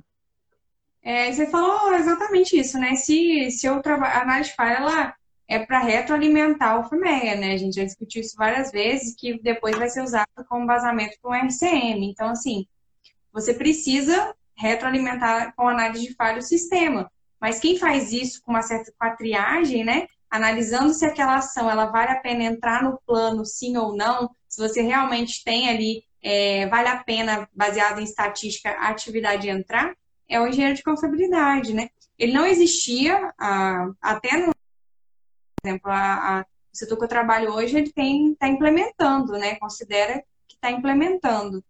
É, 1.03 1.33
você 1.33 1.47
falou 1.47 1.93
exatamente 1.95 2.57
isso, 2.57 2.79
né? 2.79 2.95
Se, 2.95 3.51
se 3.51 3.67
eu 3.67 3.83
trabalho, 3.83 4.15
a 4.15 4.23
análise 4.23 4.51
de 4.51 4.57
falha, 4.57 4.75
ela 4.75 5.15
é 5.49 5.59
para 5.59 5.79
retroalimentar 5.79 6.81
o 6.81 6.85
FMEA, 6.89 7.37
né? 7.37 7.53
A 7.53 7.57
gente 7.57 7.77
já 7.77 7.85
discutiu 7.85 8.21
isso 8.23 8.37
várias 8.37 8.71
vezes, 8.71 9.15
que 9.15 9.41
depois 9.41 9.77
vai 9.77 9.89
ser 9.89 10.03
usado 10.03 10.27
como 10.49 10.67
vazamento 10.67 11.17
para 11.21 11.31
o 11.31 11.35
RCM. 11.35 12.11
Então, 12.11 12.29
assim, 12.31 12.67
você 13.33 13.53
precisa 13.53 14.35
retroalimentar 14.57 15.55
com 15.55 15.69
análise 15.69 16.07
de 16.07 16.15
falha 16.15 16.39
o 16.39 16.43
sistema. 16.43 17.11
Mas 17.41 17.59
quem 17.59 17.77
faz 17.77 18.13
isso 18.13 18.41
com 18.43 18.53
uma 18.53 18.63
certa 18.63 18.93
com 18.99 19.07
a 19.07 19.11
triagem, 19.11 19.85
né? 19.85 20.07
Analisando 20.31 20.93
se 20.95 21.05
aquela 21.05 21.37
ação 21.37 21.71
ela 21.71 21.87
vale 21.87 22.13
a 22.13 22.21
pena 22.21 22.45
entrar 22.45 22.83
no 22.83 22.99
plano, 23.07 23.45
sim 23.45 23.77
ou 23.77 23.95
não, 23.95 24.31
se 24.49 24.61
você 24.61 24.81
realmente 24.81 25.45
tem 25.45 25.69
ali, 25.69 26.05
é, 26.23 26.67
vale 26.69 26.89
a 26.89 27.05
pena, 27.05 27.49
baseado 27.55 28.01
em 28.01 28.05
estatística, 28.05 28.71
a 28.71 28.89
atividade 28.89 29.49
entrar, 29.49 29.95
é 30.29 30.41
o 30.41 30.47
engenheiro 30.47 30.75
de 30.75 30.83
confiabilidade, 30.83 31.75
né? 31.75 31.89
Ele 32.19 32.33
não 32.33 32.47
existia 32.47 33.33
ah, 33.39 33.91
até 34.01 34.39
no 34.39 34.55
exemplo, 35.65 35.91
a, 35.91 36.39
a, 36.39 36.41
o 36.41 36.77
setor 36.77 36.99
que 36.99 37.05
eu 37.05 37.09
trabalho 37.09 37.53
hoje, 37.53 37.77
ele 37.77 37.93
tem 37.93 38.33
está 38.33 38.49
implementando, 38.49 39.33
né? 39.33 39.57
Considera 39.57 40.23
que 40.49 40.55
está 40.55 40.71
implementando. 40.71 41.65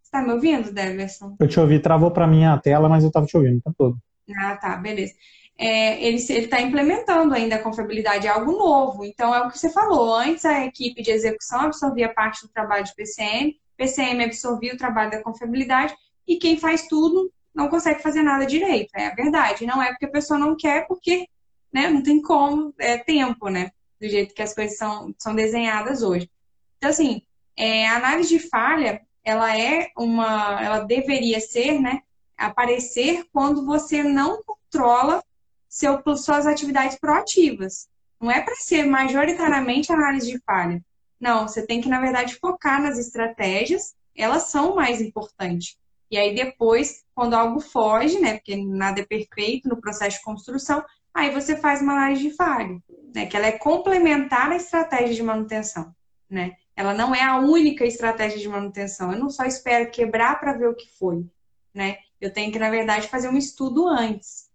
Você 0.00 0.04
está 0.04 0.22
me 0.22 0.32
ouvindo, 0.32 0.72
Deverson? 0.72 1.36
Eu 1.38 1.48
te 1.48 1.60
ouvi, 1.60 1.78
travou 1.78 2.10
para 2.10 2.26
mim 2.26 2.44
a 2.44 2.58
tela, 2.58 2.88
mas 2.88 3.02
eu 3.02 3.08
estava 3.08 3.26
te 3.26 3.36
ouvindo, 3.36 3.60
tá 3.62 3.72
todo. 3.76 3.96
Ah, 4.36 4.56
tá, 4.56 4.76
beleza. 4.76 5.14
É, 5.58 6.02
ele 6.02 6.16
está 6.16 6.60
implementando 6.60 7.34
ainda 7.34 7.56
a 7.56 7.62
confiabilidade, 7.62 8.26
é 8.26 8.30
algo 8.30 8.52
novo. 8.52 9.04
Então, 9.04 9.34
é 9.34 9.42
o 9.42 9.50
que 9.50 9.58
você 9.58 9.70
falou. 9.70 10.14
Antes, 10.14 10.44
a 10.44 10.64
equipe 10.64 11.02
de 11.02 11.10
execução 11.10 11.60
absorvia 11.60 12.12
parte 12.12 12.42
do 12.42 12.52
trabalho 12.52 12.84
de 12.84 12.94
PCM, 12.94 13.56
PCM 13.76 14.24
absorvia 14.24 14.74
o 14.74 14.76
trabalho 14.76 15.10
da 15.10 15.22
confiabilidade, 15.22 15.94
e 16.26 16.36
quem 16.36 16.56
faz 16.56 16.86
tudo 16.88 17.30
não 17.54 17.68
consegue 17.68 18.02
fazer 18.02 18.22
nada 18.22 18.46
direito. 18.46 18.90
É 18.96 19.08
a 19.08 19.14
verdade. 19.14 19.66
Não 19.66 19.82
é 19.82 19.90
porque 19.90 20.06
a 20.06 20.10
pessoa 20.10 20.38
não 20.38 20.56
quer, 20.56 20.86
porque 20.86 21.26
né, 21.72 21.88
não 21.88 22.02
tem 22.02 22.20
como, 22.20 22.74
é 22.78 22.98
tempo, 22.98 23.48
né? 23.48 23.70
Do 24.00 24.08
jeito 24.08 24.34
que 24.34 24.42
as 24.42 24.54
coisas 24.54 24.76
são, 24.76 25.14
são 25.18 25.34
desenhadas 25.34 26.02
hoje. 26.02 26.30
Então, 26.76 26.90
assim, 26.90 27.22
é, 27.56 27.86
a 27.86 27.96
análise 27.96 28.28
de 28.28 28.38
falha, 28.38 29.00
ela 29.24 29.56
é 29.56 29.90
uma, 29.96 30.60
ela 30.62 30.80
deveria 30.80 31.40
ser, 31.40 31.80
né, 31.80 32.02
aparecer 32.36 33.24
quando 33.32 33.64
você 33.64 34.02
não 34.02 34.42
controla 34.42 35.22
seu, 35.68 36.02
suas 36.16 36.46
atividades 36.46 36.98
proativas. 36.98 37.88
Não 38.20 38.30
é 38.30 38.40
para 38.40 38.54
ser 38.56 38.84
majoritariamente 38.84 39.92
análise 39.92 40.30
de 40.30 40.40
falha. 40.44 40.84
Não, 41.20 41.46
você 41.46 41.64
tem 41.64 41.80
que, 41.80 41.88
na 41.88 42.00
verdade, 42.00 42.36
focar 42.36 42.82
nas 42.82 42.98
estratégias, 42.98 43.94
elas 44.16 44.44
são 44.44 44.74
mais 44.74 45.00
importantes. 45.00 45.76
E 46.10 46.18
aí 46.18 46.34
depois, 46.34 47.04
quando 47.14 47.34
algo 47.34 47.60
foge, 47.60 48.18
né, 48.18 48.34
porque 48.34 48.56
nada 48.56 49.00
é 49.00 49.06
perfeito 49.06 49.68
no 49.68 49.80
processo 49.80 50.18
de 50.18 50.24
construção, 50.24 50.84
aí 51.14 51.30
você 51.30 51.56
faz 51.56 51.82
uma 51.82 51.92
análise 51.92 52.22
de 52.22 52.30
falha, 52.34 52.78
né, 53.14 53.26
que 53.26 53.36
ela 53.36 53.46
é 53.46 53.52
complementar 53.52 54.50
à 54.50 54.56
estratégia 54.56 55.14
de 55.14 55.22
manutenção, 55.22 55.94
né? 56.28 56.52
Ela 56.74 56.94
não 56.94 57.14
é 57.14 57.22
a 57.22 57.38
única 57.38 57.84
estratégia 57.84 58.38
de 58.38 58.48
manutenção. 58.48 59.12
Eu 59.12 59.18
não 59.18 59.28
só 59.28 59.44
espero 59.44 59.90
quebrar 59.90 60.40
para 60.40 60.54
ver 60.54 60.68
o 60.68 60.74
que 60.74 60.90
foi, 60.98 61.26
né? 61.74 61.98
Eu 62.18 62.32
tenho 62.32 62.50
que, 62.50 62.58
na 62.58 62.70
verdade, 62.70 63.08
fazer 63.08 63.28
um 63.28 63.36
estudo 63.36 63.86
antes. 63.86 64.48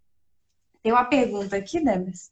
Tem 0.82 0.91
uma 0.91 1.05
pergunta 1.05 1.55
aqui, 1.55 1.84
Debs? 1.84 2.32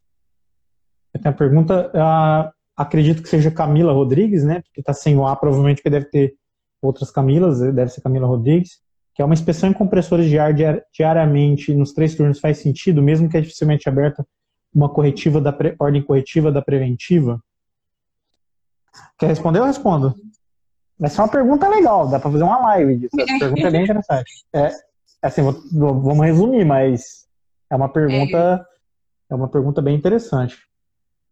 Tem 1.14 1.32
uma 1.32 1.38
pergunta, 1.38 1.92
uh, 1.94 2.52
acredito 2.76 3.22
que 3.22 3.30
seja 3.30 3.52
Camila 3.52 3.94
Rodrigues, 3.94 4.44
né? 4.44 4.62
Porque 4.62 4.80
está 4.80 4.92
sem 4.92 5.16
o 5.16 5.28
A, 5.28 5.36
provavelmente 5.36 5.84
que 5.84 5.90
deve 5.90 6.06
ter 6.06 6.36
outras 6.82 7.12
Camilas, 7.12 7.60
deve 7.60 7.90
ser 7.90 8.02
Camila 8.02 8.26
Rodrigues 8.26 8.84
que 9.16 9.22
é 9.22 9.26
uma 9.26 9.34
inspeção 9.34 9.70
em 9.70 9.74
compressores 9.74 10.28
de 10.28 10.38
ar 10.38 10.54
diariamente 10.94 11.74
nos 11.74 11.94
três 11.94 12.14
turnos 12.14 12.40
faz 12.40 12.58
sentido, 12.58 13.02
mesmo 13.02 13.30
que 13.30 13.38
é 13.38 13.42
dificilmente 13.42 13.88
aberta 13.88 14.28
uma 14.74 14.90
corretiva 14.90 15.40
da 15.40 15.54
pre... 15.54 15.74
ordem 15.80 16.04
corretiva 16.04 16.52
da 16.52 16.62
preventiva? 16.62 17.42
Quer 19.18 19.28
responder 19.28 19.62
ou 19.62 19.66
respondo? 19.66 20.14
Essa 21.02 21.22
é 21.22 21.24
uma 21.24 21.32
pergunta 21.32 21.68
legal, 21.70 22.10
dá 22.10 22.20
para 22.20 22.30
fazer 22.30 22.44
uma 22.44 22.60
live 22.60 22.98
disso. 22.98 23.16
Essa 23.18 23.40
pergunta 23.40 23.68
é 23.68 23.72
bem 23.72 23.84
interessante. 23.84 24.32
É, 24.54 24.72
assim, 25.22 25.42
vou, 25.42 26.02
vamos 26.02 26.26
resumir, 26.26 26.66
mas 26.66 27.26
é 27.70 27.76
uma 27.76 27.88
pergunta, 27.88 28.68
é. 29.30 29.34
é 29.34 29.36
uma 29.36 29.48
pergunta 29.48 29.82
bem 29.82 29.96
interessante. 29.96 30.58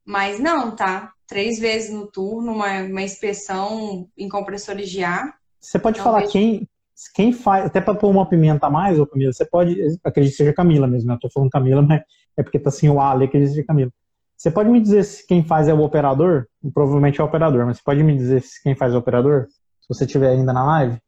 Mas 0.05 0.39
não, 0.39 0.73
tá? 0.73 1.11
Três 1.27 1.59
vezes 1.59 1.93
no 1.93 2.07
turno, 2.07 2.53
uma, 2.53 2.81
uma 2.83 3.01
inspeção 3.01 4.07
em 4.17 4.29
compressores 4.29 4.89
de 4.89 5.03
ar. 5.03 5.35
Você 5.59 5.79
pode 5.79 5.99
falar 6.01 6.19
vejo... 6.19 6.31
quem, 6.31 6.69
quem 7.13 7.33
faz, 7.33 7.65
até 7.65 7.81
para 7.81 7.95
pôr 7.95 8.09
uma 8.09 8.27
pimenta 8.27 8.67
a 8.67 8.69
mais, 8.69 8.99
ou 8.99 9.07
Camila, 9.07 9.33
você 9.33 9.45
pode, 9.45 9.75
acredito 10.03 10.31
que 10.31 10.37
seja 10.37 10.53
Camila 10.53 10.87
mesmo, 10.87 11.07
né? 11.07 11.15
eu 11.15 11.19
tô 11.19 11.29
falando 11.29 11.49
Camila, 11.49 11.81
mas 11.81 12.01
é 12.37 12.43
porque 12.43 12.59
tá 12.59 12.69
assim 12.69 12.89
o 12.89 12.99
A 12.99 13.11
ali, 13.11 13.25
acredito 13.25 13.49
que 13.49 13.55
seja 13.55 13.67
Camila. 13.67 13.91
Você 14.37 14.51
pode 14.51 14.69
me 14.69 14.81
dizer 14.81 15.03
se 15.03 15.25
quem 15.25 15.43
faz 15.43 15.67
é 15.67 15.73
o 15.73 15.81
operador? 15.81 16.47
Provavelmente 16.73 17.21
é 17.21 17.23
o 17.23 17.27
operador, 17.27 17.65
mas 17.65 17.77
você 17.77 17.83
pode 17.83 18.03
me 18.03 18.15
dizer 18.15 18.41
se 18.41 18.61
quem 18.61 18.75
faz 18.75 18.93
é 18.93 18.95
o 18.95 18.99
operador? 18.99 19.47
Se 19.81 19.87
você 19.87 20.05
estiver 20.05 20.29
ainda 20.29 20.51
na 20.51 20.65
live? 20.65 20.99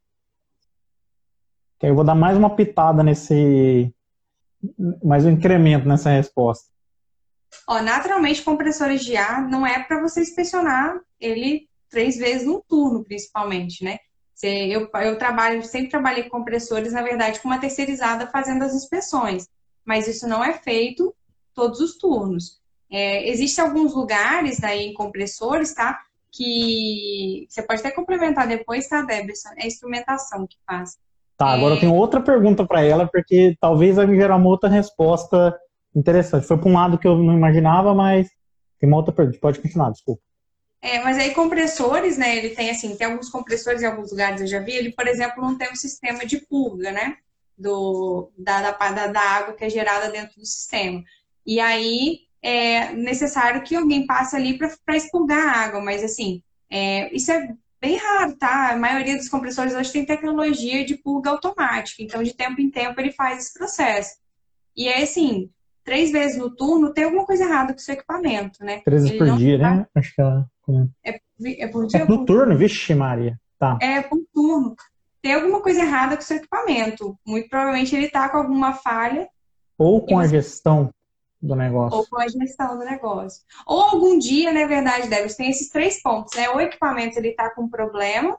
Que 1.80 1.86
aí 1.86 1.92
eu 1.92 1.96
vou 1.96 2.06
dar 2.06 2.16
mais 2.16 2.38
uma 2.38 2.56
pitada 2.56 3.04
nesse. 3.04 3.94
mais 5.04 5.26
um 5.26 5.32
incremento 5.32 5.88
nessa 5.88 6.10
resposta. 6.10 6.70
Ó, 7.68 7.82
naturalmente, 7.82 8.42
compressores 8.42 9.04
de 9.04 9.18
ar 9.18 9.48
não 9.50 9.66
é 9.66 9.84
para 9.84 10.02
você 10.02 10.22
inspecionar 10.22 11.00
ele 11.20 11.68
três 11.90 12.18
vezes 12.18 12.46
no 12.46 12.64
turno, 12.68 13.04
principalmente, 13.04 13.84
né? 13.84 13.98
Eu, 14.44 14.90
eu 15.02 15.18
trabalho, 15.18 15.64
sempre 15.64 15.90
trabalhei 15.90 16.24
com 16.24 16.38
compressores, 16.38 16.94
na 16.94 17.02
verdade, 17.02 17.40
com 17.40 17.48
uma 17.48 17.60
terceirizada 17.60 18.28
fazendo 18.28 18.64
as 18.64 18.74
inspeções, 18.74 19.48
mas 19.86 20.08
isso 20.08 20.28
não 20.28 20.44
é 20.44 20.54
feito 20.54 21.16
todos 21.54 21.80
os 21.80 21.98
turnos. 21.98 22.60
É, 22.92 23.30
Existem 23.30 23.64
alguns 23.64 23.96
lugares 23.96 24.64
aí 24.64 24.88
em 24.88 24.94
compressores, 24.94 25.74
tá? 25.74 26.00
Que 26.32 27.48
você 27.50 27.64
pode 27.64 27.80
até 27.80 27.92
complementar 27.92 28.48
depois, 28.48 28.88
tá, 28.88 29.02
Deberson? 29.02 29.50
É 29.58 29.64
a 29.64 29.68
instrumentação 29.68 30.46
que 30.46 30.58
faz. 30.68 30.98
Tá, 31.38 31.48
agora 31.48 31.74
é... 31.74 31.78
eu 31.78 31.80
tenho 31.80 31.96
outra 31.96 32.22
pergunta 32.22 32.66
para 32.66 32.84
ela, 32.84 33.08
porque 33.08 33.56
talvez 33.60 33.96
vai 33.96 34.06
me 34.06 34.18
gerar 34.18 34.36
uma 34.36 34.50
outra 34.50 34.70
resposta 34.70 35.58
interessante. 35.96 36.46
Foi 36.46 36.58
para 36.58 36.70
um 36.70 36.74
lado 36.74 36.98
que 36.98 37.08
eu 37.08 37.18
não 37.18 37.36
imaginava, 37.36 37.94
mas 37.94 38.28
tem 38.80 38.88
uma 38.88 38.98
outra 38.98 39.14
pergunta. 39.14 39.40
Pode 39.40 39.60
continuar, 39.60 39.92
desculpa. 39.92 40.22
É, 40.86 41.00
mas 41.00 41.18
aí 41.18 41.34
compressores, 41.34 42.16
né? 42.16 42.38
Ele 42.38 42.52
tem 42.52 42.70
assim, 42.70 42.96
tem 42.96 43.08
alguns 43.08 43.28
compressores 43.28 43.82
em 43.82 43.88
alguns 43.88 44.12
lugares 44.12 44.40
eu 44.40 44.46
já 44.46 44.60
vi. 44.60 44.74
Ele, 44.74 44.92
por 44.92 45.08
exemplo, 45.08 45.42
não 45.44 45.58
tem 45.58 45.72
um 45.72 45.76
sistema 45.76 46.24
de 46.28 46.38
purga, 46.46 46.92
né? 46.92 47.18
Do, 47.58 48.32
da, 48.38 48.70
da, 48.72 49.08
da 49.08 49.20
água 49.20 49.56
que 49.56 49.66
é 49.66 49.70
gerada 49.70 50.12
dentro 50.12 50.40
do 50.40 50.46
sistema. 50.46 51.04
E 51.44 51.60
aí 51.60 52.20
é 52.40 52.94
necessário 52.94 53.64
que 53.64 53.76
alguém 53.76 54.06
passe 54.06 54.36
ali 54.36 54.60
para 54.60 54.96
expurgar 54.96 55.48
a 55.48 55.60
água, 55.66 55.82
mas 55.82 56.04
assim, 56.04 56.44
é, 56.70 57.12
isso 57.16 57.32
é 57.32 57.52
bem 57.82 57.98
raro, 57.98 58.38
tá? 58.38 58.70
A 58.70 58.78
maioria 58.78 59.18
dos 59.18 59.28
compressores 59.28 59.74
hoje 59.74 59.92
tem 59.92 60.06
tecnologia 60.06 60.86
de 60.86 60.98
purga 60.98 61.32
automática, 61.32 62.04
então 62.04 62.22
de 62.22 62.36
tempo 62.36 62.62
em 62.62 62.70
tempo 62.70 63.02
ele 63.02 63.12
faz 63.12 63.40
esse 63.40 63.54
processo. 63.56 64.18
E 64.78 64.88
é 64.88 65.02
assim, 65.02 65.50
três 65.86 66.12
vezes 66.12 66.38
no 66.38 66.50
turno, 66.50 66.92
tem 66.92 67.04
alguma 67.04 67.26
coisa 67.26 67.44
errada 67.44 67.72
com 67.72 67.80
o 67.80 67.82
seu 67.82 67.94
equipamento, 67.94 68.66
né? 68.66 68.82
Três 68.84 69.04
vezes 69.04 69.18
por 69.18 69.38
dia, 69.38 69.60
tá... 69.60 69.76
né? 69.76 69.88
Acho 69.96 70.16
que 70.16 70.22
é... 70.22 70.44
É, 71.04 71.64
é 71.64 71.68
por 71.68 71.86
dia? 71.86 72.02
É 72.02 72.06
no 72.06 72.26
turno, 72.26 72.58
vixe 72.58 72.96
Maria. 72.96 73.40
Tá. 73.60 73.78
É 73.82 74.02
por 74.02 74.20
turno. 74.34 74.76
Tem 75.22 75.36
alguma 75.36 75.62
coisa 75.62 75.82
errada 75.82 76.16
com 76.16 76.22
o 76.22 76.26
seu 76.26 76.38
equipamento. 76.38 77.18
Muito 77.26 77.48
provavelmente 77.48 77.96
ele 77.96 78.10
tá 78.10 78.28
com 78.28 78.38
alguma 78.38 78.74
falha. 78.74 79.30
Ou 79.78 80.04
com 80.06 80.18
a 80.18 80.28
gestão 80.28 80.90
do 81.42 81.56
negócio. 81.56 81.98
Ou 81.98 82.06
com 82.08 82.20
a 82.20 82.28
gestão 82.28 82.78
do 82.78 82.84
negócio. 82.84 83.44
Ou 83.66 83.82
algum 83.82 84.18
dia, 84.18 84.52
na 84.52 84.66
verdade, 84.66 85.08
deve 85.08 85.34
tem 85.36 85.50
esses 85.50 85.70
três 85.70 86.02
pontos, 86.02 86.36
né? 86.36 86.50
O 86.50 86.60
equipamento 86.60 87.18
ele 87.18 87.32
tá 87.32 87.50
com 87.50 87.68
problema, 87.68 88.38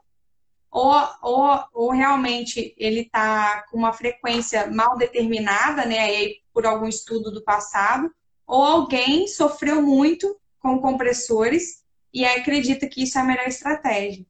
ou, 0.71 0.95
ou, 1.23 1.65
ou 1.73 1.91
realmente 1.91 2.75
ele 2.77 3.01
está 3.01 3.65
com 3.71 3.79
uma 3.79 3.93
frequência 3.93 4.71
mal 4.71 4.97
determinada, 4.97 5.87
né, 5.87 6.01
aí 6.01 6.37
por 6.57 6.65
algum 6.65 6.87
estudo 6.87 7.31
do 7.31 7.45
passado, 7.45 8.11
ou 8.47 8.65
alguém 8.65 9.29
sofreu 9.29 9.83
muito 9.83 10.41
com 10.59 10.81
compressores 10.81 11.85
e 12.15 12.25
acredita 12.25 12.89
que 12.89 13.03
isso 13.03 13.19
é 13.19 13.21
a 13.21 13.25
melhor 13.25 13.47
estratégia, 13.47 14.25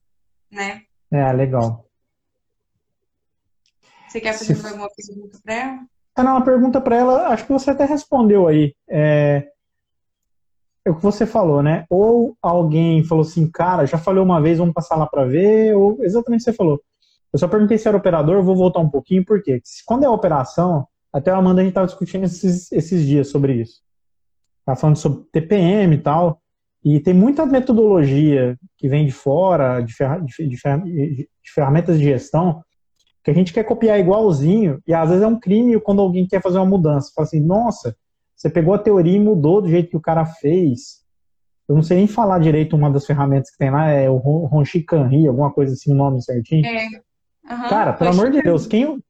né? 0.50 0.82
É, 1.08 1.32
legal. 1.32 1.88
Você 4.08 4.20
quer 4.20 4.32
fazer 4.32 4.56
Se... 4.56 4.66
alguma 4.66 4.88
pergunta 4.90 5.38
para 5.44 5.54
ela? 5.54 5.86
Ah, 6.16 6.22
não, 6.24 6.32
uma 6.32 6.44
pergunta 6.44 6.80
para 6.80 6.96
ela, 6.96 7.28
acho 7.28 7.46
que 7.46 7.52
você 7.52 7.70
até 7.70 7.84
respondeu 7.84 8.48
aí. 8.48 8.74
É, 8.90 9.46
é 10.84 10.90
o 10.90 10.96
que 10.96 11.02
você 11.04 11.24
falou, 11.26 11.62
né? 11.62 11.86
Ou 11.88 12.36
alguém 12.42 13.04
falou 13.04 13.22
assim, 13.22 13.48
cara, 13.48 13.86
já 13.86 13.98
falei 13.98 14.20
uma 14.20 14.42
vez, 14.42 14.58
vamos 14.58 14.74
passar 14.74 14.96
lá 14.96 15.06
para 15.06 15.24
ver, 15.24 15.76
ou 15.76 16.02
exatamente 16.02 16.40
o 16.40 16.44
que 16.46 16.50
você 16.50 16.56
falou. 16.56 16.82
Eu 17.32 17.38
só 17.38 17.46
perguntei 17.46 17.78
se 17.78 17.86
era 17.86 17.96
operador, 17.96 18.42
vou 18.42 18.56
voltar 18.56 18.80
um 18.80 18.90
pouquinho, 18.90 19.24
por 19.24 19.40
quê? 19.40 19.62
Quando 19.86 20.02
é 20.02 20.08
operação, 20.08 20.88
até 21.16 21.30
a 21.30 21.36
Amanda 21.38 21.60
a 21.60 21.64
gente 21.64 21.70
estava 21.70 21.86
discutindo 21.86 22.24
esses, 22.24 22.70
esses 22.70 23.06
dias 23.06 23.28
sobre 23.28 23.54
isso. 23.54 23.80
Tá 24.66 24.76
falando 24.76 24.96
sobre 24.96 25.24
TPM 25.32 25.94
e 25.94 25.98
tal, 25.98 26.42
e 26.84 27.00
tem 27.00 27.14
muita 27.14 27.46
metodologia 27.46 28.56
que 28.76 28.86
vem 28.86 29.06
de 29.06 29.12
fora, 29.12 29.80
de, 29.80 29.94
ferra, 29.94 30.18
de, 30.18 30.48
de, 30.48 30.56
de 30.56 31.52
ferramentas 31.54 31.98
de 31.98 32.04
gestão, 32.04 32.62
que 33.24 33.30
a 33.30 33.34
gente 33.34 33.52
quer 33.52 33.64
copiar 33.64 33.98
igualzinho, 33.98 34.80
e 34.86 34.92
às 34.92 35.08
vezes 35.08 35.24
é 35.24 35.26
um 35.26 35.40
crime 35.40 35.80
quando 35.80 36.02
alguém 36.02 36.26
quer 36.28 36.42
fazer 36.42 36.58
uma 36.58 36.66
mudança. 36.66 37.10
Fala 37.14 37.26
assim, 37.26 37.40
nossa, 37.40 37.96
você 38.36 38.50
pegou 38.50 38.74
a 38.74 38.78
teoria 38.78 39.16
e 39.16 39.20
mudou 39.20 39.62
do 39.62 39.68
jeito 39.68 39.88
que 39.88 39.96
o 39.96 40.02
cara 40.02 40.24
fez. 40.26 41.02
Eu 41.66 41.74
não 41.74 41.82
sei 41.82 41.96
nem 41.96 42.06
falar 42.06 42.38
direito 42.40 42.76
uma 42.76 42.90
das 42.90 43.06
ferramentas 43.06 43.50
que 43.50 43.58
tem 43.58 43.70
lá, 43.70 43.88
é 43.88 44.10
o 44.10 44.16
Ronchi 44.18 44.82
Canri, 44.82 45.26
alguma 45.26 45.50
coisa 45.50 45.72
assim, 45.72 45.92
o 45.92 45.96
nome 45.96 46.22
certinho. 46.22 46.66
É. 46.66 46.86
Uhum, 47.50 47.68
cara, 47.68 47.94
pelo 47.94 48.10
amor 48.10 48.30
de 48.30 48.42
Deus, 48.42 48.66
quem 48.66 49.02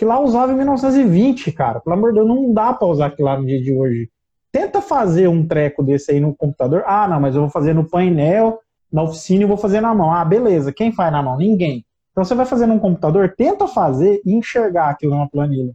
que 0.00 0.04
lá 0.06 0.18
usava 0.18 0.50
em 0.50 0.56
1920, 0.56 1.52
cara? 1.52 1.78
Pelo 1.78 1.94
amor 1.94 2.10
de 2.10 2.20
Deus, 2.20 2.26
não 2.26 2.54
dá 2.54 2.72
para 2.72 2.88
usar 2.88 3.06
aquilo 3.08 3.28
lá 3.28 3.38
no 3.38 3.44
dia 3.44 3.60
de 3.60 3.70
hoje. 3.70 4.08
Tenta 4.50 4.80
fazer 4.80 5.28
um 5.28 5.46
treco 5.46 5.82
desse 5.82 6.10
aí 6.10 6.18
no 6.18 6.34
computador. 6.34 6.84
Ah, 6.86 7.06
não, 7.06 7.20
mas 7.20 7.34
eu 7.34 7.42
vou 7.42 7.50
fazer 7.50 7.74
no 7.74 7.86
painel, 7.86 8.60
na 8.90 9.02
oficina 9.02 9.42
e 9.42 9.46
vou 9.46 9.58
fazer 9.58 9.82
na 9.82 9.94
mão. 9.94 10.10
Ah, 10.10 10.24
beleza. 10.24 10.72
Quem 10.72 10.90
faz 10.90 11.12
na 11.12 11.22
mão? 11.22 11.36
Ninguém. 11.36 11.84
Então 12.12 12.24
você 12.24 12.34
vai 12.34 12.46
fazer 12.46 12.64
num 12.64 12.78
computador, 12.78 13.34
tenta 13.36 13.68
fazer 13.68 14.22
e 14.24 14.32
enxergar 14.32 14.88
aquilo 14.88 15.12
numa 15.12 15.28
planilha. 15.28 15.74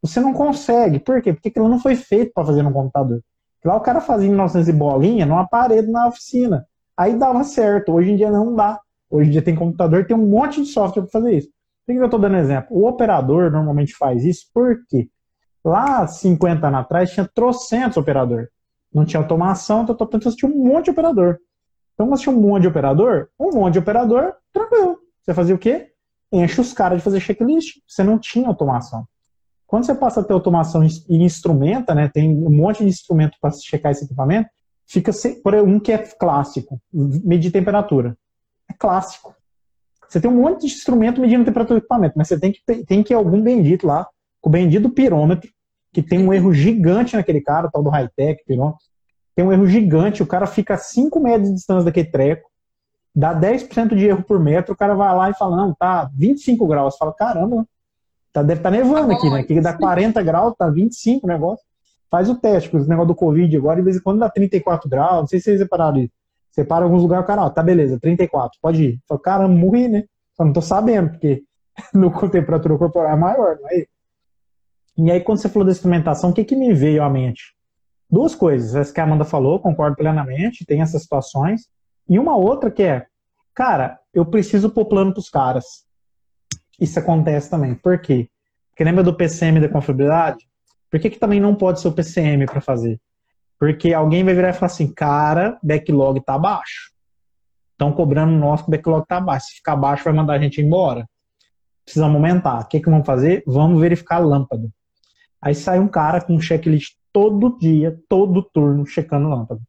Você 0.00 0.20
não 0.20 0.32
consegue. 0.32 0.98
Por 0.98 1.20
quê? 1.20 1.34
Porque 1.34 1.50
aquilo 1.50 1.68
não 1.68 1.78
foi 1.78 1.96
feito 1.96 2.32
para 2.32 2.46
fazer 2.46 2.62
no 2.62 2.72
computador. 2.72 3.20
Lá 3.62 3.76
o 3.76 3.80
cara 3.82 4.00
fazia 4.00 4.26
em 4.26 4.30
1900 4.30 4.68
e 4.70 4.72
bolinha 4.72 5.26
numa 5.26 5.46
parede 5.46 5.90
na 5.90 6.08
oficina. 6.08 6.64
Aí 6.96 7.14
dava 7.14 7.44
certo. 7.44 7.92
Hoje 7.92 8.10
em 8.10 8.16
dia 8.16 8.30
não 8.30 8.54
dá. 8.54 8.80
Hoje 9.10 9.28
em 9.28 9.32
dia 9.32 9.42
tem 9.42 9.54
computador, 9.54 10.06
tem 10.06 10.16
um 10.16 10.26
monte 10.26 10.62
de 10.62 10.68
software 10.68 11.02
para 11.02 11.12
fazer 11.12 11.36
isso. 11.36 11.48
Por 11.86 11.92
que 11.92 11.98
eu 12.00 12.04
estou 12.04 12.20
dando 12.20 12.36
exemplo? 12.36 12.76
O 12.76 12.86
operador 12.86 13.50
normalmente 13.50 13.94
faz 13.94 14.24
isso 14.24 14.46
porque 14.52 15.08
lá 15.64 16.06
50 16.06 16.66
anos 16.66 16.80
atrás 16.80 17.12
tinha 17.12 17.30
trocentos 17.32 17.96
operador. 17.96 18.48
Não 18.92 19.04
tinha 19.04 19.20
automação, 19.22 19.82
então 19.82 19.96
você 19.96 20.36
tinha 20.36 20.50
um 20.50 20.64
monte 20.64 20.86
de 20.86 20.90
operador. 20.90 21.38
Então 21.94 22.08
você 22.08 22.24
tinha 22.24 22.34
um 22.34 22.40
monte 22.40 22.62
de 22.62 22.68
operador, 22.68 23.28
um 23.38 23.52
monte 23.52 23.74
de 23.74 23.78
operador, 23.78 24.34
tranquilo. 24.52 24.98
Você 25.22 25.32
fazia 25.32 25.54
o 25.54 25.58
quê? 25.58 25.92
Enche 26.32 26.60
os 26.60 26.72
caras 26.72 26.98
de 26.98 27.04
fazer 27.04 27.20
checklist. 27.20 27.76
Você 27.86 28.02
não 28.02 28.18
tinha 28.18 28.48
automação. 28.48 29.06
Quando 29.66 29.86
você 29.86 29.94
passa 29.94 30.20
a 30.20 30.24
ter 30.24 30.32
automação 30.32 30.82
e 30.84 31.16
instrumenta, 31.22 31.94
né, 31.94 32.08
tem 32.08 32.30
um 32.30 32.50
monte 32.50 32.78
de 32.78 32.88
instrumento 32.88 33.36
para 33.40 33.52
checar 33.52 33.92
esse 33.92 34.04
equipamento, 34.04 34.48
fica 34.86 35.12
por 35.42 35.54
um 35.54 35.78
que 35.78 35.92
é 35.92 35.98
clássico, 35.98 36.80
medir 36.92 37.50
temperatura. 37.50 38.16
É 38.68 38.74
clássico. 38.74 39.35
Você 40.08 40.20
tem 40.20 40.30
um 40.30 40.42
monte 40.42 40.60
de 40.60 40.66
instrumento 40.66 41.20
medindo 41.20 41.44
temperatura 41.44 41.78
do 41.78 41.82
equipamento, 41.82 42.14
mas 42.16 42.28
você 42.28 42.38
tem 42.38 42.52
que 42.52 42.60
ter, 42.64 42.84
tem 42.84 43.02
que 43.02 43.12
algum 43.12 43.40
bendito 43.40 43.86
lá, 43.86 44.06
com 44.40 44.48
o 44.48 44.52
bendito 44.52 44.88
pirômetro, 44.88 45.50
que 45.92 46.02
tem 46.02 46.18
um 46.18 46.32
erro 46.32 46.52
gigante 46.52 47.16
naquele 47.16 47.40
cara, 47.40 47.70
tal 47.70 47.82
do 47.82 47.90
high-tech, 47.90 48.42
pirômetro. 48.46 48.80
Tem 49.34 49.44
um 49.44 49.52
erro 49.52 49.66
gigante, 49.66 50.22
o 50.22 50.26
cara 50.26 50.46
fica 50.46 50.74
a 50.74 50.78
5 50.78 51.18
metros 51.20 51.48
de 51.48 51.54
distância 51.54 51.84
daquele 51.84 52.10
treco, 52.10 52.48
dá 53.14 53.34
10% 53.34 53.94
de 53.94 54.06
erro 54.06 54.22
por 54.22 54.38
metro, 54.38 54.74
o 54.74 54.76
cara 54.76 54.94
vai 54.94 55.14
lá 55.14 55.30
e 55.30 55.34
fala, 55.34 55.56
não, 55.56 55.74
tá 55.74 56.10
25 56.14 56.66
graus. 56.66 56.96
Fala, 56.96 57.12
caramba, 57.12 57.66
Tá, 58.36 58.42
deve 58.42 58.60
estar 58.60 58.70
tá 58.70 58.76
nevando 58.76 59.14
aqui, 59.14 59.30
né? 59.30 59.40
Aqui 59.40 59.60
dá 59.62 59.72
40 59.72 60.22
graus, 60.22 60.54
tá 60.58 60.68
25 60.68 61.26
o 61.26 61.28
negócio. 61.28 61.64
Faz 62.10 62.28
o 62.28 62.34
teste, 62.34 62.68
porque 62.68 62.84
o 62.84 62.88
negócio 62.88 63.08
do 63.08 63.14
Covid 63.14 63.56
agora, 63.56 63.76
de 63.76 63.82
vez 63.82 63.96
em 63.96 64.00
quando 64.00 64.18
dá 64.18 64.28
34 64.28 64.90
graus. 64.90 65.20
Não 65.20 65.26
sei 65.26 65.38
se 65.38 65.44
vocês 65.46 65.60
separaram 65.60 65.96
isso. 65.96 66.12
Separa 66.56 66.84
alguns 66.84 67.02
lugares, 67.02 67.24
o 67.24 67.26
cara, 67.26 67.44
ó, 67.44 67.50
tá 67.50 67.62
beleza, 67.62 68.00
34, 68.00 68.58
pode 68.60 68.82
ir. 68.82 69.00
Fala, 69.06 69.20
caramba, 69.20 69.54
morri, 69.54 69.88
né? 69.88 70.04
Só 70.34 70.44
não 70.44 70.52
tô 70.52 70.62
sabendo, 70.62 71.10
porque 71.10 71.44
no, 71.94 72.10
com 72.10 72.28
temperatura 72.28 72.76
corporal 72.78 73.12
é 73.12 73.16
maior, 73.16 73.58
não 73.60 73.68
é? 73.70 73.86
E 74.98 75.10
aí, 75.10 75.20
quando 75.20 75.38
você 75.38 75.48
falou 75.48 75.66
da 75.66 75.72
instrumentação, 75.72 76.30
o 76.30 76.32
que, 76.32 76.44
que 76.44 76.56
me 76.56 76.72
veio 76.72 77.02
à 77.02 77.10
mente? 77.10 77.54
Duas 78.10 78.34
coisas. 78.34 78.74
Essa 78.74 78.92
que 78.92 79.00
a 79.00 79.04
Amanda 79.04 79.24
falou, 79.24 79.60
concordo 79.60 79.94
plenamente, 79.94 80.64
tem 80.64 80.80
essas 80.80 81.02
situações. 81.02 81.68
E 82.08 82.18
uma 82.18 82.34
outra 82.34 82.70
que 82.70 82.82
é, 82.82 83.06
cara, 83.54 84.00
eu 84.14 84.24
preciso 84.24 84.70
pôr 84.70 84.86
plano 84.86 85.12
pros 85.12 85.28
caras 85.28 85.86
isso 86.80 86.98
acontece 86.98 87.50
também. 87.50 87.74
Por 87.74 87.98
quê? 87.98 88.28
Porque 88.70 88.84
lembra 88.84 89.02
do 89.02 89.14
PCM 89.14 89.60
da 89.60 89.68
confiabilidade? 89.68 90.46
Por 90.90 91.00
que, 91.00 91.10
que 91.10 91.18
também 91.18 91.40
não 91.40 91.54
pode 91.54 91.80
ser 91.80 91.88
o 91.88 91.92
PCM 91.92 92.46
para 92.46 92.60
fazer? 92.60 93.00
Porque 93.58 93.94
alguém 93.94 94.22
vai 94.22 94.34
virar 94.34 94.50
e 94.50 94.52
falar 94.52 94.66
assim, 94.66 94.92
cara, 94.92 95.58
backlog 95.62 96.20
tá 96.20 96.38
baixo. 96.38 96.92
estão 97.72 97.92
cobrando 97.92 98.32
o 98.34 98.38
nosso 98.38 98.70
backlog 98.70 99.02
está 99.02 99.20
baixo. 99.20 99.46
Se 99.46 99.54
ficar 99.56 99.76
baixo, 99.76 100.04
vai 100.04 100.12
mandar 100.12 100.34
a 100.34 100.38
gente 100.38 100.60
embora. 100.60 101.08
Precisamos 101.84 102.16
aumentar. 102.16 102.60
O 102.60 102.68
que, 102.68 102.80
que 102.80 102.90
vamos 102.90 103.06
fazer? 103.06 103.42
Vamos 103.46 103.80
verificar 103.80 104.16
a 104.16 104.18
lâmpada. 104.18 104.68
Aí 105.40 105.54
sai 105.54 105.78
um 105.78 105.88
cara 105.88 106.20
com 106.20 106.34
um 106.34 106.40
checklist 106.40 106.94
todo 107.12 107.56
dia, 107.58 107.98
todo 108.08 108.42
turno, 108.42 108.84
checando 108.84 109.28
lâmpada. 109.28 109.60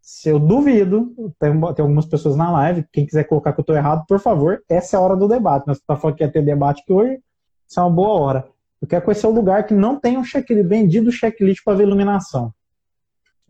Se 0.00 0.28
eu 0.28 0.38
duvido, 0.38 1.12
tem, 1.38 1.52
tem 1.52 1.82
algumas 1.82 2.06
pessoas 2.06 2.34
na 2.34 2.50
live, 2.50 2.84
quem 2.92 3.06
quiser 3.06 3.24
colocar 3.24 3.52
que 3.52 3.60
eu 3.60 3.62
estou 3.62 3.76
errado, 3.76 4.04
por 4.08 4.18
favor, 4.18 4.62
essa 4.68 4.96
é 4.96 4.98
a 4.98 5.00
hora 5.00 5.16
do 5.16 5.28
debate. 5.28 5.66
Nós 5.66 5.78
estamos 5.78 6.00
falando 6.00 6.16
que 6.16 6.24
ia 6.24 6.32
ter 6.32 6.44
debate 6.44 6.82
aqui 6.82 6.92
hoje, 6.92 7.20
isso 7.68 7.78
é 7.78 7.82
uma 7.82 7.90
boa 7.90 8.20
hora. 8.20 8.48
Eu 8.80 8.88
quero 8.88 9.04
conhecer 9.04 9.26
o 9.26 9.30
lugar 9.30 9.64
que 9.64 9.74
não 9.74 9.98
tem 9.98 10.18
um 10.18 10.24
checklist, 10.24 10.66
vendido 10.66 11.12
checklist 11.12 11.62
para 11.64 11.76
ver 11.76 11.84
iluminação. 11.84 12.52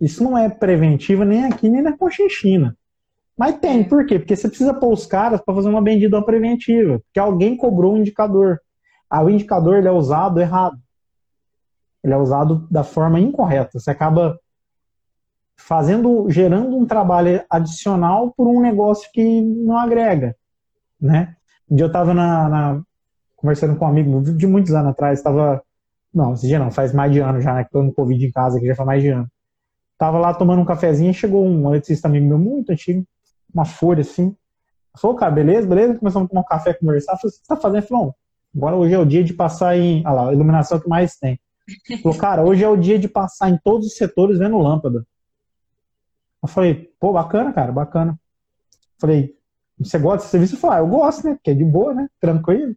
Isso 0.03 0.25
não 0.25 0.37
é 0.37 0.49
preventivo 0.49 1.23
nem 1.23 1.45
aqui, 1.45 1.69
nem 1.69 1.81
na 1.81 1.97
Conchinchina. 1.97 2.77
Mas 3.39 3.57
tem, 3.61 3.83
é. 3.83 3.85
por 3.85 4.05
quê? 4.05 4.19
Porque 4.19 4.35
você 4.35 4.49
precisa 4.49 4.75
pôr 4.75 4.93
os 4.93 5.07
caras 5.07 5.41
para 5.41 5.55
fazer 5.55 5.69
uma 5.69 5.81
bendita 5.81 6.21
preventiva. 6.21 6.99
Porque 6.99 7.21
alguém 7.21 7.57
cobrou 7.57 7.95
um 7.95 7.99
indicador. 7.99 8.61
Ah, 9.09 9.23
o 9.23 9.31
indicador 9.31 9.77
ele 9.77 9.87
é 9.87 9.93
usado 9.93 10.41
errado. 10.41 10.77
Ele 12.03 12.13
é 12.13 12.17
usado 12.17 12.67
da 12.69 12.83
forma 12.83 13.21
incorreta. 13.21 13.79
Você 13.79 13.93
acaba 13.93 14.37
fazendo, 15.57 16.29
gerando 16.29 16.77
um 16.77 16.85
trabalho 16.85 17.45
adicional 17.49 18.33
por 18.37 18.49
um 18.49 18.61
negócio 18.61 19.09
que 19.13 19.41
não 19.41 19.79
agrega, 19.79 20.35
né? 21.01 21.37
Um 21.71 21.77
dia 21.77 21.85
eu 21.85 21.87
estava 21.87 22.13
na, 22.13 22.49
na, 22.49 22.83
conversando 23.37 23.77
com 23.77 23.85
um 23.85 23.89
amigo 23.89 24.21
de 24.21 24.47
muitos 24.49 24.75
anos 24.75 24.91
atrás, 24.91 25.21
estava, 25.21 25.63
não, 26.13 26.33
esse 26.35 26.49
dia 26.49 26.59
não, 26.59 26.73
faz 26.73 26.93
mais 26.93 27.13
de 27.13 27.21
ano 27.21 27.41
já, 27.41 27.55
né, 27.55 27.65
que 27.65 27.71
tô 27.71 27.83
no 27.83 27.93
Covid 27.93 28.27
em 28.27 28.33
casa, 28.33 28.59
que 28.59 28.67
já 28.67 28.75
faz 28.75 28.87
mais 28.87 29.03
de 29.03 29.11
ano. 29.11 29.29
Tava 30.03 30.19
lá 30.19 30.35
tomando 30.35 30.61
um 30.61 30.65
cafezinho 30.65 31.13
e 31.13 31.15
chegou 31.15 31.47
um 31.47 31.69
eletricista 31.69 32.09
amigo 32.09 32.27
meu 32.27 32.37
muito 32.37 32.73
antigo, 32.73 33.07
uma 33.55 33.65
folha 33.65 34.01
assim. 34.01 34.35
Falou, 35.01 35.17
cara, 35.17 35.31
beleza, 35.31 35.65
beleza? 35.65 35.95
Começamos 35.97 36.27
a 36.27 36.29
tomar 36.29 36.41
um 36.41 36.45
café, 36.45 36.75
conversar. 36.75 37.17
Falei, 37.19 37.29
o 37.29 37.31
que 37.31 37.37
você 37.39 37.47
tá 37.47 37.57
fazendo? 37.57 37.87
Falou, 37.87 38.17
agora 38.53 38.75
hoje 38.75 38.95
é 38.95 38.99
o 38.99 39.07
dia 39.07 39.23
de 39.23 39.33
passar 39.33 39.79
em, 39.79 40.05
olha 40.05 40.13
lá, 40.13 40.31
a 40.31 40.33
iluminação 40.33 40.81
que 40.81 40.89
mais 40.89 41.17
tem. 41.17 41.39
Falou, 42.03 42.19
cara, 42.19 42.43
hoje 42.43 42.65
é 42.65 42.69
o 42.69 42.77
dia 42.77 42.99
de 42.99 43.07
passar 43.07 43.49
em 43.49 43.57
todos 43.63 43.87
os 43.87 43.97
setores 43.97 44.41
vendo 44.41 44.59
lâmpada. 44.59 45.07
Eu 46.43 46.49
falei, 46.49 46.91
pô, 46.99 47.13
bacana, 47.13 47.53
cara, 47.53 47.71
bacana. 47.71 48.19
Falei, 49.01 49.37
você 49.79 50.01
gosta 50.01 50.19
desse 50.19 50.31
serviço? 50.31 50.57
Eu 50.57 50.59
falei, 50.59 50.79
ah, 50.79 50.81
eu 50.81 50.89
gosto, 50.89 51.25
né? 51.25 51.35
Porque 51.35 51.53
é 51.53 51.55
de 51.55 51.65
boa, 51.65 51.95
né? 51.95 52.09
Tranquilo. 52.21 52.75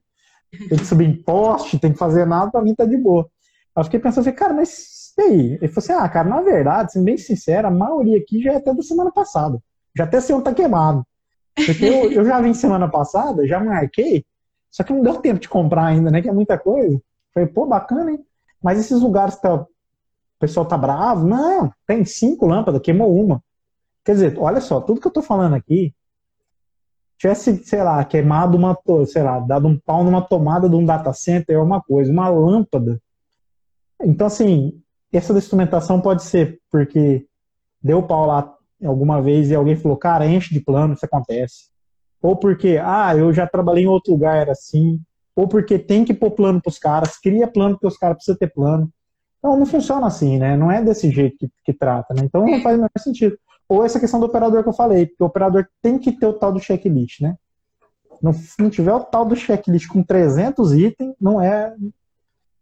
Tem 0.52 0.78
que 0.78 0.86
subir 0.86 1.10
em 1.10 1.24
poste, 1.24 1.80
tem 1.80 1.92
que 1.92 1.98
fazer 1.98 2.28
nada, 2.28 2.52
pra 2.52 2.62
mim 2.62 2.76
tá 2.76 2.86
de 2.86 2.98
boa. 2.98 3.28
Aí 3.76 3.82
eu 3.82 3.84
fiquei 3.86 4.00
pensando, 4.00 4.26
falei, 4.26 4.38
cara, 4.38 4.54
mas 4.54 4.70
e 5.18 5.22
aí? 5.22 5.54
Ele 5.54 5.68
falou 5.68 5.78
assim, 5.78 5.94
ah, 5.94 6.10
cara, 6.10 6.28
na 6.28 6.42
verdade, 6.42 6.92
sendo 6.92 7.06
bem 7.06 7.18
sincero, 7.18 7.68
a 7.68 7.72
maioria 7.72 8.18
aqui 8.18 8.42
já 8.42 8.54
é 8.54 8.56
até 8.58 8.74
da 8.74 8.84
semana 8.84 9.12
passada. 9.12 9.62
Já 9.96 10.04
até 10.04 10.18
onde 10.34 10.44
tá 10.44 10.54
queimado. 10.54 11.06
Porque 11.56 11.86
eu, 11.86 12.12
eu 12.12 12.26
já 12.26 12.42
vim 12.42 12.54
semana 12.54 12.90
passada, 12.90 13.48
já 13.48 13.64
marquei, 13.64 14.26
só 14.70 14.84
que 14.84 14.92
não 14.92 15.02
deu 15.02 15.22
tempo 15.22 15.40
de 15.40 15.48
comprar 15.48 15.86
ainda, 15.86 16.12
né? 16.12 16.22
Que 16.22 16.28
é 16.28 16.34
muita 16.34 16.58
coisa. 16.58 17.02
Falei, 17.34 17.48
pô, 17.48 17.66
bacana, 17.66 18.12
hein? 18.12 18.26
Mas 18.62 18.78
esses 18.78 19.02
lugares 19.02 19.38
tá, 19.38 19.56
o 19.56 19.68
pessoal 20.38 20.66
tá 20.66 20.78
bravo, 20.78 21.26
não, 21.26 21.72
tem 21.88 22.04
cinco 22.04 22.46
lâmpadas, 22.46 22.82
queimou 22.82 23.16
uma. 23.16 23.42
Quer 24.04 24.14
dizer, 24.14 24.38
olha 24.38 24.60
só, 24.60 24.82
tudo 24.82 25.00
que 25.00 25.08
eu 25.08 25.14
tô 25.14 25.22
falando 25.22 25.56
aqui, 25.56 25.94
tivesse, 27.18 27.64
sei 27.64 27.82
lá, 27.84 28.04
queimado 28.04 28.58
uma, 28.58 28.78
sei 29.08 29.24
lá, 29.24 29.40
dado 29.40 29.68
um 29.68 29.80
pau 29.80 30.04
numa 30.04 30.22
tomada 30.22 30.68
de 30.68 30.76
um 30.76 30.86
data 30.86 31.14
center 31.14 31.56
é 31.56 31.60
uma 31.60 31.82
coisa, 31.82 32.12
uma 32.12 32.28
lâmpada. 32.28 33.02
Então, 34.02 34.28
assim, 34.28 34.82
essa 35.18 35.34
instrumentação 35.34 36.02
pode 36.02 36.24
ser 36.24 36.60
porque 36.72 37.26
deu 37.82 38.04
pau 38.04 38.26
lá 38.26 38.54
alguma 38.84 39.22
vez 39.22 39.50
e 39.50 39.56
alguém 39.56 39.76
falou, 39.76 39.98
cara, 39.98 40.26
enche 40.26 40.54
de 40.54 40.60
plano, 40.60 40.94
isso 40.94 41.06
acontece. 41.06 41.70
Ou 42.22 42.36
porque, 42.36 42.80
ah, 42.84 43.16
eu 43.16 43.32
já 43.32 43.46
trabalhei 43.46 43.84
em 43.84 43.88
outro 43.88 44.14
lugar, 44.14 44.38
era 44.38 44.52
assim. 44.52 45.00
Ou 45.36 45.48
porque 45.48 45.78
tem 45.78 46.04
que 46.04 46.14
pôr 46.14 46.32
plano 46.32 46.62
para 46.62 46.70
os 46.70 46.80
caras, 46.80 47.18
cria 47.18 47.48
plano 47.48 47.76
porque 47.76 47.88
os 47.88 47.98
caras 47.98 48.18
precisam 48.18 48.38
ter 48.38 48.52
plano. 48.52 48.90
Então 49.38 49.58
não 49.58 49.66
funciona 49.66 50.08
assim, 50.08 50.40
né? 50.40 50.58
Não 50.58 50.72
é 50.72 50.84
desse 50.84 51.12
jeito 51.12 51.38
que, 51.38 51.50
que 51.64 51.74
trata, 51.74 52.14
né? 52.14 52.24
Então 52.24 52.46
não 52.46 52.62
faz 52.62 52.76
o 52.76 52.78
menor 52.80 52.90
sentido. 52.98 53.38
Ou 53.70 53.86
essa 53.86 54.00
questão 54.00 54.20
do 54.20 54.26
operador 54.26 54.64
que 54.64 54.70
eu 54.70 54.74
falei, 54.74 55.06
porque 55.06 55.24
o 55.24 55.28
operador 55.28 55.68
tem 55.82 56.00
que 56.00 56.12
ter 56.12 56.26
o 56.26 56.34
tal 56.34 56.52
do 56.52 56.60
checklist, 56.60 57.22
né? 57.22 57.36
Não, 58.22 58.32
não 58.58 58.70
tiver 58.70 58.94
o 58.94 59.04
tal 59.04 59.26
do 59.26 59.36
checklist 59.36 59.88
com 59.88 60.02
300 60.02 60.74
itens, 60.74 61.16
não 61.20 61.42
é. 61.42 61.76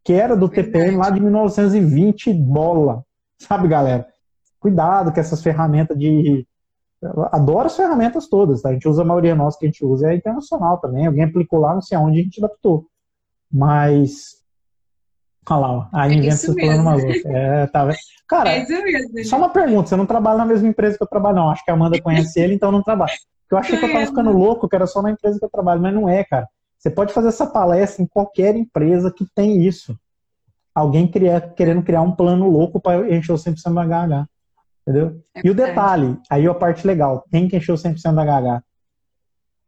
Que 0.04 0.14
era 0.14 0.36
do 0.36 0.50
TPM 0.50 0.98
lá 0.98 1.10
de 1.10 1.20
1920, 1.20 2.34
bola. 2.34 3.04
Sabe, 3.38 3.68
galera? 3.68 4.08
Cuidado 4.60 5.12
com 5.12 5.20
essas 5.20 5.42
ferramentas 5.42 5.98
de. 5.98 6.46
Eu 7.02 7.28
adoro 7.32 7.68
as 7.68 7.76
ferramentas 7.76 8.28
todas, 8.28 8.62
tá? 8.62 8.70
A 8.70 8.74
gente 8.74 8.88
usa 8.88 9.02
a 9.02 9.06
maioria 9.06 9.36
nossa 9.36 9.58
que 9.58 9.66
a 9.66 9.70
gente 9.70 9.84
usa 9.84 10.12
é 10.12 10.16
internacional 10.16 10.78
também. 10.78 11.06
Alguém 11.06 11.26
aplicou 11.26 11.60
lá, 11.60 11.74
não 11.74 11.82
sei 11.82 11.98
aonde, 11.98 12.20
a 12.20 12.24
gente 12.24 12.44
adaptou. 12.44 12.86
Mas 13.52 14.44
Olha 15.50 15.60
lá, 15.60 15.72
ó. 15.72 15.88
aí 15.92 16.12
é 16.12 16.16
inventa 16.16 16.36
esse 16.36 16.56
plano 16.56 16.84
maluco. 16.84 17.28
É, 17.28 17.68
tá 17.68 17.86
vendo? 17.86 17.98
Cara, 18.28 18.50
é 18.52 18.66
mesmo, 18.66 19.26
só 19.26 19.38
uma 19.38 19.50
pergunta: 19.50 19.90
você 19.90 19.96
não 19.96 20.06
trabalha 20.06 20.38
na 20.38 20.46
mesma 20.46 20.68
empresa 20.68 20.98
que 20.98 21.04
eu 21.04 21.08
trabalho, 21.08 21.36
não. 21.36 21.50
Acho 21.50 21.64
que 21.64 21.72
a 21.72 21.74
Amanda 21.74 22.02
conhece 22.02 22.40
ele, 22.40 22.54
então 22.54 22.72
não 22.72 22.82
trabalha. 22.82 23.14
Eu 23.52 23.58
achei 23.58 23.78
que 23.78 23.86
eu 23.86 23.92
tava 23.92 24.06
ficando 24.06 24.32
louco, 24.32 24.68
que 24.68 24.76
era 24.76 24.88
só 24.88 25.02
na 25.02 25.12
empresa 25.12 25.38
que 25.38 25.46
eu 25.46 25.50
trabalho, 25.50 25.82
mas 25.82 25.94
não 25.94 26.08
é, 26.08 26.24
cara. 26.24 26.48
Você 26.84 26.90
pode 26.90 27.14
fazer 27.14 27.30
essa 27.30 27.48
palestra 27.48 28.04
em 28.04 28.06
qualquer 28.06 28.58
empresa 28.58 29.10
que 29.10 29.26
tem 29.34 29.66
isso. 29.66 29.98
Alguém 30.76 31.10
criar, 31.10 31.40
querendo 31.54 31.82
criar 31.82 32.02
um 32.02 32.14
plano 32.14 32.50
louco 32.50 32.78
para 32.78 33.10
encher 33.10 33.32
o 33.32 33.38
100% 33.38 33.74
da 33.74 33.84
HH. 33.86 34.28
Entendeu? 34.82 35.24
É 35.34 35.42
e 35.46 35.50
o 35.50 35.56
detalhe, 35.56 36.20
aí 36.30 36.46
a 36.46 36.54
parte 36.54 36.86
legal, 36.86 37.26
tem 37.32 37.48
que 37.48 37.56
encher 37.56 37.72
o 37.72 37.78
100% 37.78 38.14
da 38.14 38.24
HH. 38.26 38.64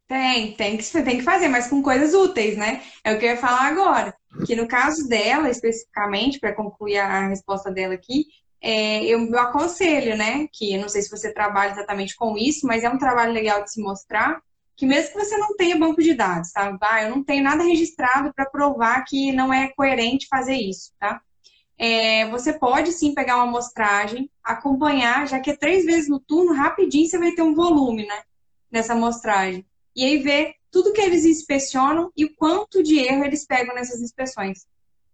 Tem, 0.10 0.52
tem 0.56 0.76
que, 0.76 0.84
tem 0.84 1.18
que 1.20 1.24
fazer, 1.24 1.48
mas 1.48 1.70
com 1.70 1.82
coisas 1.82 2.14
úteis, 2.14 2.58
né? 2.58 2.82
É 3.02 3.14
o 3.14 3.18
que 3.18 3.26
eu 3.26 3.30
ia 3.30 3.38
falar 3.38 3.70
agora. 3.70 4.14
Que 4.46 4.54
no 4.54 4.68
caso 4.68 5.08
dela, 5.08 5.50
especificamente, 5.50 6.38
para 6.38 6.54
concluir 6.54 6.98
a 6.98 7.30
resposta 7.30 7.72
dela 7.72 7.94
aqui, 7.94 8.26
é, 8.62 9.06
eu, 9.06 9.26
eu 9.26 9.40
aconselho, 9.40 10.18
né? 10.18 10.50
Que 10.52 10.74
eu 10.74 10.82
não 10.82 10.90
sei 10.90 11.02
se 11.02 11.10
você 11.10 11.34
trabalha 11.34 11.72
exatamente 11.72 12.14
com 12.14 12.38
isso, 12.38 12.68
mas 12.68 12.84
é 12.84 12.90
um 12.90 12.98
trabalho 12.98 13.32
legal 13.32 13.64
de 13.64 13.72
se 13.72 13.82
mostrar. 13.82 14.42
Que 14.78 14.86
mesmo 14.86 15.14
que 15.14 15.26
você 15.26 15.38
não 15.38 15.56
tenha 15.56 15.78
banco 15.78 16.02
de 16.02 16.14
dados, 16.14 16.52
tá? 16.52 16.78
Ah, 16.82 17.04
eu 17.04 17.10
não 17.10 17.24
tenho 17.24 17.44
nada 17.44 17.64
registrado 17.64 18.34
para 18.34 18.46
provar 18.46 19.04
que 19.06 19.32
não 19.32 19.54
é 19.54 19.70
coerente 19.70 20.28
fazer 20.28 20.56
isso, 20.56 20.92
tá? 21.00 21.22
É, 21.78 22.30
você 22.30 22.54
pode 22.54 22.92
sim 22.92 23.14
pegar 23.14 23.36
uma 23.36 23.46
amostragem, 23.46 24.30
acompanhar, 24.44 25.28
já 25.28 25.40
que 25.40 25.52
é 25.52 25.56
três 25.58 25.86
vezes 25.86 26.10
no 26.10 26.20
turno, 26.20 26.54
rapidinho 26.54 27.08
você 27.08 27.18
vai 27.18 27.32
ter 27.32 27.42
um 27.42 27.56
volume, 27.56 28.06
né? 28.06 28.22
Nessa 28.72 28.94
amostragem 28.94 29.66
e 29.96 30.04
aí 30.04 30.18
ver 30.18 30.56
tudo 30.70 30.92
que 30.92 31.00
eles 31.00 31.24
inspecionam 31.24 32.12
e 32.18 32.26
o 32.26 32.36
quanto 32.36 32.84
de 32.84 33.00
erro 33.00 33.24
eles 33.24 33.46
pegam 33.46 33.74
nessas 33.74 34.02
inspeções. 34.02 34.68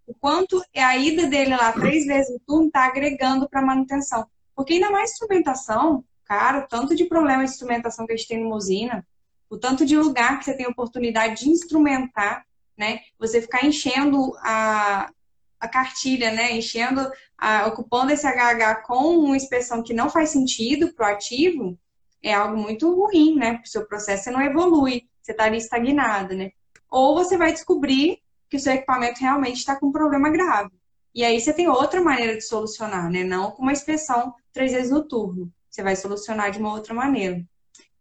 O 0.07 0.13
quanto 0.15 0.61
a 0.75 0.97
ida 0.97 1.27
dele 1.27 1.55
lá 1.55 1.71
três 1.71 2.05
vezes 2.05 2.33
no 2.33 2.39
turno 2.39 2.67
está 2.67 2.87
agregando 2.87 3.47
para 3.47 3.61
manutenção. 3.61 4.25
Porque 4.55 4.73
ainda 4.73 4.89
mais 4.89 5.11
instrumentação, 5.11 6.03
cara, 6.25 6.61
tanto 6.61 6.95
de 6.95 7.05
problema 7.05 7.45
de 7.45 7.51
instrumentação 7.51 8.07
que 8.07 8.13
a 8.13 8.15
gente 8.15 8.27
tem 8.27 8.41
numa 8.41 8.55
usina, 8.55 9.05
o 9.51 9.57
tanto 9.57 9.85
de 9.85 9.97
lugar 9.97 10.39
que 10.39 10.45
você 10.45 10.55
tem 10.55 10.65
oportunidade 10.65 11.43
de 11.43 11.49
instrumentar, 11.49 12.45
né? 12.77 13.01
Você 13.19 13.41
ficar 13.41 13.65
enchendo 13.65 14.33
a, 14.37 15.11
a 15.59 15.67
cartilha, 15.67 16.31
né? 16.31 16.53
Enchendo, 16.53 17.11
a, 17.37 17.67
ocupando 17.67 18.13
esse 18.13 18.25
HH 18.25 18.83
com 18.87 19.17
uma 19.17 19.35
inspeção 19.35 19.83
que 19.83 19.93
não 19.93 20.09
faz 20.09 20.29
sentido 20.29 20.93
para 20.93 21.09
o 21.09 21.11
ativo, 21.13 21.77
é 22.23 22.33
algo 22.33 22.55
muito 22.55 22.95
ruim, 22.95 23.35
né? 23.35 23.61
O 23.61 23.67
seu 23.67 23.85
processo 23.85 24.31
não 24.31 24.41
evolui, 24.41 25.03
você 25.21 25.33
está 25.33 25.43
ali 25.43 25.57
estagnado, 25.57 26.33
né? 26.33 26.51
Ou 26.89 27.13
você 27.13 27.37
vai 27.37 27.51
descobrir 27.51 28.19
que 28.49 28.55
o 28.55 28.59
seu 28.59 28.71
equipamento 28.71 29.19
realmente 29.19 29.57
está 29.57 29.75
com 29.77 29.87
um 29.87 29.91
problema 29.91 30.29
grave. 30.29 30.71
E 31.13 31.25
aí 31.25 31.41
você 31.41 31.51
tem 31.51 31.67
outra 31.67 32.01
maneira 32.01 32.37
de 32.37 32.41
solucionar, 32.41 33.11
né? 33.11 33.25
Não 33.25 33.51
com 33.51 33.63
uma 33.63 33.73
inspeção 33.73 34.33
três 34.53 34.71
vezes 34.71 34.91
no 34.91 35.05
turno. 35.05 35.51
Você 35.69 35.83
vai 35.83 35.97
solucionar 35.97 36.51
de 36.51 36.59
uma 36.59 36.71
outra 36.71 36.93
maneira. 36.93 37.45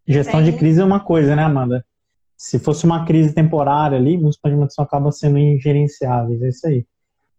Gestão 0.06 0.42
de 0.42 0.52
crise 0.52 0.80
é 0.80 0.84
uma 0.84 1.00
coisa, 1.00 1.36
né, 1.36 1.42
Amanda? 1.42 1.84
Se 2.36 2.58
fosse 2.58 2.84
uma 2.84 3.04
crise 3.04 3.34
temporária 3.34 3.98
ali, 3.98 4.16
muitos 4.16 4.38
planejamentos 4.38 4.78
acabam 4.78 5.12
sendo 5.12 5.38
ingerenciáveis, 5.38 6.42
é 6.42 6.48
isso 6.48 6.66
aí. 6.66 6.86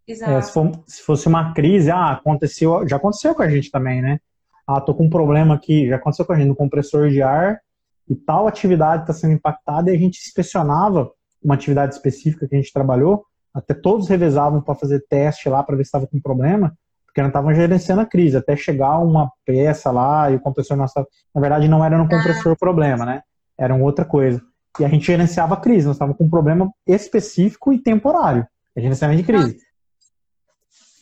Exato. 0.06 0.32
É, 0.32 0.42
se, 0.42 0.52
for, 0.52 0.70
se, 0.86 1.02
fosse 1.02 1.28
uma 1.28 1.52
crise, 1.52 1.90
ah, 1.90 2.12
aconteceu, 2.12 2.86
já 2.88 2.96
aconteceu 2.96 3.34
com 3.34 3.42
a 3.42 3.48
gente 3.48 3.70
também, 3.70 4.00
né? 4.00 4.18
ah, 4.66 4.80
tô 4.80 4.94
com 4.94 5.04
um 5.04 5.10
problema 5.10 5.54
aqui, 5.54 5.88
já 5.88 5.96
aconteceu 5.96 6.24
com 6.24 6.32
a 6.32 6.36
gente, 6.36 6.48
no 6.48 6.56
compressor 6.56 7.10
de 7.10 7.22
ar, 7.22 7.60
e 8.08 8.14
tal 8.14 8.46
atividade 8.46 9.02
está 9.02 9.12
sendo 9.12 9.34
impactada, 9.34 9.90
e 9.90 9.94
a 9.94 9.98
gente 9.98 10.18
inspecionava 10.18 11.10
uma 11.42 11.54
atividade 11.54 11.94
específica 11.94 12.46
que 12.46 12.54
a 12.54 12.58
gente 12.58 12.72
trabalhou, 12.72 13.24
até 13.52 13.74
todos 13.74 14.08
revezavam 14.08 14.60
para 14.62 14.74
fazer 14.74 15.04
teste 15.08 15.48
lá 15.48 15.62
para 15.62 15.76
ver 15.76 15.84
se 15.84 15.88
estava 15.88 16.06
com 16.06 16.20
problema, 16.20 16.76
porque 17.12 17.20
não 17.20 17.28
estavam 17.28 17.54
gerenciando 17.54 18.00
a 18.00 18.06
crise, 18.06 18.38
até 18.38 18.56
chegar 18.56 18.98
uma 18.98 19.30
peça 19.44 19.90
lá 19.90 20.30
e 20.30 20.36
o 20.36 20.40
compressor 20.40 20.82
estava. 20.82 21.06
Na 21.34 21.40
verdade, 21.42 21.68
não 21.68 21.84
era 21.84 21.98
no 21.98 22.08
compressor 22.08 22.52
o 22.52 22.56
problema, 22.56 23.04
né? 23.04 23.22
Era 23.56 23.74
outra 23.74 24.02
coisa. 24.02 24.42
E 24.80 24.84
a 24.84 24.88
gente 24.88 25.04
gerenciava 25.04 25.52
a 25.52 25.60
crise, 25.60 25.86
nós 25.86 25.96
estávamos 25.96 26.16
com 26.16 26.24
um 26.24 26.30
problema 26.30 26.72
específico 26.86 27.70
e 27.70 27.78
temporário. 27.78 28.46
É 28.74 28.80
gerenciamento 28.80 29.20
de 29.20 29.26
crise. 29.26 29.58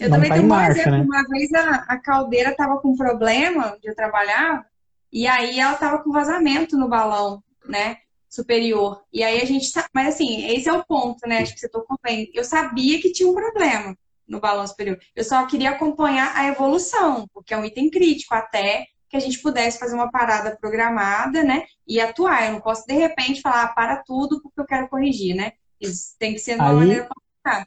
Eu 0.00 0.08
não 0.08 0.16
também 0.16 0.30
tá 0.30 0.34
tenho 0.34 0.52
um 0.52 0.60
exemplo. 0.60 0.90
Né? 0.90 1.02
Uma 1.02 1.28
vez 1.28 1.52
a, 1.52 1.74
a 1.86 1.98
caldeira 1.98 2.50
estava 2.50 2.78
com 2.78 2.96
problema 2.96 3.78
de 3.80 3.88
eu 3.88 3.94
trabalhar 3.94 4.66
E 5.12 5.28
aí 5.28 5.60
ela 5.60 5.76
tava 5.76 6.02
com 6.02 6.10
vazamento 6.10 6.76
no 6.76 6.88
balão, 6.88 7.40
né? 7.68 7.98
Superior. 8.28 9.00
E 9.12 9.22
aí 9.22 9.40
a 9.40 9.44
gente. 9.44 9.70
Mas 9.94 10.14
assim, 10.14 10.44
esse 10.50 10.68
é 10.68 10.72
o 10.72 10.84
ponto, 10.84 11.20
né? 11.28 11.42
Acho 11.42 11.54
que 11.54 11.60
você 11.60 11.68
tocou 11.68 11.96
bem. 12.02 12.28
Eu 12.34 12.42
sabia 12.42 13.00
que 13.00 13.12
tinha 13.12 13.28
um 13.28 13.34
problema 13.34 13.96
no 14.30 14.40
balão 14.40 14.66
superior. 14.66 14.98
Eu 15.14 15.24
só 15.24 15.44
queria 15.46 15.70
acompanhar 15.70 16.34
a 16.36 16.46
evolução, 16.46 17.26
porque 17.34 17.52
é 17.52 17.58
um 17.58 17.64
item 17.64 17.90
crítico, 17.90 18.34
até 18.34 18.86
que 19.08 19.16
a 19.16 19.20
gente 19.20 19.42
pudesse 19.42 19.78
fazer 19.78 19.96
uma 19.96 20.10
parada 20.10 20.56
programada, 20.56 21.42
né? 21.42 21.64
E 21.86 22.00
atuar. 22.00 22.46
Eu 22.46 22.52
não 22.52 22.60
posso, 22.60 22.86
de 22.86 22.94
repente, 22.94 23.40
falar, 23.40 23.64
ah, 23.64 23.68
para 23.68 23.96
tudo 23.96 24.40
porque 24.40 24.60
eu 24.60 24.66
quero 24.66 24.88
corrigir, 24.88 25.34
né? 25.34 25.52
Isso 25.80 26.14
tem 26.16 26.32
que 26.32 26.38
ser 26.38 26.54
de 26.54 26.60
uma 26.60 26.70
Aí- 26.70 26.76
maneira 26.76 27.08
complicada. 27.08 27.66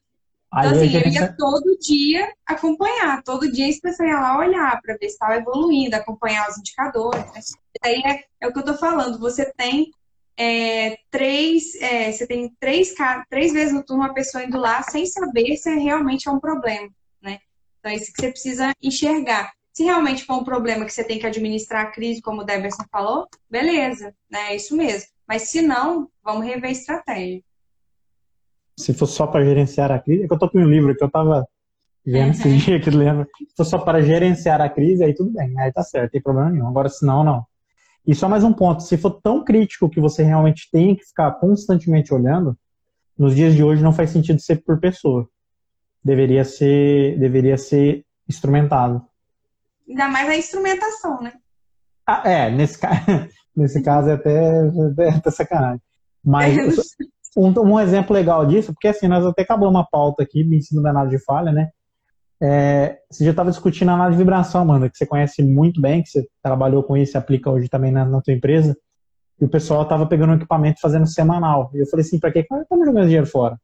Então, 0.55 0.71
Aí 0.71 0.85
assim, 0.85 0.95
eu 0.95 1.11
ia 1.11 1.35
todo 1.35 1.77
dia 1.79 2.31
acompanhar, 2.45 3.23
todo 3.23 3.51
dia 3.51 3.65
a 3.65 3.69
inspeção 3.69 4.05
ia 4.05 4.19
lá 4.19 4.37
olhar 4.37 4.79
para 4.81 4.93
ver 4.93 5.07
se 5.07 5.13
estava 5.13 5.35
evoluindo, 5.35 5.95
acompanhar 5.95 6.47
os 6.47 6.57
indicadores. 6.59 7.25
Né? 7.33 7.41
Daí 7.83 8.01
é, 8.05 8.23
é 8.39 8.47
o 8.47 8.53
que 8.53 8.59
eu 8.59 8.61
estou 8.61 8.77
falando, 8.77 9.19
você 9.19 9.51
tem 9.57 9.91
é, 10.37 10.97
três, 11.11 11.75
é, 11.75 12.11
você 12.11 12.25
tem 12.25 12.51
três, 12.59 12.93
três 13.29 13.53
vezes 13.53 13.73
no 13.73 13.83
turno 13.83 14.03
uma 14.03 14.13
pessoa 14.13 14.43
indo 14.43 14.57
lá 14.57 14.81
sem 14.81 15.05
saber 15.05 15.55
se 15.57 15.73
realmente 15.75 16.27
é 16.27 16.31
um 16.31 16.39
problema, 16.39 16.89
né? 17.21 17.39
Então 17.79 17.91
é 17.91 17.95
isso 17.95 18.11
que 18.13 18.21
você 18.21 18.31
precisa 18.31 18.73
enxergar. 18.81 19.51
Se 19.71 19.83
realmente 19.83 20.25
for 20.25 20.35
um 20.35 20.43
problema 20.43 20.85
que 20.85 20.93
você 20.93 21.03
tem 21.03 21.19
que 21.19 21.25
administrar 21.25 21.85
a 21.85 21.91
crise, 21.91 22.21
como 22.21 22.41
o 22.41 22.43
Deverson 22.43 22.83
falou, 22.91 23.27
beleza, 23.49 24.13
né? 24.29 24.51
É 24.51 24.55
isso 24.55 24.75
mesmo. 24.75 25.07
Mas 25.27 25.49
se 25.49 25.61
não, 25.61 26.09
vamos 26.23 26.45
rever 26.45 26.69
a 26.69 26.71
estratégia. 26.71 27.41
se 28.77 28.93
fosse 28.93 29.13
só 29.13 29.27
para 29.27 29.45
gerenciar 29.45 29.91
a 29.91 29.99
crise, 29.99 30.23
é 30.23 30.27
que 30.27 30.33
eu 30.33 30.39
tô 30.39 30.49
com 30.49 30.59
um 30.59 30.69
livro 30.69 30.95
que 30.95 31.03
eu 31.03 31.09
tava 31.09 31.47
vendo 32.05 32.31
esse 32.31 32.57
dia 32.57 32.79
que 32.79 32.89
lembra. 32.89 33.27
Se 33.37 33.55
fosse 33.55 33.69
só 33.71 33.79
para 33.79 34.01
gerenciar 34.01 34.61
a 34.61 34.69
crise, 34.69 35.03
aí 35.03 35.13
tudo 35.13 35.31
bem, 35.31 35.57
aí 35.59 35.71
tá 35.71 35.83
certo, 35.83 36.11
tem 36.11 36.21
problema 36.21 36.49
nenhum. 36.49 36.67
Agora, 36.67 36.89
se 36.89 37.05
não, 37.05 37.23
não. 37.23 37.45
E 38.05 38.13
só 38.13 38.27
mais 38.27 38.43
um 38.43 38.51
ponto, 38.51 38.83
se 38.83 38.97
for 38.97 39.21
tão 39.21 39.43
crítico 39.43 39.89
que 39.89 40.01
você 40.01 40.23
realmente 40.23 40.69
tem 40.71 40.95
que 40.95 41.05
ficar 41.05 41.31
constantemente 41.33 42.13
olhando, 42.13 42.57
nos 43.17 43.35
dias 43.35 43.55
de 43.55 43.63
hoje 43.63 43.83
não 43.83 43.93
faz 43.93 44.09
sentido 44.09 44.41
ser 44.41 44.57
por 44.63 44.79
pessoa. 44.79 45.27
Deveria 46.03 46.43
ser, 46.43 47.17
deveria 47.17 47.57
ser 47.57 48.05
instrumentado. 48.27 49.01
Ainda 49.87 50.09
mais 50.09 50.29
a 50.29 50.35
instrumentação, 50.35 51.21
né? 51.21 51.33
Ah, 52.05 52.21
é, 52.29 52.51
nesse, 52.51 52.77
ca... 52.77 52.89
nesse 53.55 53.81
caso 53.81 54.09
é 54.09 54.13
até, 54.13 54.67
é 54.99 55.09
até 55.09 55.31
sacanagem. 55.31 55.81
Mas 56.23 56.57
um, 57.37 57.53
um 57.59 57.79
exemplo 57.79 58.13
legal 58.13 58.45
disso, 58.45 58.73
porque 58.73 58.89
assim, 58.89 59.07
nós 59.07 59.25
até 59.25 59.43
acabamos 59.43 59.73
uma 59.73 59.87
pauta 59.89 60.23
aqui, 60.23 60.43
me 60.43 60.57
ensino 60.57 60.81
da 60.81 60.89
análise 60.89 61.17
de 61.17 61.23
falha, 61.23 61.51
né? 61.51 61.69
É, 62.45 62.97
você 63.09 63.23
já 63.23 63.31
estava 63.31 63.49
discutindo 63.49 63.87
a 63.89 63.93
análise 63.93 64.17
de 64.17 64.23
vibração, 64.23 64.59
Amanda, 64.59 64.89
que 64.89 64.97
você 64.97 65.05
conhece 65.05 65.41
muito 65.41 65.79
bem, 65.79 66.03
que 66.03 66.09
você 66.09 66.27
trabalhou 66.41 66.83
com 66.83 66.97
isso 66.97 67.15
e 67.15 67.17
aplica 67.17 67.49
hoje 67.49 67.69
também 67.69 67.89
na, 67.89 68.03
na 68.03 68.21
tua 68.21 68.33
empresa. 68.33 68.75
E 69.39 69.45
o 69.45 69.49
pessoal 69.49 69.83
estava 69.83 70.05
pegando 70.05 70.31
um 70.31 70.35
equipamento 70.35 70.81
fazendo 70.81 71.07
semanal. 71.07 71.71
E 71.73 71.79
eu 71.79 71.87
falei 71.87 72.05
assim, 72.05 72.19
para 72.19 72.33
que 72.33 72.39
estamos 72.39 72.85
jogando 72.85 73.05
dinheiro 73.05 73.25
fora? 73.25 73.57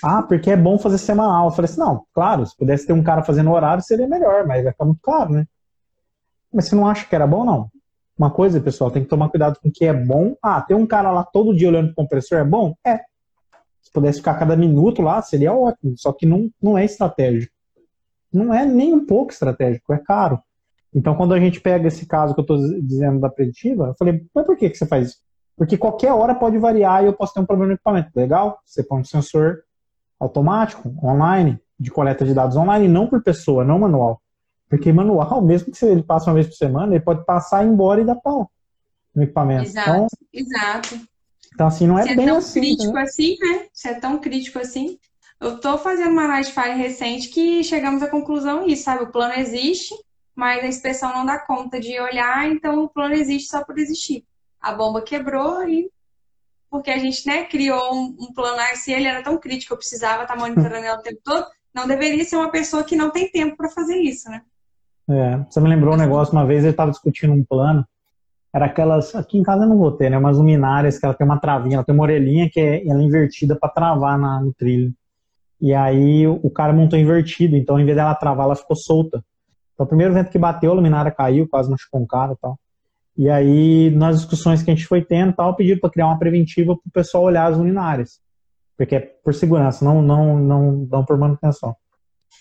Ah, 0.00 0.22
porque 0.22 0.52
é 0.52 0.56
bom 0.56 0.78
fazer 0.78 0.98
semanal. 0.98 1.46
Eu 1.46 1.50
falei 1.50 1.68
assim, 1.68 1.80
não, 1.80 2.04
claro, 2.14 2.46
se 2.46 2.56
pudesse 2.56 2.86
ter 2.86 2.92
um 2.92 3.02
cara 3.02 3.24
fazendo 3.24 3.50
horário, 3.50 3.82
seria 3.82 4.06
melhor, 4.06 4.46
mas 4.46 4.62
vai 4.62 4.72
ficar 4.72 4.84
muito 4.84 5.00
caro, 5.02 5.32
né? 5.32 5.44
Mas 6.54 6.66
você 6.68 6.76
não 6.76 6.86
acha 6.86 7.04
que 7.04 7.14
era 7.16 7.26
bom, 7.26 7.44
não? 7.44 7.68
Uma 8.16 8.30
coisa, 8.30 8.60
pessoal, 8.60 8.92
tem 8.92 9.02
que 9.02 9.08
tomar 9.08 9.28
cuidado 9.28 9.58
com 9.60 9.68
o 9.68 9.72
que 9.72 9.86
é 9.86 9.92
bom. 9.92 10.36
Ah, 10.40 10.60
ter 10.60 10.74
um 10.74 10.86
cara 10.86 11.10
lá 11.10 11.24
todo 11.24 11.56
dia 11.56 11.66
olhando 11.66 11.86
pro 11.86 11.96
compressor 11.96 12.38
é 12.38 12.44
bom? 12.44 12.76
É. 12.86 13.00
Se 13.80 13.90
pudesse 13.92 14.18
ficar 14.18 14.34
cada 14.34 14.54
minuto 14.54 15.02
lá, 15.02 15.20
seria 15.20 15.52
ótimo. 15.52 15.94
Só 15.96 16.12
que 16.12 16.26
não, 16.26 16.48
não 16.62 16.78
é 16.78 16.84
estratégico. 16.84 17.52
Não 18.32 18.52
é 18.52 18.64
nem 18.64 18.94
um 18.94 19.04
pouco 19.04 19.32
estratégico, 19.32 19.92
é 19.92 19.98
caro. 19.98 20.40
Então, 20.94 21.14
quando 21.14 21.32
a 21.32 21.40
gente 21.40 21.60
pega 21.60 21.88
esse 21.88 22.06
caso 22.06 22.34
que 22.34 22.40
eu 22.40 22.42
estou 22.42 22.58
dizendo 22.80 23.20
da 23.20 23.30
preditiva, 23.30 23.88
eu 23.88 23.94
falei, 23.98 24.24
mas 24.34 24.44
por 24.44 24.56
que, 24.56 24.68
que 24.68 24.76
você 24.76 24.86
faz 24.86 25.08
isso? 25.08 25.18
Porque 25.56 25.76
qualquer 25.78 26.12
hora 26.12 26.34
pode 26.34 26.58
variar 26.58 27.02
e 27.02 27.06
eu 27.06 27.12
posso 27.12 27.32
ter 27.32 27.40
um 27.40 27.46
problema 27.46 27.68
no 27.68 27.74
equipamento. 27.74 28.10
Legal? 28.14 28.58
Você 28.64 28.82
põe 28.82 29.00
um 29.00 29.04
sensor 29.04 29.62
automático, 30.18 30.94
online, 31.02 31.58
de 31.78 31.90
coleta 31.90 32.24
de 32.24 32.34
dados 32.34 32.56
online, 32.56 32.88
não 32.88 33.06
por 33.06 33.22
pessoa, 33.22 33.64
não 33.64 33.78
manual. 33.78 34.20
Porque 34.68 34.92
manual, 34.92 35.40
mesmo 35.44 35.72
que 35.72 35.84
ele 35.84 36.02
passe 36.02 36.28
uma 36.28 36.34
vez 36.34 36.46
por 36.46 36.54
semana, 36.54 36.94
ele 36.94 37.04
pode 37.04 37.24
passar 37.24 37.64
e 37.64 37.68
ir 37.68 37.72
embora 37.72 38.00
e 38.00 38.04
dar 38.04 38.16
pau 38.16 38.50
no 39.14 39.22
equipamento. 39.22 39.64
Exato, 39.64 39.90
Então, 39.90 40.06
exato. 40.32 41.00
então, 41.54 41.66
assim, 41.66 41.86
não 41.86 41.98
é 41.98 42.04
Se 42.04 42.10
é 42.10 42.16
bem 42.16 42.26
tão 42.26 42.36
assim. 42.38 42.60
crítico 42.60 42.92
né? 42.92 43.02
assim, 43.02 43.36
né? 43.38 43.66
Se 43.72 43.88
é 43.88 43.94
tão 43.94 44.18
crítico 44.18 44.58
assim. 44.58 44.98
Eu 45.42 45.58
tô 45.58 45.76
fazendo 45.76 46.12
uma 46.12 46.40
de 46.40 46.52
falha 46.52 46.76
recente 46.76 47.28
que 47.28 47.64
chegamos 47.64 48.00
à 48.00 48.08
conclusão 48.08 48.64
isso, 48.64 48.84
sabe? 48.84 49.02
O 49.02 49.10
plano 49.10 49.34
existe, 49.34 49.92
mas 50.36 50.62
a 50.62 50.68
inspeção 50.68 51.12
não 51.12 51.26
dá 51.26 51.36
conta 51.36 51.80
de 51.80 51.98
olhar, 51.98 52.48
então 52.48 52.84
o 52.84 52.88
plano 52.88 53.14
existe 53.16 53.50
só 53.50 53.64
por 53.64 53.76
existir. 53.76 54.24
A 54.60 54.72
bomba 54.72 55.02
quebrou 55.02 55.68
e 55.68 55.90
porque 56.70 56.92
a 56.92 56.98
gente, 56.98 57.26
né, 57.26 57.44
criou 57.44 57.92
um, 57.92 58.16
um 58.20 58.32
plano, 58.32 58.56
ah, 58.60 58.76
se 58.76 58.92
ele 58.92 59.08
era 59.08 59.20
tão 59.20 59.36
crítico, 59.36 59.74
eu 59.74 59.76
precisava 59.76 60.22
estar 60.22 60.36
monitorando 60.36 60.86
ela 60.86 61.00
o 61.00 61.02
tempo 61.02 61.20
todo, 61.24 61.44
não 61.74 61.88
deveria 61.88 62.24
ser 62.24 62.36
uma 62.36 62.50
pessoa 62.50 62.84
que 62.84 62.94
não 62.94 63.10
tem 63.10 63.28
tempo 63.28 63.56
para 63.56 63.68
fazer 63.68 63.96
isso, 63.96 64.30
né? 64.30 64.42
É, 65.10 65.38
você 65.38 65.60
me 65.60 65.68
lembrou 65.68 65.94
um 65.94 65.98
negócio, 65.98 66.32
uma 66.32 66.46
vez 66.46 66.64
eu 66.64 66.70
estava 66.70 66.92
discutindo 66.92 67.32
um 67.32 67.44
plano, 67.44 67.84
era 68.54 68.66
aquelas, 68.66 69.12
aqui 69.14 69.38
em 69.38 69.42
casa 69.42 69.64
eu 69.64 69.68
não 69.68 69.76
vou 69.76 69.90
ter, 69.90 70.08
né, 70.08 70.16
umas 70.16 70.38
luminárias 70.38 70.98
que 70.98 71.04
ela 71.04 71.14
tem 71.14 71.26
uma 71.26 71.40
travinha, 71.40 71.76
ela 71.76 71.84
tem 71.84 71.94
uma 71.94 72.04
orelhinha 72.04 72.48
que 72.48 72.60
é, 72.60 72.86
ela 72.86 73.00
é 73.00 73.04
invertida 73.04 73.56
para 73.56 73.68
travar 73.68 74.16
na, 74.16 74.40
no 74.40 74.54
trilho. 74.54 74.94
E 75.62 75.72
aí 75.72 76.26
o, 76.26 76.50
cara 76.50 76.72
montou 76.72 76.98
invertido, 76.98 77.56
então 77.56 77.78
em 77.78 77.84
vez 77.84 77.96
dela 77.96 78.16
travar, 78.16 78.46
ela 78.46 78.56
ficou 78.56 78.74
solta. 78.74 79.24
Então 79.72 79.86
o 79.86 79.88
primeiro 79.88 80.12
vento 80.12 80.28
que 80.28 80.38
bateu, 80.38 80.72
a 80.72 80.74
luminária 80.74 81.12
caiu, 81.12 81.48
quase 81.48 81.70
machucou 81.70 82.00
um 82.00 82.06
cara 82.06 82.32
e 82.32 82.36
tal. 82.36 82.58
E 83.16 83.30
aí, 83.30 83.88
nas 83.90 84.16
discussões 84.16 84.60
que 84.60 84.72
a 84.72 84.74
gente 84.74 84.88
foi 84.88 85.04
tendo, 85.04 85.32
tal, 85.34 85.54
pediram 85.54 85.78
para 85.78 85.90
criar 85.90 86.06
uma 86.06 86.18
preventiva 86.18 86.74
para 86.74 86.88
o 86.88 86.92
pessoal 86.92 87.22
olhar 87.22 87.46
as 87.46 87.56
luminárias. 87.56 88.20
Porque 88.76 88.96
é 88.96 89.00
por 89.00 89.32
segurança, 89.34 89.84
não, 89.84 90.02
não, 90.02 90.36
não, 90.36 90.72
não 90.90 91.04
por 91.04 91.16
manutenção. 91.16 91.76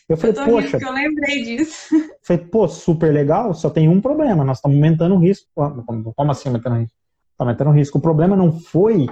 Eu 0.10 0.18
falei, 0.18 0.32
Eu 0.32 0.36
tô 0.36 0.44
rindo 0.46 0.56
poxa, 0.56 0.72
porque 0.72 0.86
eu 0.86 0.92
lembrei 0.92 1.44
disso. 1.44 1.96
Falei, 2.24 2.46
pô, 2.46 2.68
super 2.68 3.14
legal, 3.14 3.54
só 3.54 3.70
tem 3.70 3.88
um 3.88 4.02
problema, 4.02 4.44
nós 4.44 4.58
estamos 4.58 4.78
aumentando 4.78 5.14
o 5.14 5.20
risco. 5.20 5.48
Como, 5.54 6.12
como 6.12 6.32
assim 6.32 6.50
aumentando 6.50 6.78
o 6.78 6.80
risco? 6.80 6.98
Tá 7.38 7.44
aumentando 7.44 7.70
o 7.70 7.74
risco. 7.74 7.98
O 8.00 8.02
problema 8.02 8.36
não 8.36 8.52
foi 8.52 9.08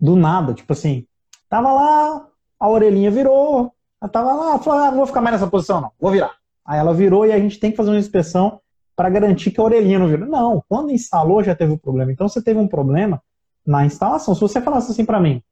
do 0.00 0.16
nada, 0.16 0.54
tipo 0.54 0.72
assim, 0.72 1.06
tava 1.50 1.70
lá, 1.70 2.26
a 2.62 2.68
orelhinha 2.68 3.10
virou, 3.10 3.72
ela 4.00 4.08
tava 4.08 4.32
lá, 4.32 4.56
falou, 4.56 4.78
ah, 4.78 4.90
não 4.90 4.98
vou 4.98 5.06
ficar 5.06 5.20
mais 5.20 5.34
nessa 5.34 5.50
posição 5.50 5.80
não, 5.80 5.90
vou 6.00 6.12
virar. 6.12 6.32
Aí 6.64 6.78
ela 6.78 6.94
virou 6.94 7.26
e 7.26 7.32
a 7.32 7.38
gente 7.38 7.58
tem 7.58 7.72
que 7.72 7.76
fazer 7.76 7.90
uma 7.90 7.98
inspeção 7.98 8.60
para 8.94 9.10
garantir 9.10 9.50
que 9.50 9.60
a 9.60 9.64
orelhinha 9.64 9.98
não 9.98 10.06
virou. 10.06 10.28
Não, 10.28 10.62
quando 10.68 10.92
instalou 10.92 11.42
já 11.42 11.56
teve 11.56 11.72
o 11.72 11.78
problema. 11.78 12.12
Então 12.12 12.28
você 12.28 12.40
teve 12.40 12.60
um 12.60 12.68
problema 12.68 13.20
na 13.66 13.84
instalação. 13.84 14.32
Se 14.32 14.40
você 14.40 14.60
falasse 14.60 14.92
assim 14.92 15.04
para 15.04 15.18
mim, 15.18 15.42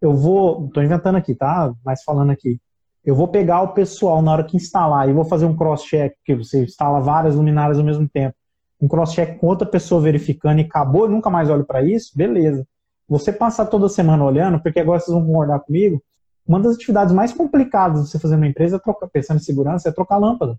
eu 0.00 0.14
vou, 0.14 0.68
tô 0.68 0.80
inventando 0.80 1.16
aqui, 1.16 1.34
tá? 1.34 1.74
Mas 1.84 2.04
falando 2.04 2.30
aqui, 2.30 2.60
eu 3.04 3.16
vou 3.16 3.26
pegar 3.26 3.62
o 3.62 3.72
pessoal 3.72 4.22
na 4.22 4.30
hora 4.30 4.44
que 4.44 4.56
instalar 4.56 5.08
e 5.08 5.12
vou 5.12 5.24
fazer 5.24 5.46
um 5.46 5.56
cross-check, 5.56 6.14
que 6.24 6.36
você 6.36 6.62
instala 6.62 7.00
várias 7.00 7.34
luminárias 7.34 7.76
ao 7.76 7.84
mesmo 7.84 8.08
tempo. 8.08 8.36
Um 8.80 8.86
cross-check 8.86 9.36
com 9.40 9.48
outra 9.48 9.66
pessoa 9.66 10.00
verificando 10.00 10.60
e 10.60 10.62
acabou, 10.62 11.06
eu 11.06 11.10
nunca 11.10 11.28
mais 11.28 11.50
olho 11.50 11.64
para 11.64 11.82
isso, 11.82 12.16
beleza. 12.16 12.64
Você 13.08 13.32
passar 13.32 13.66
toda 13.66 13.88
semana 13.88 14.24
olhando, 14.24 14.60
porque 14.60 14.78
agora 14.78 15.00
vocês 15.00 15.12
vão 15.12 15.26
concordar 15.26 15.58
comigo, 15.58 16.00
uma 16.46 16.60
das 16.60 16.76
atividades 16.76 17.14
mais 17.14 17.32
complicadas 17.32 18.04
de 18.04 18.10
você 18.10 18.18
fazer 18.18 18.36
numa 18.36 18.46
empresa, 18.46 18.80
é 19.02 19.06
pensando 19.06 19.38
em 19.38 19.42
segurança, 19.42 19.88
é 19.88 19.92
trocar 19.92 20.18
lâmpada. 20.18 20.58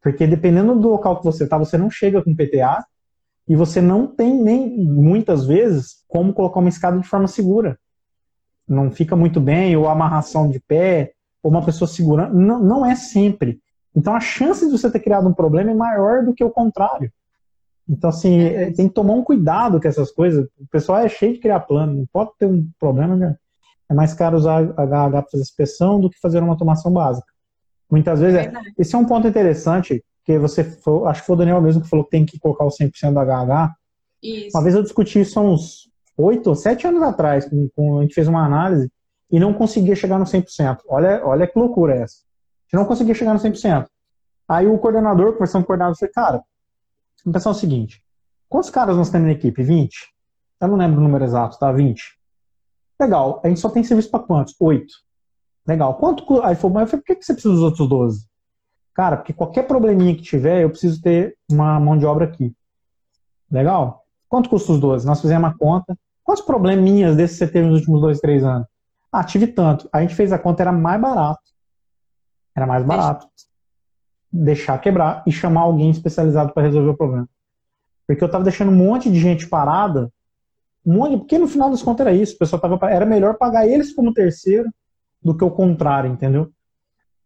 Porque 0.00 0.26
dependendo 0.26 0.78
do 0.78 0.88
local 0.88 1.18
que 1.18 1.24
você 1.24 1.44
está, 1.44 1.58
você 1.58 1.78
não 1.78 1.90
chega 1.90 2.22
com 2.22 2.34
PTA 2.34 2.84
e 3.48 3.56
você 3.56 3.80
não 3.80 4.06
tem 4.06 4.34
nem, 4.34 4.76
muitas 4.78 5.46
vezes, 5.46 6.04
como 6.08 6.32
colocar 6.32 6.60
uma 6.60 6.68
escada 6.68 6.98
de 6.98 7.06
forma 7.06 7.28
segura 7.28 7.78
não 8.68 8.90
fica 8.90 9.14
muito 9.14 9.40
bem, 9.40 9.76
ou 9.76 9.88
amarração 9.88 10.48
de 10.48 10.60
pé, 10.60 11.12
ou 11.42 11.50
uma 11.50 11.64
pessoa 11.64 11.88
segurando. 11.88 12.34
Não, 12.34 12.62
não 12.62 12.86
é 12.86 12.94
sempre. 12.94 13.60
Então 13.94 14.14
a 14.14 14.20
chance 14.20 14.64
de 14.64 14.72
você 14.72 14.90
ter 14.90 15.00
criado 15.00 15.28
um 15.28 15.34
problema 15.34 15.70
é 15.70 15.74
maior 15.74 16.24
do 16.24 16.34
que 16.34 16.42
o 16.42 16.50
contrário. 16.50 17.12
Então, 17.88 18.08
assim, 18.08 18.40
é, 18.40 18.70
tem 18.70 18.88
que 18.88 18.94
tomar 18.94 19.14
um 19.14 19.24
cuidado 19.24 19.80
com 19.80 19.88
essas 19.88 20.10
coisas. 20.10 20.46
O 20.58 20.66
pessoal 20.70 20.98
é 20.98 21.08
cheio 21.08 21.34
de 21.34 21.40
criar 21.40 21.60
plano, 21.60 21.92
não 21.92 22.06
pode 22.10 22.30
ter 22.38 22.46
um 22.46 22.66
problema. 22.78 23.16
Né? 23.16 23.36
É 23.92 23.94
mais 23.94 24.14
caro 24.14 24.38
usar 24.38 24.62
HH 24.62 25.10
para 25.10 25.22
fazer 25.30 25.42
inspeção 25.42 26.00
do 26.00 26.08
que 26.08 26.18
fazer 26.18 26.42
uma 26.42 26.54
automação 26.54 26.90
básica. 26.90 27.26
Muitas 27.90 28.20
vezes 28.20 28.38
é. 28.38 28.52
Esse 28.78 28.94
é 28.94 28.98
um 28.98 29.04
ponto 29.04 29.28
interessante, 29.28 30.02
que 30.24 30.38
você, 30.38 30.62
acho 31.06 31.20
que 31.20 31.26
foi 31.26 31.36
o 31.36 31.38
Daniel 31.38 31.60
mesmo 31.60 31.82
que 31.82 31.90
falou 31.90 32.06
que 32.06 32.10
tem 32.10 32.24
que 32.24 32.38
colocar 32.38 32.64
o 32.64 32.70
100% 32.70 33.12
do 33.12 33.20
HH. 33.20 33.74
Isso. 34.22 34.56
Uma 34.56 34.62
vez 34.62 34.74
eu 34.74 34.82
discuti 34.82 35.20
isso 35.20 35.38
há 35.38 35.42
uns 35.42 35.90
oito 36.16 36.48
ou 36.48 36.56
sete 36.56 36.86
anos 36.86 37.02
atrás, 37.02 37.44
com, 37.44 37.68
com, 37.76 37.98
a 37.98 38.02
gente 38.02 38.14
fez 38.14 38.26
uma 38.26 38.46
análise 38.46 38.90
e 39.30 39.38
não 39.38 39.52
conseguia 39.52 39.94
chegar 39.94 40.18
no 40.18 40.24
100%. 40.24 40.78
Olha, 40.88 41.20
olha 41.22 41.46
que 41.46 41.58
loucura 41.58 41.96
essa. 41.96 42.16
A 42.16 42.64
gente 42.64 42.80
não 42.80 42.86
conseguia 42.86 43.14
chegar 43.14 43.34
no 43.34 43.40
100%. 43.40 43.86
Aí 44.48 44.66
o 44.66 44.78
coordenador, 44.78 45.34
conversando 45.34 45.62
com 45.62 45.64
o 45.64 45.66
coordenador, 45.66 45.98
falei, 45.98 46.12
cara, 46.14 46.42
vamos 47.22 47.36
pensar 47.36 47.50
o 47.50 47.54
seguinte, 47.54 48.02
quantos 48.48 48.70
caras 48.70 48.96
nós 48.96 49.10
temos 49.10 49.26
na 49.26 49.32
equipe? 49.34 49.62
20? 49.62 49.94
Eu 50.62 50.68
não 50.68 50.76
lembro 50.76 50.98
o 50.98 51.02
número 51.02 51.24
exato, 51.24 51.58
tá? 51.58 51.70
20. 51.70 52.21
Legal, 53.00 53.40
a 53.44 53.48
gente 53.48 53.60
só 53.60 53.68
tem 53.68 53.82
serviço 53.82 54.10
para 54.10 54.20
quantos? 54.20 54.54
8. 54.58 54.86
Legal. 55.66 55.94
Quanto, 55.94 56.42
aí 56.42 56.54
falou, 56.54 56.74
mas 56.74 56.82
eu 56.82 56.88
falei, 56.88 57.04
por 57.04 57.16
que 57.16 57.24
você 57.24 57.32
precisa 57.32 57.54
dos 57.54 57.62
outros 57.62 57.88
12? 57.88 58.26
Cara, 58.94 59.16
porque 59.16 59.32
qualquer 59.32 59.66
probleminha 59.66 60.14
que 60.14 60.22
tiver, 60.22 60.62
eu 60.62 60.70
preciso 60.70 61.00
ter 61.00 61.36
uma 61.50 61.80
mão 61.80 61.96
de 61.96 62.04
obra 62.04 62.26
aqui. 62.26 62.54
Legal. 63.50 64.04
Quanto 64.28 64.48
custa 64.48 64.72
os 64.72 64.80
12? 64.80 65.06
Nós 65.06 65.20
fizemos 65.20 65.42
uma 65.42 65.56
conta. 65.56 65.96
Quantos 66.22 66.44
probleminhas 66.44 67.16
desses 67.16 67.38
você 67.38 67.46
teve 67.46 67.66
nos 67.66 67.80
últimos 67.80 68.00
dois, 68.00 68.20
três 68.20 68.44
anos? 68.44 68.66
Ah, 69.10 69.24
tive 69.24 69.46
tanto. 69.46 69.88
A 69.92 70.00
gente 70.00 70.14
fez 70.14 70.32
a 70.32 70.38
conta, 70.38 70.62
era 70.62 70.72
mais 70.72 71.00
barato. 71.00 71.42
Era 72.54 72.66
mais 72.66 72.84
barato. 72.84 73.26
Deixar 74.30 74.78
quebrar 74.78 75.22
e 75.26 75.32
chamar 75.32 75.62
alguém 75.62 75.90
especializado 75.90 76.52
para 76.52 76.62
resolver 76.62 76.90
o 76.90 76.96
problema. 76.96 77.28
Porque 78.06 78.22
eu 78.22 78.30
tava 78.30 78.44
deixando 78.44 78.70
um 78.70 78.76
monte 78.76 79.10
de 79.10 79.18
gente 79.18 79.46
parada. 79.48 80.10
Um 80.84 80.94
monte, 80.94 81.18
porque 81.18 81.38
no 81.38 81.46
final 81.46 81.70
das 81.70 81.82
contas 81.82 82.06
era 82.06 82.14
isso. 82.14 82.34
O 82.34 82.38
pessoal 82.38 82.60
tava, 82.60 82.90
era 82.90 83.06
melhor 83.06 83.36
pagar 83.36 83.66
eles 83.66 83.92
como 83.92 84.12
terceiro 84.12 84.68
do 85.22 85.36
que 85.36 85.44
o 85.44 85.50
contrário, 85.50 86.10
entendeu? 86.10 86.52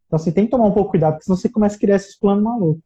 Então, 0.07 0.19
assim, 0.19 0.31
tem 0.31 0.45
que 0.45 0.51
tomar 0.51 0.67
um 0.67 0.73
pouco 0.73 0.91
cuidado, 0.91 1.15
porque 1.15 1.25
senão 1.25 1.37
você 1.37 1.49
começa 1.49 1.77
a 1.77 1.79
criar 1.79 1.97
esses 1.97 2.19
planos 2.19 2.45
malucos. 2.45 2.83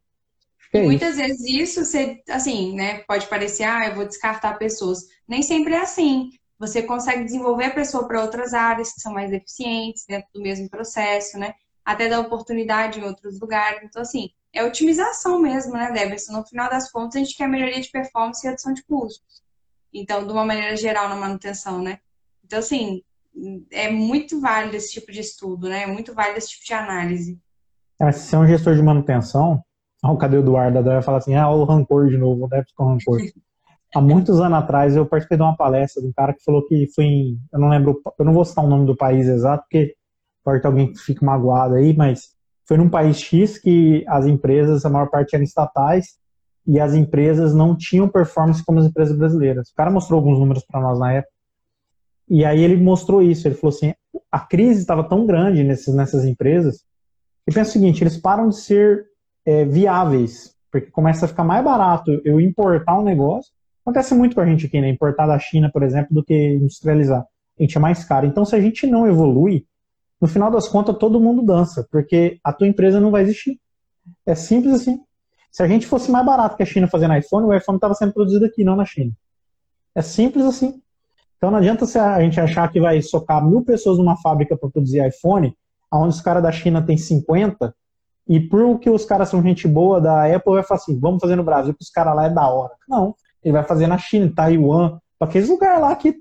É 0.72 0.82
muitas 0.82 1.16
vezes 1.16 1.44
isso, 1.48 1.84
você, 1.84 2.22
assim, 2.28 2.74
né, 2.76 3.00
pode 3.00 3.26
parecer, 3.26 3.64
ah, 3.64 3.88
eu 3.88 3.94
vou 3.96 4.06
descartar 4.06 4.56
pessoas. 4.56 5.00
Nem 5.26 5.42
sempre 5.42 5.74
é 5.74 5.80
assim. 5.80 6.30
Você 6.58 6.82
consegue 6.82 7.24
desenvolver 7.24 7.64
a 7.64 7.74
pessoa 7.74 8.06
para 8.06 8.22
outras 8.22 8.54
áreas 8.54 8.92
que 8.92 9.00
são 9.00 9.12
mais 9.12 9.32
eficientes 9.32 10.04
dentro 10.06 10.28
do 10.32 10.40
mesmo 10.40 10.68
processo, 10.70 11.38
né? 11.38 11.54
Até 11.84 12.08
dar 12.08 12.20
oportunidade 12.20 13.00
em 13.00 13.04
outros 13.04 13.40
lugares. 13.40 13.80
Então, 13.82 14.02
assim, 14.02 14.30
é 14.52 14.62
otimização 14.62 15.40
mesmo, 15.40 15.72
né, 15.72 15.90
Deverson? 15.90 16.32
No 16.32 16.46
final 16.46 16.68
das 16.70 16.90
contas, 16.90 17.16
a 17.16 17.18
gente 17.18 17.36
quer 17.36 17.48
melhoria 17.48 17.80
de 17.80 17.90
performance 17.90 18.46
e 18.46 18.48
redução 18.48 18.72
de 18.72 18.84
custos. 18.84 19.42
Então, 19.92 20.26
de 20.26 20.32
uma 20.32 20.44
maneira 20.44 20.76
geral 20.76 21.08
na 21.08 21.16
manutenção, 21.16 21.82
né? 21.82 21.98
Então, 22.44 22.58
assim, 22.58 23.02
é 23.70 23.90
muito 23.90 24.40
válido 24.40 24.76
esse 24.76 24.92
tipo 24.92 25.12
de 25.12 25.20
estudo, 25.20 25.68
né? 25.68 25.82
É 25.82 25.86
muito 25.86 26.14
válido 26.14 26.38
esse 26.38 26.50
tipo 26.50 26.64
de 26.64 26.74
análise. 26.74 27.38
É, 28.00 28.12
se 28.12 28.28
você 28.28 28.36
é 28.36 28.38
um 28.38 28.46
gestor 28.46 28.74
de 28.74 28.82
manutenção, 28.82 29.62
ah, 30.02 30.14
cadê 30.18 30.36
o 30.36 30.40
Eduardo? 30.40 30.82
Vai 30.82 31.02
falar 31.02 31.18
assim, 31.18 31.34
ah, 31.34 31.50
o 31.50 31.64
rancor 31.64 32.08
de 32.08 32.16
novo, 32.16 32.48
deve 32.48 32.66
ficar 32.66 32.84
rancor. 32.84 33.20
Há 33.92 34.00
muitos 34.00 34.40
anos 34.40 34.56
atrás 34.56 34.94
eu 34.94 35.04
participei 35.04 35.36
de 35.36 35.42
uma 35.42 35.56
palestra 35.56 36.00
de 36.00 36.08
um 36.08 36.12
cara 36.12 36.32
que 36.32 36.44
falou 36.44 36.64
que 36.64 36.86
foi 36.94 37.04
em, 37.06 37.40
eu 37.52 37.58
não 37.58 37.68
lembro, 37.68 38.00
eu 38.16 38.24
não 38.24 38.32
vou 38.32 38.44
citar 38.44 38.64
o 38.64 38.68
nome 38.68 38.86
do 38.86 38.96
país 38.96 39.26
exato, 39.26 39.64
porque 39.64 39.96
pode 40.44 40.62
ter 40.62 40.68
alguém 40.68 40.92
que 40.92 41.00
fique 41.00 41.24
magoado 41.24 41.74
aí, 41.74 41.92
mas 41.92 42.30
foi 42.68 42.76
num 42.76 42.88
país 42.88 43.18
X 43.18 43.58
que 43.58 44.04
as 44.06 44.26
empresas, 44.26 44.84
a 44.84 44.88
maior 44.88 45.10
parte 45.10 45.34
eram 45.34 45.42
estatais, 45.42 46.19
e 46.70 46.78
as 46.78 46.94
empresas 46.94 47.52
não 47.52 47.76
tinham 47.76 48.08
performance 48.08 48.64
como 48.64 48.78
as 48.78 48.86
empresas 48.86 49.18
brasileiras. 49.18 49.70
O 49.70 49.74
cara 49.74 49.90
mostrou 49.90 50.18
alguns 50.18 50.38
números 50.38 50.64
para 50.64 50.80
nós 50.80 51.00
na 51.00 51.14
época. 51.14 51.32
E 52.28 52.44
aí 52.44 52.62
ele 52.62 52.76
mostrou 52.76 53.20
isso, 53.20 53.48
ele 53.48 53.56
falou 53.56 53.74
assim, 53.74 53.92
a 54.30 54.38
crise 54.38 54.80
estava 54.80 55.02
tão 55.02 55.26
grande 55.26 55.64
nesses, 55.64 55.92
nessas 55.92 56.24
empresas, 56.24 56.84
e 57.44 57.52
pensa 57.52 57.70
o 57.70 57.72
seguinte, 57.72 58.04
eles 58.04 58.16
param 58.16 58.48
de 58.48 58.56
ser 58.56 59.04
é, 59.44 59.64
viáveis, 59.64 60.54
porque 60.70 60.92
começa 60.92 61.24
a 61.24 61.28
ficar 61.28 61.42
mais 61.42 61.64
barato 61.64 62.22
eu 62.24 62.40
importar 62.40 63.00
um 63.00 63.02
negócio. 63.02 63.50
Acontece 63.84 64.14
muito 64.14 64.36
com 64.36 64.40
a 64.40 64.46
gente 64.46 64.66
aqui, 64.66 64.80
né? 64.80 64.88
Importar 64.88 65.26
da 65.26 65.40
China, 65.40 65.68
por 65.72 65.82
exemplo, 65.82 66.14
do 66.14 66.22
que 66.22 66.54
industrializar. 66.54 67.26
A 67.58 67.62
gente 67.64 67.76
é 67.76 67.80
mais 67.80 68.04
caro. 68.04 68.28
Então, 68.28 68.44
se 68.44 68.54
a 68.54 68.60
gente 68.60 68.86
não 68.86 69.08
evolui, 69.08 69.66
no 70.20 70.28
final 70.28 70.52
das 70.52 70.68
contas, 70.68 70.96
todo 70.98 71.20
mundo 71.20 71.42
dança, 71.42 71.84
porque 71.90 72.38
a 72.44 72.52
tua 72.52 72.68
empresa 72.68 73.00
não 73.00 73.10
vai 73.10 73.22
existir. 73.22 73.58
É 74.24 74.36
simples 74.36 74.74
assim. 74.74 75.00
Se 75.50 75.62
a 75.62 75.68
gente 75.68 75.86
fosse 75.86 76.10
mais 76.10 76.24
barato 76.24 76.56
que 76.56 76.62
a 76.62 76.66
China 76.66 76.86
fazendo 76.86 77.14
iPhone, 77.16 77.46
o 77.46 77.54
iPhone 77.54 77.76
estava 77.76 77.94
sendo 77.94 78.12
produzido 78.12 78.44
aqui, 78.44 78.62
não 78.62 78.76
na 78.76 78.84
China. 78.84 79.12
É 79.94 80.02
simples 80.02 80.44
assim. 80.44 80.80
Então 81.36 81.50
não 81.50 81.58
adianta 81.58 81.84
a 81.84 82.20
gente 82.20 82.38
achar 82.38 82.70
que 82.70 82.80
vai 82.80 83.00
socar 83.02 83.44
mil 83.44 83.64
pessoas 83.64 83.98
numa 83.98 84.16
fábrica 84.16 84.56
para 84.56 84.68
produzir 84.68 85.06
iPhone, 85.06 85.56
onde 85.92 86.14
os 86.14 86.20
caras 86.20 86.42
da 86.42 86.52
China 86.52 86.82
têm 86.82 86.96
50, 86.96 87.74
e 88.28 88.38
por 88.38 88.78
que 88.78 88.88
os 88.88 89.04
caras 89.04 89.28
são 89.28 89.42
gente 89.42 89.66
boa 89.66 90.00
da 90.00 90.24
Apple, 90.24 90.52
vai 90.52 90.62
falar 90.62 90.78
assim, 90.78 90.98
vamos 90.98 91.20
fazer 91.20 91.34
no 91.34 91.42
Brasil, 91.42 91.74
que 91.74 91.82
os 91.82 91.90
caras 91.90 92.14
lá 92.14 92.26
é 92.26 92.30
da 92.30 92.48
hora. 92.48 92.74
Não, 92.88 93.14
ele 93.42 93.52
vai 93.52 93.64
fazer 93.64 93.86
na 93.86 93.98
China, 93.98 94.30
Taiwan, 94.32 95.00
para 95.18 95.28
aqueles 95.28 95.48
lugares 95.48 95.80
lá 95.80 95.96
que 95.96 96.20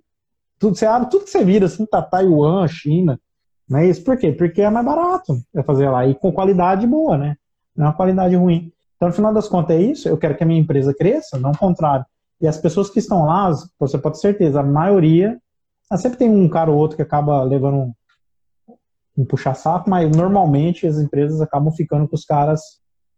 tudo, 0.58 0.76
você 0.76 0.86
abre, 0.86 1.10
tudo 1.10 1.26
que 1.26 1.30
você 1.30 1.44
vira, 1.44 1.68
assim, 1.68 1.86
tá 1.86 2.02
Taiwan, 2.02 2.68
China. 2.68 3.20
Não 3.70 3.80
é 3.80 3.88
isso? 3.88 4.04
Por 4.04 4.18
quê? 4.18 4.32
Porque 4.32 4.62
é 4.62 4.70
mais 4.70 4.86
barato 4.86 5.40
é 5.54 5.62
fazer 5.62 5.90
lá 5.90 6.08
e 6.08 6.16
com 6.16 6.32
qualidade 6.32 6.88
boa, 6.88 7.18
né? 7.18 7.38
Não 7.76 7.86
é 7.86 7.90
uma 7.90 7.96
qualidade 7.96 8.36
ruim. 8.36 8.74
Então, 9.00 9.08
no 9.08 9.16
final 9.16 9.34
das 9.34 9.48
contas, 9.48 9.78
é 9.78 9.82
isso. 9.82 10.10
Eu 10.10 10.18
quero 10.18 10.36
que 10.36 10.44
a 10.44 10.46
minha 10.46 10.60
empresa 10.60 10.94
cresça, 10.94 11.40
não 11.40 11.52
o 11.52 11.58
contrário. 11.58 12.06
E 12.42 12.46
as 12.46 12.58
pessoas 12.58 12.90
que 12.90 13.00
estão 13.00 13.24
lá, 13.24 13.50
você 13.80 13.98
pode 13.98 14.16
ter 14.16 14.22
certeza, 14.22 14.60
a 14.60 14.64
maioria, 14.64 15.40
ah, 15.90 15.98
sempre 15.98 16.18
tem 16.18 16.30
um 16.30 16.50
cara 16.50 16.70
ou 16.70 16.78
outro 16.78 16.98
que 16.98 17.02
acaba 17.02 17.42
levando 17.44 17.78
um, 17.78 17.94
um 19.18 19.26
puxa-saco, 19.26 19.90
mas 19.90 20.14
normalmente 20.14 20.86
as 20.86 20.98
empresas 20.98 21.40
acabam 21.40 21.72
ficando 21.72 22.10
com 22.10 22.16
os 22.16 22.26
caras, 22.26 22.62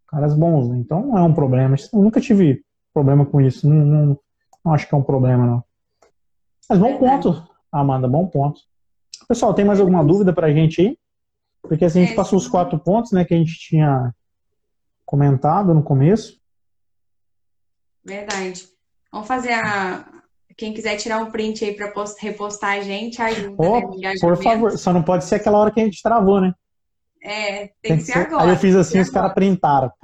caras 0.07 0.35
bons, 0.35 0.69
né? 0.69 0.77
Então 0.77 1.07
não 1.07 1.17
é 1.17 1.23
um 1.23 1.33
problema. 1.33 1.75
Eu 1.91 1.99
nunca 1.99 2.21
tive 2.21 2.63
problema 2.93 3.25
com 3.25 3.41
isso. 3.41 3.67
Não, 3.67 3.83
não, 3.83 4.19
não 4.63 4.73
acho 4.75 4.87
que 4.87 4.93
é 4.93 4.97
um 4.97 5.03
problema, 5.03 5.47
não. 5.47 5.63
Mas 6.69 6.77
bom 6.77 6.99
ponto, 6.99 7.43
Amanda, 7.71 8.07
bom 8.07 8.27
ponto. 8.27 8.61
Pessoal, 9.27 9.53
tem 9.55 9.65
mais 9.65 9.79
alguma 9.79 10.03
dúvida 10.03 10.31
pra 10.31 10.51
gente 10.51 10.79
aí? 10.79 10.97
Porque 11.63 11.85
assim, 11.85 11.99
a 11.99 12.03
gente 12.03 12.13
é, 12.13 12.15
passou 12.15 12.37
os 12.37 12.47
quatro 12.47 12.77
pontos, 12.77 13.11
né, 13.11 13.25
que 13.25 13.33
a 13.33 13.37
gente 13.37 13.57
tinha 13.57 14.13
comentado 15.11 15.73
no 15.73 15.83
começo. 15.83 16.39
Verdade. 18.03 18.65
Vamos 19.11 19.27
fazer 19.27 19.51
a, 19.51 20.05
quem 20.57 20.73
quiser 20.73 20.95
tirar 20.95 21.19
um 21.19 21.29
print 21.29 21.65
aí 21.65 21.75
para 21.75 21.93
repostar 22.17 22.77
a 22.77 22.81
gente, 22.81 23.21
ajuda. 23.21 23.55
Oh, 23.57 23.99
né, 23.99 24.13
por 24.21 24.41
favor, 24.41 24.77
só 24.77 24.93
não 24.93 25.03
pode 25.03 25.25
ser 25.25 25.35
aquela 25.35 25.57
hora 25.57 25.69
que 25.69 25.81
a 25.81 25.83
gente 25.83 26.01
travou, 26.01 26.39
né? 26.39 26.53
É, 27.21 27.57
tem, 27.57 27.73
tem 27.81 27.97
que, 27.97 28.03
ser, 28.03 28.13
ser 28.13 28.19
agora. 28.19 28.43
Aí 28.43 28.51
eu 28.51 28.55
fiz 28.55 28.73
assim, 28.73 29.01
os 29.01 29.09
caras 29.09 29.33
printaram. 29.33 29.91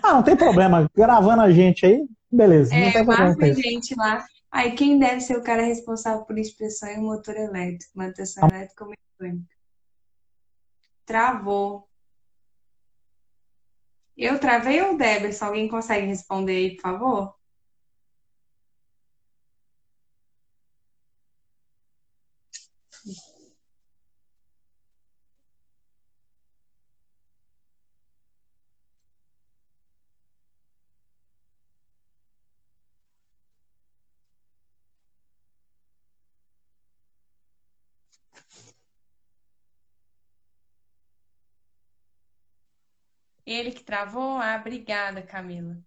ah, 0.00 0.14
não 0.14 0.22
tem 0.22 0.36
problema. 0.36 0.88
Gravando 0.94 1.42
a 1.42 1.50
gente 1.50 1.84
aí, 1.84 2.06
beleza. 2.30 2.72
É, 2.72 2.84
não 2.84 2.92
tem 2.92 3.04
problema. 3.04 3.36
a 3.42 3.52
gente 3.52 3.96
lá. 3.96 4.24
Aí 4.52 4.76
quem 4.76 4.96
deve 4.96 5.20
ser 5.20 5.36
o 5.36 5.42
cara 5.42 5.62
responsável 5.62 6.24
por 6.24 6.38
inspeção 6.38 6.88
e 6.88 6.98
motor 6.98 7.36
elétrico, 7.36 7.90
manutenção 7.96 8.44
ah. 8.44 8.48
elétrica 8.54 8.84
ou 8.84 8.90
mecânica? 8.90 9.54
Travou. 11.04 11.88
Eu 14.16 14.38
travei 14.40 14.80
ou 14.82 14.94
o 14.94 14.96
Se 15.32 15.44
Alguém 15.44 15.68
consegue 15.68 16.06
responder 16.06 16.52
aí, 16.56 16.74
por 16.76 16.82
favor? 16.82 17.34
Ele 43.64 43.72
que 43.72 43.82
travou? 43.82 44.36
Ah, 44.36 44.58
obrigada, 44.60 45.22
Camila. 45.22 45.82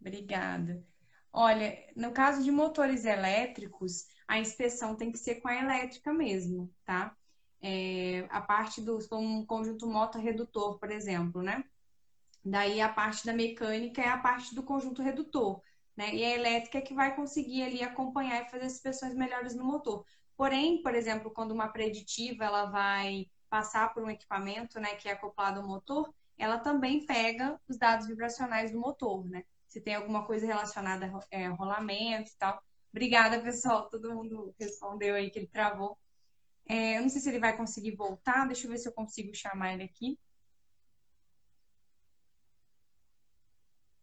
Obrigada. 0.00 0.86
Olha, 1.32 1.76
no 1.96 2.12
caso 2.12 2.44
de 2.44 2.52
motores 2.52 3.04
elétricos, 3.04 4.06
a 4.28 4.38
inspeção 4.38 4.94
tem 4.94 5.10
que 5.10 5.18
ser 5.18 5.40
com 5.40 5.48
a 5.48 5.56
elétrica 5.56 6.12
mesmo, 6.12 6.72
tá? 6.84 7.12
É, 7.60 8.24
a 8.30 8.40
parte 8.40 8.80
do 8.80 9.00
um 9.14 9.44
conjunto 9.44 9.88
moto-redutor, 9.88 10.78
por 10.78 10.92
exemplo, 10.92 11.42
né? 11.42 11.64
Daí 12.44 12.80
a 12.80 12.88
parte 12.88 13.26
da 13.26 13.32
mecânica 13.32 14.00
é 14.00 14.08
a 14.08 14.18
parte 14.18 14.54
do 14.54 14.62
conjunto 14.62 15.02
redutor, 15.02 15.60
né? 15.96 16.14
E 16.14 16.24
a 16.24 16.36
elétrica 16.36 16.78
é 16.78 16.82
que 16.82 16.94
vai 16.94 17.16
conseguir 17.16 17.64
ali 17.64 17.82
acompanhar 17.82 18.46
e 18.46 18.50
fazer 18.50 18.66
inspeções 18.66 19.12
melhores 19.16 19.56
no 19.56 19.64
motor. 19.64 20.04
Porém, 20.36 20.80
por 20.82 20.94
exemplo, 20.94 21.32
quando 21.32 21.50
uma 21.50 21.66
preditiva 21.66 22.44
ela 22.44 22.66
vai 22.66 23.26
passar 23.48 23.92
por 23.94 24.02
um 24.02 24.10
equipamento, 24.10 24.80
né, 24.80 24.94
que 24.96 25.08
é 25.08 25.12
acoplado 25.12 25.60
ao 25.60 25.66
motor, 25.66 26.12
ela 26.38 26.58
também 26.58 27.06
pega 27.06 27.58
os 27.68 27.78
dados 27.78 28.06
vibracionais 28.06 28.72
do 28.72 28.78
motor, 28.78 29.24
né? 29.28 29.44
Se 29.68 29.80
tem 29.80 29.94
alguma 29.94 30.26
coisa 30.26 30.46
relacionada 30.46 31.06
a 31.06 31.20
é, 31.30 31.48
rolamento 31.48 32.30
e 32.30 32.36
tal. 32.36 32.62
Obrigada, 32.90 33.40
pessoal. 33.40 33.88
Todo 33.90 34.14
mundo 34.14 34.54
respondeu 34.58 35.14
aí 35.14 35.30
que 35.30 35.38
ele 35.38 35.48
travou. 35.48 35.98
É, 36.68 36.98
eu 36.98 37.02
não 37.02 37.08
sei 37.08 37.20
se 37.20 37.28
ele 37.28 37.38
vai 37.38 37.56
conseguir 37.56 37.96
voltar. 37.96 38.46
Deixa 38.46 38.66
eu 38.66 38.70
ver 38.70 38.78
se 38.78 38.88
eu 38.88 38.92
consigo 38.92 39.34
chamar 39.34 39.74
ele 39.74 39.84
aqui. 39.84 40.18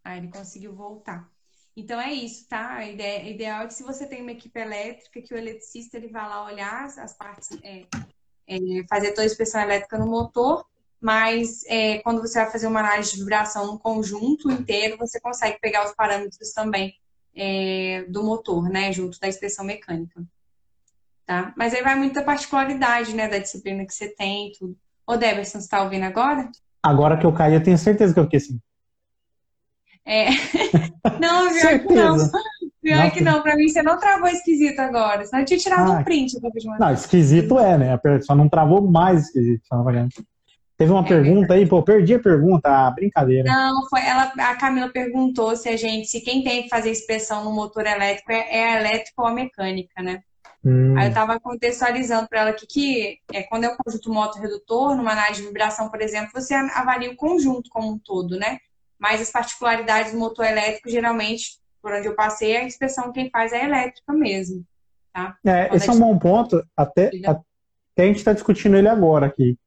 Ah, 0.03 0.17
ele 0.17 0.29
conseguiu 0.29 0.75
voltar. 0.75 1.31
Então 1.75 1.99
é 1.99 2.13
isso, 2.13 2.47
tá? 2.47 2.75
A 2.75 2.87
ideia, 2.87 3.29
ideal 3.29 3.63
é 3.63 3.67
que 3.67 3.73
se 3.73 3.83
você 3.83 4.07
tem 4.07 4.21
uma 4.21 4.31
equipe 4.31 4.59
elétrica, 4.59 5.21
que 5.21 5.33
o 5.33 5.37
eletricista 5.37 5.97
ele 5.97 6.07
vá 6.07 6.27
lá 6.27 6.45
olhar 6.45 6.85
as, 6.85 6.97
as 6.97 7.17
partes 7.17 7.49
é, 7.63 7.87
é, 8.47 8.57
fazer 8.89 9.09
toda 9.09 9.23
a 9.23 9.25
inspeção 9.25 9.61
elétrica 9.61 9.97
no 9.97 10.07
motor, 10.07 10.65
mas 10.99 11.65
é, 11.67 11.99
quando 11.99 12.21
você 12.21 12.39
vai 12.39 12.49
fazer 12.49 12.67
uma 12.67 12.79
análise 12.79 13.11
de 13.11 13.19
vibração 13.19 13.67
no 13.67 13.79
conjunto 13.79 14.49
inteiro, 14.49 14.97
você 14.97 15.19
consegue 15.19 15.59
pegar 15.59 15.85
os 15.85 15.93
parâmetros 15.93 16.53
também 16.53 16.95
é, 17.35 18.05
do 18.07 18.23
motor, 18.23 18.69
né, 18.69 18.91
junto 18.91 19.19
da 19.19 19.27
inspeção 19.27 19.65
mecânica. 19.65 20.23
Tá? 21.25 21.53
Mas 21.57 21.73
aí 21.73 21.81
vai 21.81 21.95
muita 21.95 22.21
particularidade, 22.21 23.15
né, 23.15 23.27
da 23.27 23.37
disciplina 23.37 23.85
que 23.85 23.93
você 23.93 24.07
tem 24.07 24.49
e 24.49 24.51
tudo. 24.53 24.77
Ô, 25.05 25.17
Deberson, 25.17 25.59
você 25.59 25.65
está 25.65 25.83
ouvindo 25.83 26.03
agora? 26.03 26.49
Agora 26.81 27.17
que 27.17 27.25
eu 27.25 27.33
caí, 27.33 27.53
eu 27.53 27.63
tenho 27.63 27.77
certeza 27.77 28.13
que 28.13 28.19
eu 28.19 28.25
fiquei 28.25 28.37
assim. 28.37 28.59
É... 30.05 30.27
Não, 31.19 31.51
pior 31.53 31.79
que 31.79 31.93
não. 31.93 32.17
Pior 32.83 33.11
que 33.11 33.23
não, 33.23 33.41
pra 33.41 33.55
mim 33.55 33.69
você 33.69 33.81
não 33.81 33.97
travou 33.97 34.27
esquisito 34.27 34.77
agora. 34.79 35.25
Senão 35.25 35.41
eu 35.41 35.45
tinha 35.45 35.57
tirado 35.57 35.89
ah, 35.89 35.99
um 35.99 36.03
print. 36.03 36.37
Não, 36.77 36.91
esquisito 36.91 37.57
é, 37.57 37.77
né? 37.77 37.99
Só 38.21 38.35
não 38.35 38.49
travou 38.49 38.81
mais 38.81 39.27
esquisito. 39.27 39.63
Teve 40.77 40.91
uma 40.91 41.01
é 41.01 41.07
pergunta 41.07 41.53
aí, 41.53 41.65
pô, 41.65 41.81
perdi 41.81 42.15
a 42.15 42.19
pergunta, 42.19 42.69
ah, 42.69 42.91
brincadeira. 42.91 43.49
Não, 43.49 43.87
foi 43.87 44.01
ela, 44.05 44.33
a 44.37 44.55
Camila 44.55 44.89
perguntou 44.89 45.55
se 45.55 45.69
a 45.69 45.77
gente, 45.77 46.07
se 46.07 46.19
quem 46.19 46.43
tem 46.43 46.63
que 46.63 46.69
fazer 46.69 46.91
inspeção 46.91 47.45
no 47.45 47.53
motor 47.53 47.85
elétrico 47.85 48.31
é, 48.31 48.57
é 48.57 48.73
a 48.73 48.79
elétrica 48.81 49.21
ou 49.21 49.27
a 49.27 49.33
mecânica, 49.33 50.01
né? 50.01 50.21
Hum. 50.65 50.97
Aí 50.97 51.05
eu 51.05 51.09
estava 51.09 51.39
contextualizando 51.39 52.27
para 52.27 52.41
ela 52.41 52.53
que, 52.53 52.65
que 52.67 53.19
é, 53.31 53.43
quando 53.43 53.63
é 53.63 53.69
um 53.69 53.77
conjunto 53.77 54.11
moto-redutor, 54.11 54.95
numa 54.97 55.11
análise 55.11 55.41
de 55.41 55.47
vibração, 55.47 55.89
por 55.89 56.01
exemplo, 56.01 56.31
você 56.33 56.53
avalia 56.53 57.11
o 57.11 57.15
conjunto 57.15 57.69
como 57.69 57.89
um 57.89 57.97
todo, 57.97 58.37
né? 58.37 58.57
Mas 58.99 59.21
as 59.21 59.29
particularidades 59.29 60.11
do 60.11 60.17
motor 60.17 60.45
elétrico, 60.45 60.89
geralmente, 60.89 61.62
por 61.83 61.91
onde 61.91 62.07
eu 62.07 62.15
passei, 62.15 62.55
a 62.55 62.63
inspeção 62.63 63.11
quem 63.11 63.29
faz 63.29 63.51
é 63.51 63.61
a 63.61 63.65
elétrica 63.65 64.13
mesmo. 64.13 64.63
Tá? 65.13 65.35
É, 65.45 65.75
esse 65.75 65.89
é 65.89 65.91
um 65.91 65.99
bom 65.99 66.17
ponto, 66.17 66.65
até, 66.75 67.11
até 67.25 68.03
a 68.03 68.05
gente 68.05 68.17
está 68.17 68.33
discutindo 68.33 68.77
ele 68.77 68.87
agora 68.87 69.27
aqui. 69.27 69.57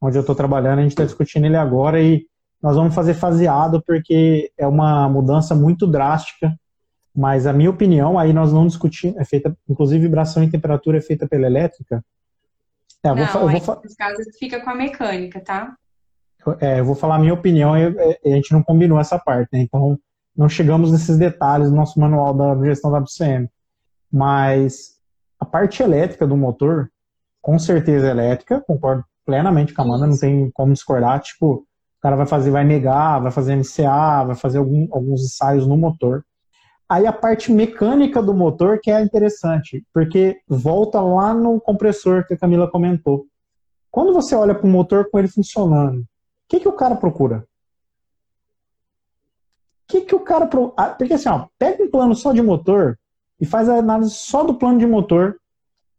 Onde 0.00 0.18
eu 0.18 0.20
estou 0.20 0.34
trabalhando, 0.34 0.80
a 0.80 0.82
gente 0.82 0.92
está 0.92 1.04
discutindo 1.04 1.46
ele 1.46 1.56
agora 1.56 2.00
e 2.00 2.26
nós 2.62 2.76
vamos 2.76 2.94
fazer 2.94 3.14
faseado 3.14 3.82
porque 3.84 4.52
é 4.58 4.66
uma 4.66 5.08
mudança 5.08 5.54
muito 5.54 5.86
drástica 5.86 6.54
mas 7.14 7.46
a 7.46 7.52
minha 7.52 7.70
opinião, 7.70 8.18
aí 8.18 8.32
nós 8.32 8.52
não 8.52 8.66
discutimos, 8.66 9.16
é 9.18 9.24
feita, 9.24 9.56
inclusive 9.68 10.00
vibração 10.00 10.42
e 10.42 10.50
temperatura 10.50 10.98
é 10.98 11.02
feita 11.02 11.28
pela 11.28 11.46
elétrica. 11.46 12.02
É, 13.04 13.10
eu 13.10 13.16
não, 13.16 13.26
vou, 13.26 13.50
eu 13.50 13.60
vou, 13.60 13.80
nesse 13.82 13.96
caso 13.96 14.22
fica 14.38 14.60
com 14.60 14.70
a 14.70 14.74
mecânica, 14.74 15.40
tá? 15.40 15.76
É, 16.60 16.80
eu 16.80 16.84
vou 16.84 16.94
falar 16.94 17.16
a 17.16 17.18
minha 17.18 17.34
opinião 17.34 17.76
e 17.76 18.32
a 18.32 18.36
gente 18.36 18.52
não 18.52 18.62
combinou 18.62 18.98
essa 18.98 19.18
parte, 19.18 19.48
né? 19.52 19.60
Então 19.60 19.98
não 20.36 20.48
chegamos 20.48 20.90
nesses 20.90 21.18
detalhes 21.18 21.70
no 21.70 21.76
nosso 21.76 22.00
manual 22.00 22.34
da 22.34 22.64
gestão 22.64 22.90
da 22.90 22.98
WCM. 22.98 23.48
Mas 24.10 24.96
a 25.38 25.44
parte 25.44 25.82
elétrica 25.82 26.26
do 26.26 26.36
motor, 26.36 26.90
com 27.40 27.58
certeza 27.58 28.08
elétrica, 28.08 28.60
concordo 28.66 29.04
plenamente 29.24 29.74
com 29.74 29.82
a 29.82 29.84
Amanda, 29.84 30.06
não 30.06 30.18
tem 30.18 30.50
como 30.52 30.72
discordar. 30.72 31.20
Tipo, 31.20 31.54
o 31.54 31.66
cara 32.00 32.16
vai 32.16 32.26
fazer, 32.26 32.50
vai 32.50 32.64
negar, 32.64 33.20
vai 33.20 33.30
fazer 33.30 33.56
MCA, 33.56 34.24
vai 34.24 34.34
fazer 34.34 34.58
algum, 34.58 34.88
alguns 34.90 35.22
ensaios 35.22 35.66
no 35.66 35.76
motor. 35.76 36.24
Aí 36.88 37.06
a 37.06 37.12
parte 37.12 37.50
mecânica 37.50 38.22
do 38.22 38.34
motor 38.34 38.78
que 38.80 38.90
é 38.90 39.00
interessante, 39.00 39.82
porque 39.94 40.38
volta 40.46 41.00
lá 41.00 41.32
no 41.32 41.60
compressor 41.60 42.26
que 42.26 42.34
a 42.34 42.38
Camila 42.38 42.70
comentou. 42.70 43.24
Quando 43.90 44.12
você 44.12 44.34
olha 44.34 44.54
para 44.54 44.66
o 44.66 44.70
motor 44.70 45.08
com 45.10 45.18
ele 45.18 45.28
funcionando, 45.28 46.00
o 46.00 46.06
que, 46.48 46.60
que 46.60 46.68
o 46.68 46.72
cara 46.72 46.96
procura? 46.96 47.46
O 49.84 49.92
que, 49.92 50.00
que 50.02 50.14
o 50.14 50.20
cara. 50.20 50.46
Pro... 50.46 50.72
Ah, 50.76 50.88
porque 50.88 51.14
assim, 51.14 51.28
ó, 51.28 51.46
pega 51.58 51.82
um 51.82 51.90
plano 51.90 52.14
só 52.14 52.32
de 52.32 52.42
motor 52.42 52.98
e 53.40 53.44
faz 53.44 53.68
a 53.68 53.76
análise 53.76 54.10
só 54.10 54.44
do 54.44 54.54
plano 54.54 54.78
de 54.78 54.86
motor 54.86 55.36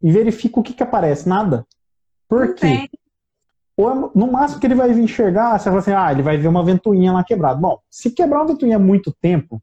e 0.01 0.11
verifica 0.11 0.59
o 0.59 0.63
que, 0.63 0.73
que 0.73 0.83
aparece. 0.83 1.27
Nada. 1.27 1.65
Por 2.27 2.55
quê? 2.55 2.89
Ou 3.75 3.89
é 3.89 4.09
no 4.15 4.31
máximo 4.31 4.59
que 4.59 4.67
ele 4.67 4.75
vai 4.75 4.91
enxergar, 4.91 5.59
você 5.59 5.69
vai 5.69 5.79
assim, 5.79 5.91
ah, 5.91 6.11
ele 6.11 6.21
vai 6.21 6.37
ver 6.37 6.47
uma 6.47 6.63
ventoinha 6.63 7.11
lá 7.11 7.23
quebrada. 7.23 7.59
Bom, 7.59 7.79
se 7.89 8.11
quebrar 8.11 8.39
uma 8.39 8.47
ventoinha 8.47 8.77
muito 8.77 9.11
tempo, 9.11 9.61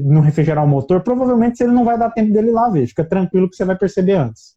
não 0.00 0.22
refrigerar 0.22 0.64
o 0.64 0.68
motor, 0.68 1.02
provavelmente 1.02 1.62
ele 1.62 1.72
não 1.72 1.84
vai 1.84 1.98
dar 1.98 2.10
tempo 2.10 2.32
dele 2.32 2.50
lá 2.50 2.70
ver. 2.70 2.86
Fica 2.86 3.04
tranquilo 3.04 3.50
que 3.50 3.56
você 3.56 3.64
vai 3.64 3.76
perceber 3.76 4.14
antes. 4.14 4.56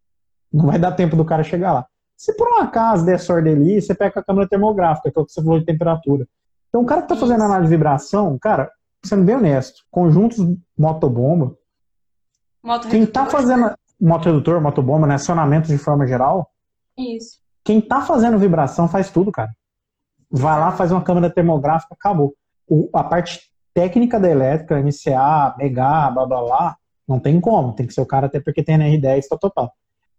Não 0.51 0.67
vai 0.67 0.79
dar 0.79 0.93
tempo 0.93 1.15
do 1.15 1.25
cara 1.25 1.43
chegar 1.43 1.73
lá. 1.73 1.85
Se 2.15 2.35
por 2.35 2.47
um 2.47 2.59
acaso 2.59 3.05
der 3.05 3.19
sorte 3.19 3.43
dele, 3.43 3.81
você 3.81 3.93
pega 3.93 4.19
a 4.19 4.23
câmera 4.23 4.47
termográfica, 4.47 5.11
que 5.11 5.19
é 5.19 5.21
o 5.21 5.25
que 5.25 5.33
você 5.33 5.41
falou 5.43 5.59
de 5.59 5.65
temperatura. 5.65 6.25
Então 6.69 6.81
o 6.81 6.85
cara 6.85 7.01
que 7.01 7.13
está 7.13 7.15
fazendo 7.15 7.43
análise 7.43 7.69
de 7.69 7.75
vibração, 7.75 8.37
cara, 8.39 8.71
sendo 9.03 9.23
bem 9.23 9.35
honesto, 9.35 9.83
conjuntos 9.89 10.37
motobomba, 10.77 11.55
moto 12.63 12.87
quem 12.89 13.03
está 13.03 13.25
fazendo 13.25 13.73
moto 13.99 14.25
redutor, 14.25 14.61
motobomba, 14.61 15.07
né, 15.07 15.15
acionamento 15.15 15.67
de 15.67 15.77
forma 15.77 16.05
geral, 16.05 16.51
isso. 16.97 17.39
Quem 17.63 17.79
está 17.79 18.01
fazendo 18.01 18.37
vibração 18.37 18.87
faz 18.87 19.09
tudo, 19.09 19.31
cara. 19.31 19.49
Vai 20.29 20.59
lá, 20.59 20.71
faz 20.71 20.91
uma 20.91 21.03
câmera 21.03 21.29
termográfica, 21.29 21.95
acabou. 21.95 22.35
O, 22.67 22.89
a 22.93 23.03
parte 23.03 23.51
técnica 23.73 24.19
da 24.19 24.29
elétrica, 24.29 24.79
MCA, 24.79 25.55
MEGA, 25.57 26.11
blá 26.11 26.25
blá 26.25 26.43
blá, 26.43 26.77
não 27.07 27.19
tem 27.19 27.39
como, 27.41 27.73
tem 27.73 27.85
que 27.85 27.93
ser 27.93 28.01
o 28.01 28.05
cara 28.05 28.27
até 28.27 28.39
porque 28.39 28.63
tem 28.63 28.77
NR10, 28.77 29.23
tal, 29.29 29.39
total. 29.39 29.73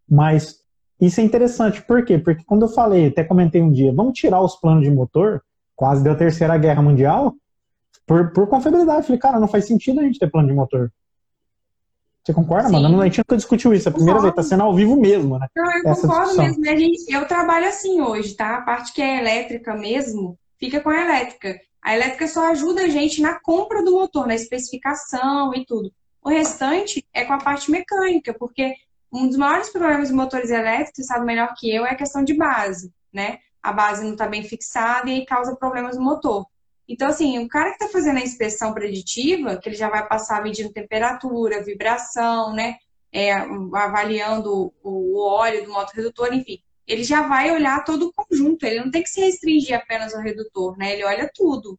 Mas 0.09 0.57
isso 1.01 1.21
é 1.21 1.25
interessante, 1.25 1.83
por 1.83 2.05
quê? 2.05 2.19
Porque 2.19 2.45
quando 2.45 2.63
eu 2.63 2.69
falei, 2.69 3.09
até 3.09 3.25
comentei 3.25 3.63
um 3.63 3.71
dia, 3.71 3.93
vamos 3.95 4.19
tirar 4.19 4.41
os 4.41 4.57
planos 4.57 4.85
de 4.85 4.91
motor, 4.91 5.43
quase 5.77 6.03
deu 6.03 6.15
a 6.15 6.17
terceira 6.17 6.57
guerra 6.57 6.83
mundial, 6.83 7.35
por, 8.07 8.33
por 8.33 8.49
confiabilidade. 8.49 9.07
Falei, 9.07 9.21
cara, 9.21 9.39
não 9.39 9.47
faz 9.47 9.67
sentido 9.67 10.01
a 10.01 10.03
gente 10.03 10.19
ter 10.19 10.31
plano 10.31 10.49
de 10.49 10.55
motor. 10.55 10.91
Você 12.25 12.35
concorda, 12.35 12.69
Sim. 12.69 12.73
mano? 12.73 13.01
A 13.01 13.05
gente 13.05 13.19
nunca 13.19 13.37
discutiu 13.37 13.73
isso. 13.73 13.89
É 13.89 13.91
a 13.91 13.95
primeira 13.95 14.21
vez, 14.21 14.35
tá 14.35 14.43
sendo 14.43 14.65
ao 14.65 14.75
vivo 14.75 14.97
mesmo, 14.97 15.39
né? 15.39 15.47
Não, 15.55 15.73
eu 15.77 15.83
concordo 15.95 16.27
discussão. 16.31 16.45
mesmo. 16.45 16.65
Gente, 16.65 17.13
eu 17.13 17.29
trabalho 17.29 17.69
assim 17.69 18.01
hoje, 18.01 18.35
tá? 18.35 18.57
A 18.57 18.63
parte 18.63 18.93
que 18.93 19.01
é 19.01 19.21
elétrica 19.21 19.75
mesmo, 19.77 20.37
fica 20.59 20.81
com 20.81 20.91
a 20.91 21.01
elétrica. 21.01 21.57
A 21.81 21.95
elétrica 21.95 22.27
só 22.27 22.51
ajuda 22.51 22.83
a 22.83 22.89
gente 22.89 23.23
na 23.23 23.39
compra 23.39 23.85
do 23.85 23.93
motor, 23.93 24.27
na 24.27 24.35
especificação 24.35 25.55
e 25.55 25.65
tudo. 25.65 25.93
O 26.21 26.29
restante 26.29 27.07
é 27.15 27.25
com 27.25 27.33
a 27.33 27.39
parte 27.39 27.71
mecânica, 27.71 28.35
porque 28.35 28.75
um 29.13 29.29
dos 29.29 29.37
maiores 29.37 29.69
problemas 29.69 30.09
de 30.09 30.15
motores 30.15 30.51
elétricos, 30.51 31.07
sabe 31.07 31.25
melhor 31.25 31.55
que 31.57 31.73
eu, 31.73 31.87
é 31.87 31.91
a 31.91 31.97
questão 31.97 32.25
de 32.25 32.35
base, 32.35 32.93
né? 33.13 33.39
A 33.69 33.73
base 33.73 34.05
não 34.05 34.13
está 34.13 34.27
bem 34.27 34.43
fixada 34.43 35.11
e 35.11 35.15
aí 35.15 35.27
causa 35.27 35.57
problemas 35.57 35.97
no 35.97 36.05
motor. 36.05 36.47
Então, 36.89 37.09
assim, 37.09 37.39
o 37.39 37.49
cara 37.49 37.71
que 37.71 37.83
está 37.83 37.89
fazendo 37.89 38.19
a 38.19 38.23
inspeção 38.23 38.73
preditiva, 38.73 39.57
que 39.57 39.69
ele 39.69 39.77
já 39.77 39.89
vai 39.89 40.07
passar 40.07 40.43
medindo 40.43 40.73
temperatura, 40.73 41.63
vibração, 41.63 42.55
né? 42.55 42.77
É, 43.13 43.33
avaliando 43.33 44.73
o 44.83 45.19
óleo 45.21 45.65
do 45.65 45.73
motor 45.73 45.95
redutor, 45.95 46.35
enfim 46.35 46.61
ele 46.87 47.03
já 47.03 47.27
vai 47.27 47.51
olhar 47.51 47.85
todo 47.85 48.07
o 48.07 48.13
conjunto, 48.13 48.65
ele 48.65 48.81
não 48.81 48.91
tem 48.91 49.03
que 49.03 49.11
se 49.11 49.21
restringir 49.21 49.77
apenas 49.77 50.15
ao 50.15 50.23
redutor, 50.23 50.79
né? 50.79 50.93
Ele 50.93 51.05
olha 51.05 51.31
tudo. 51.35 51.79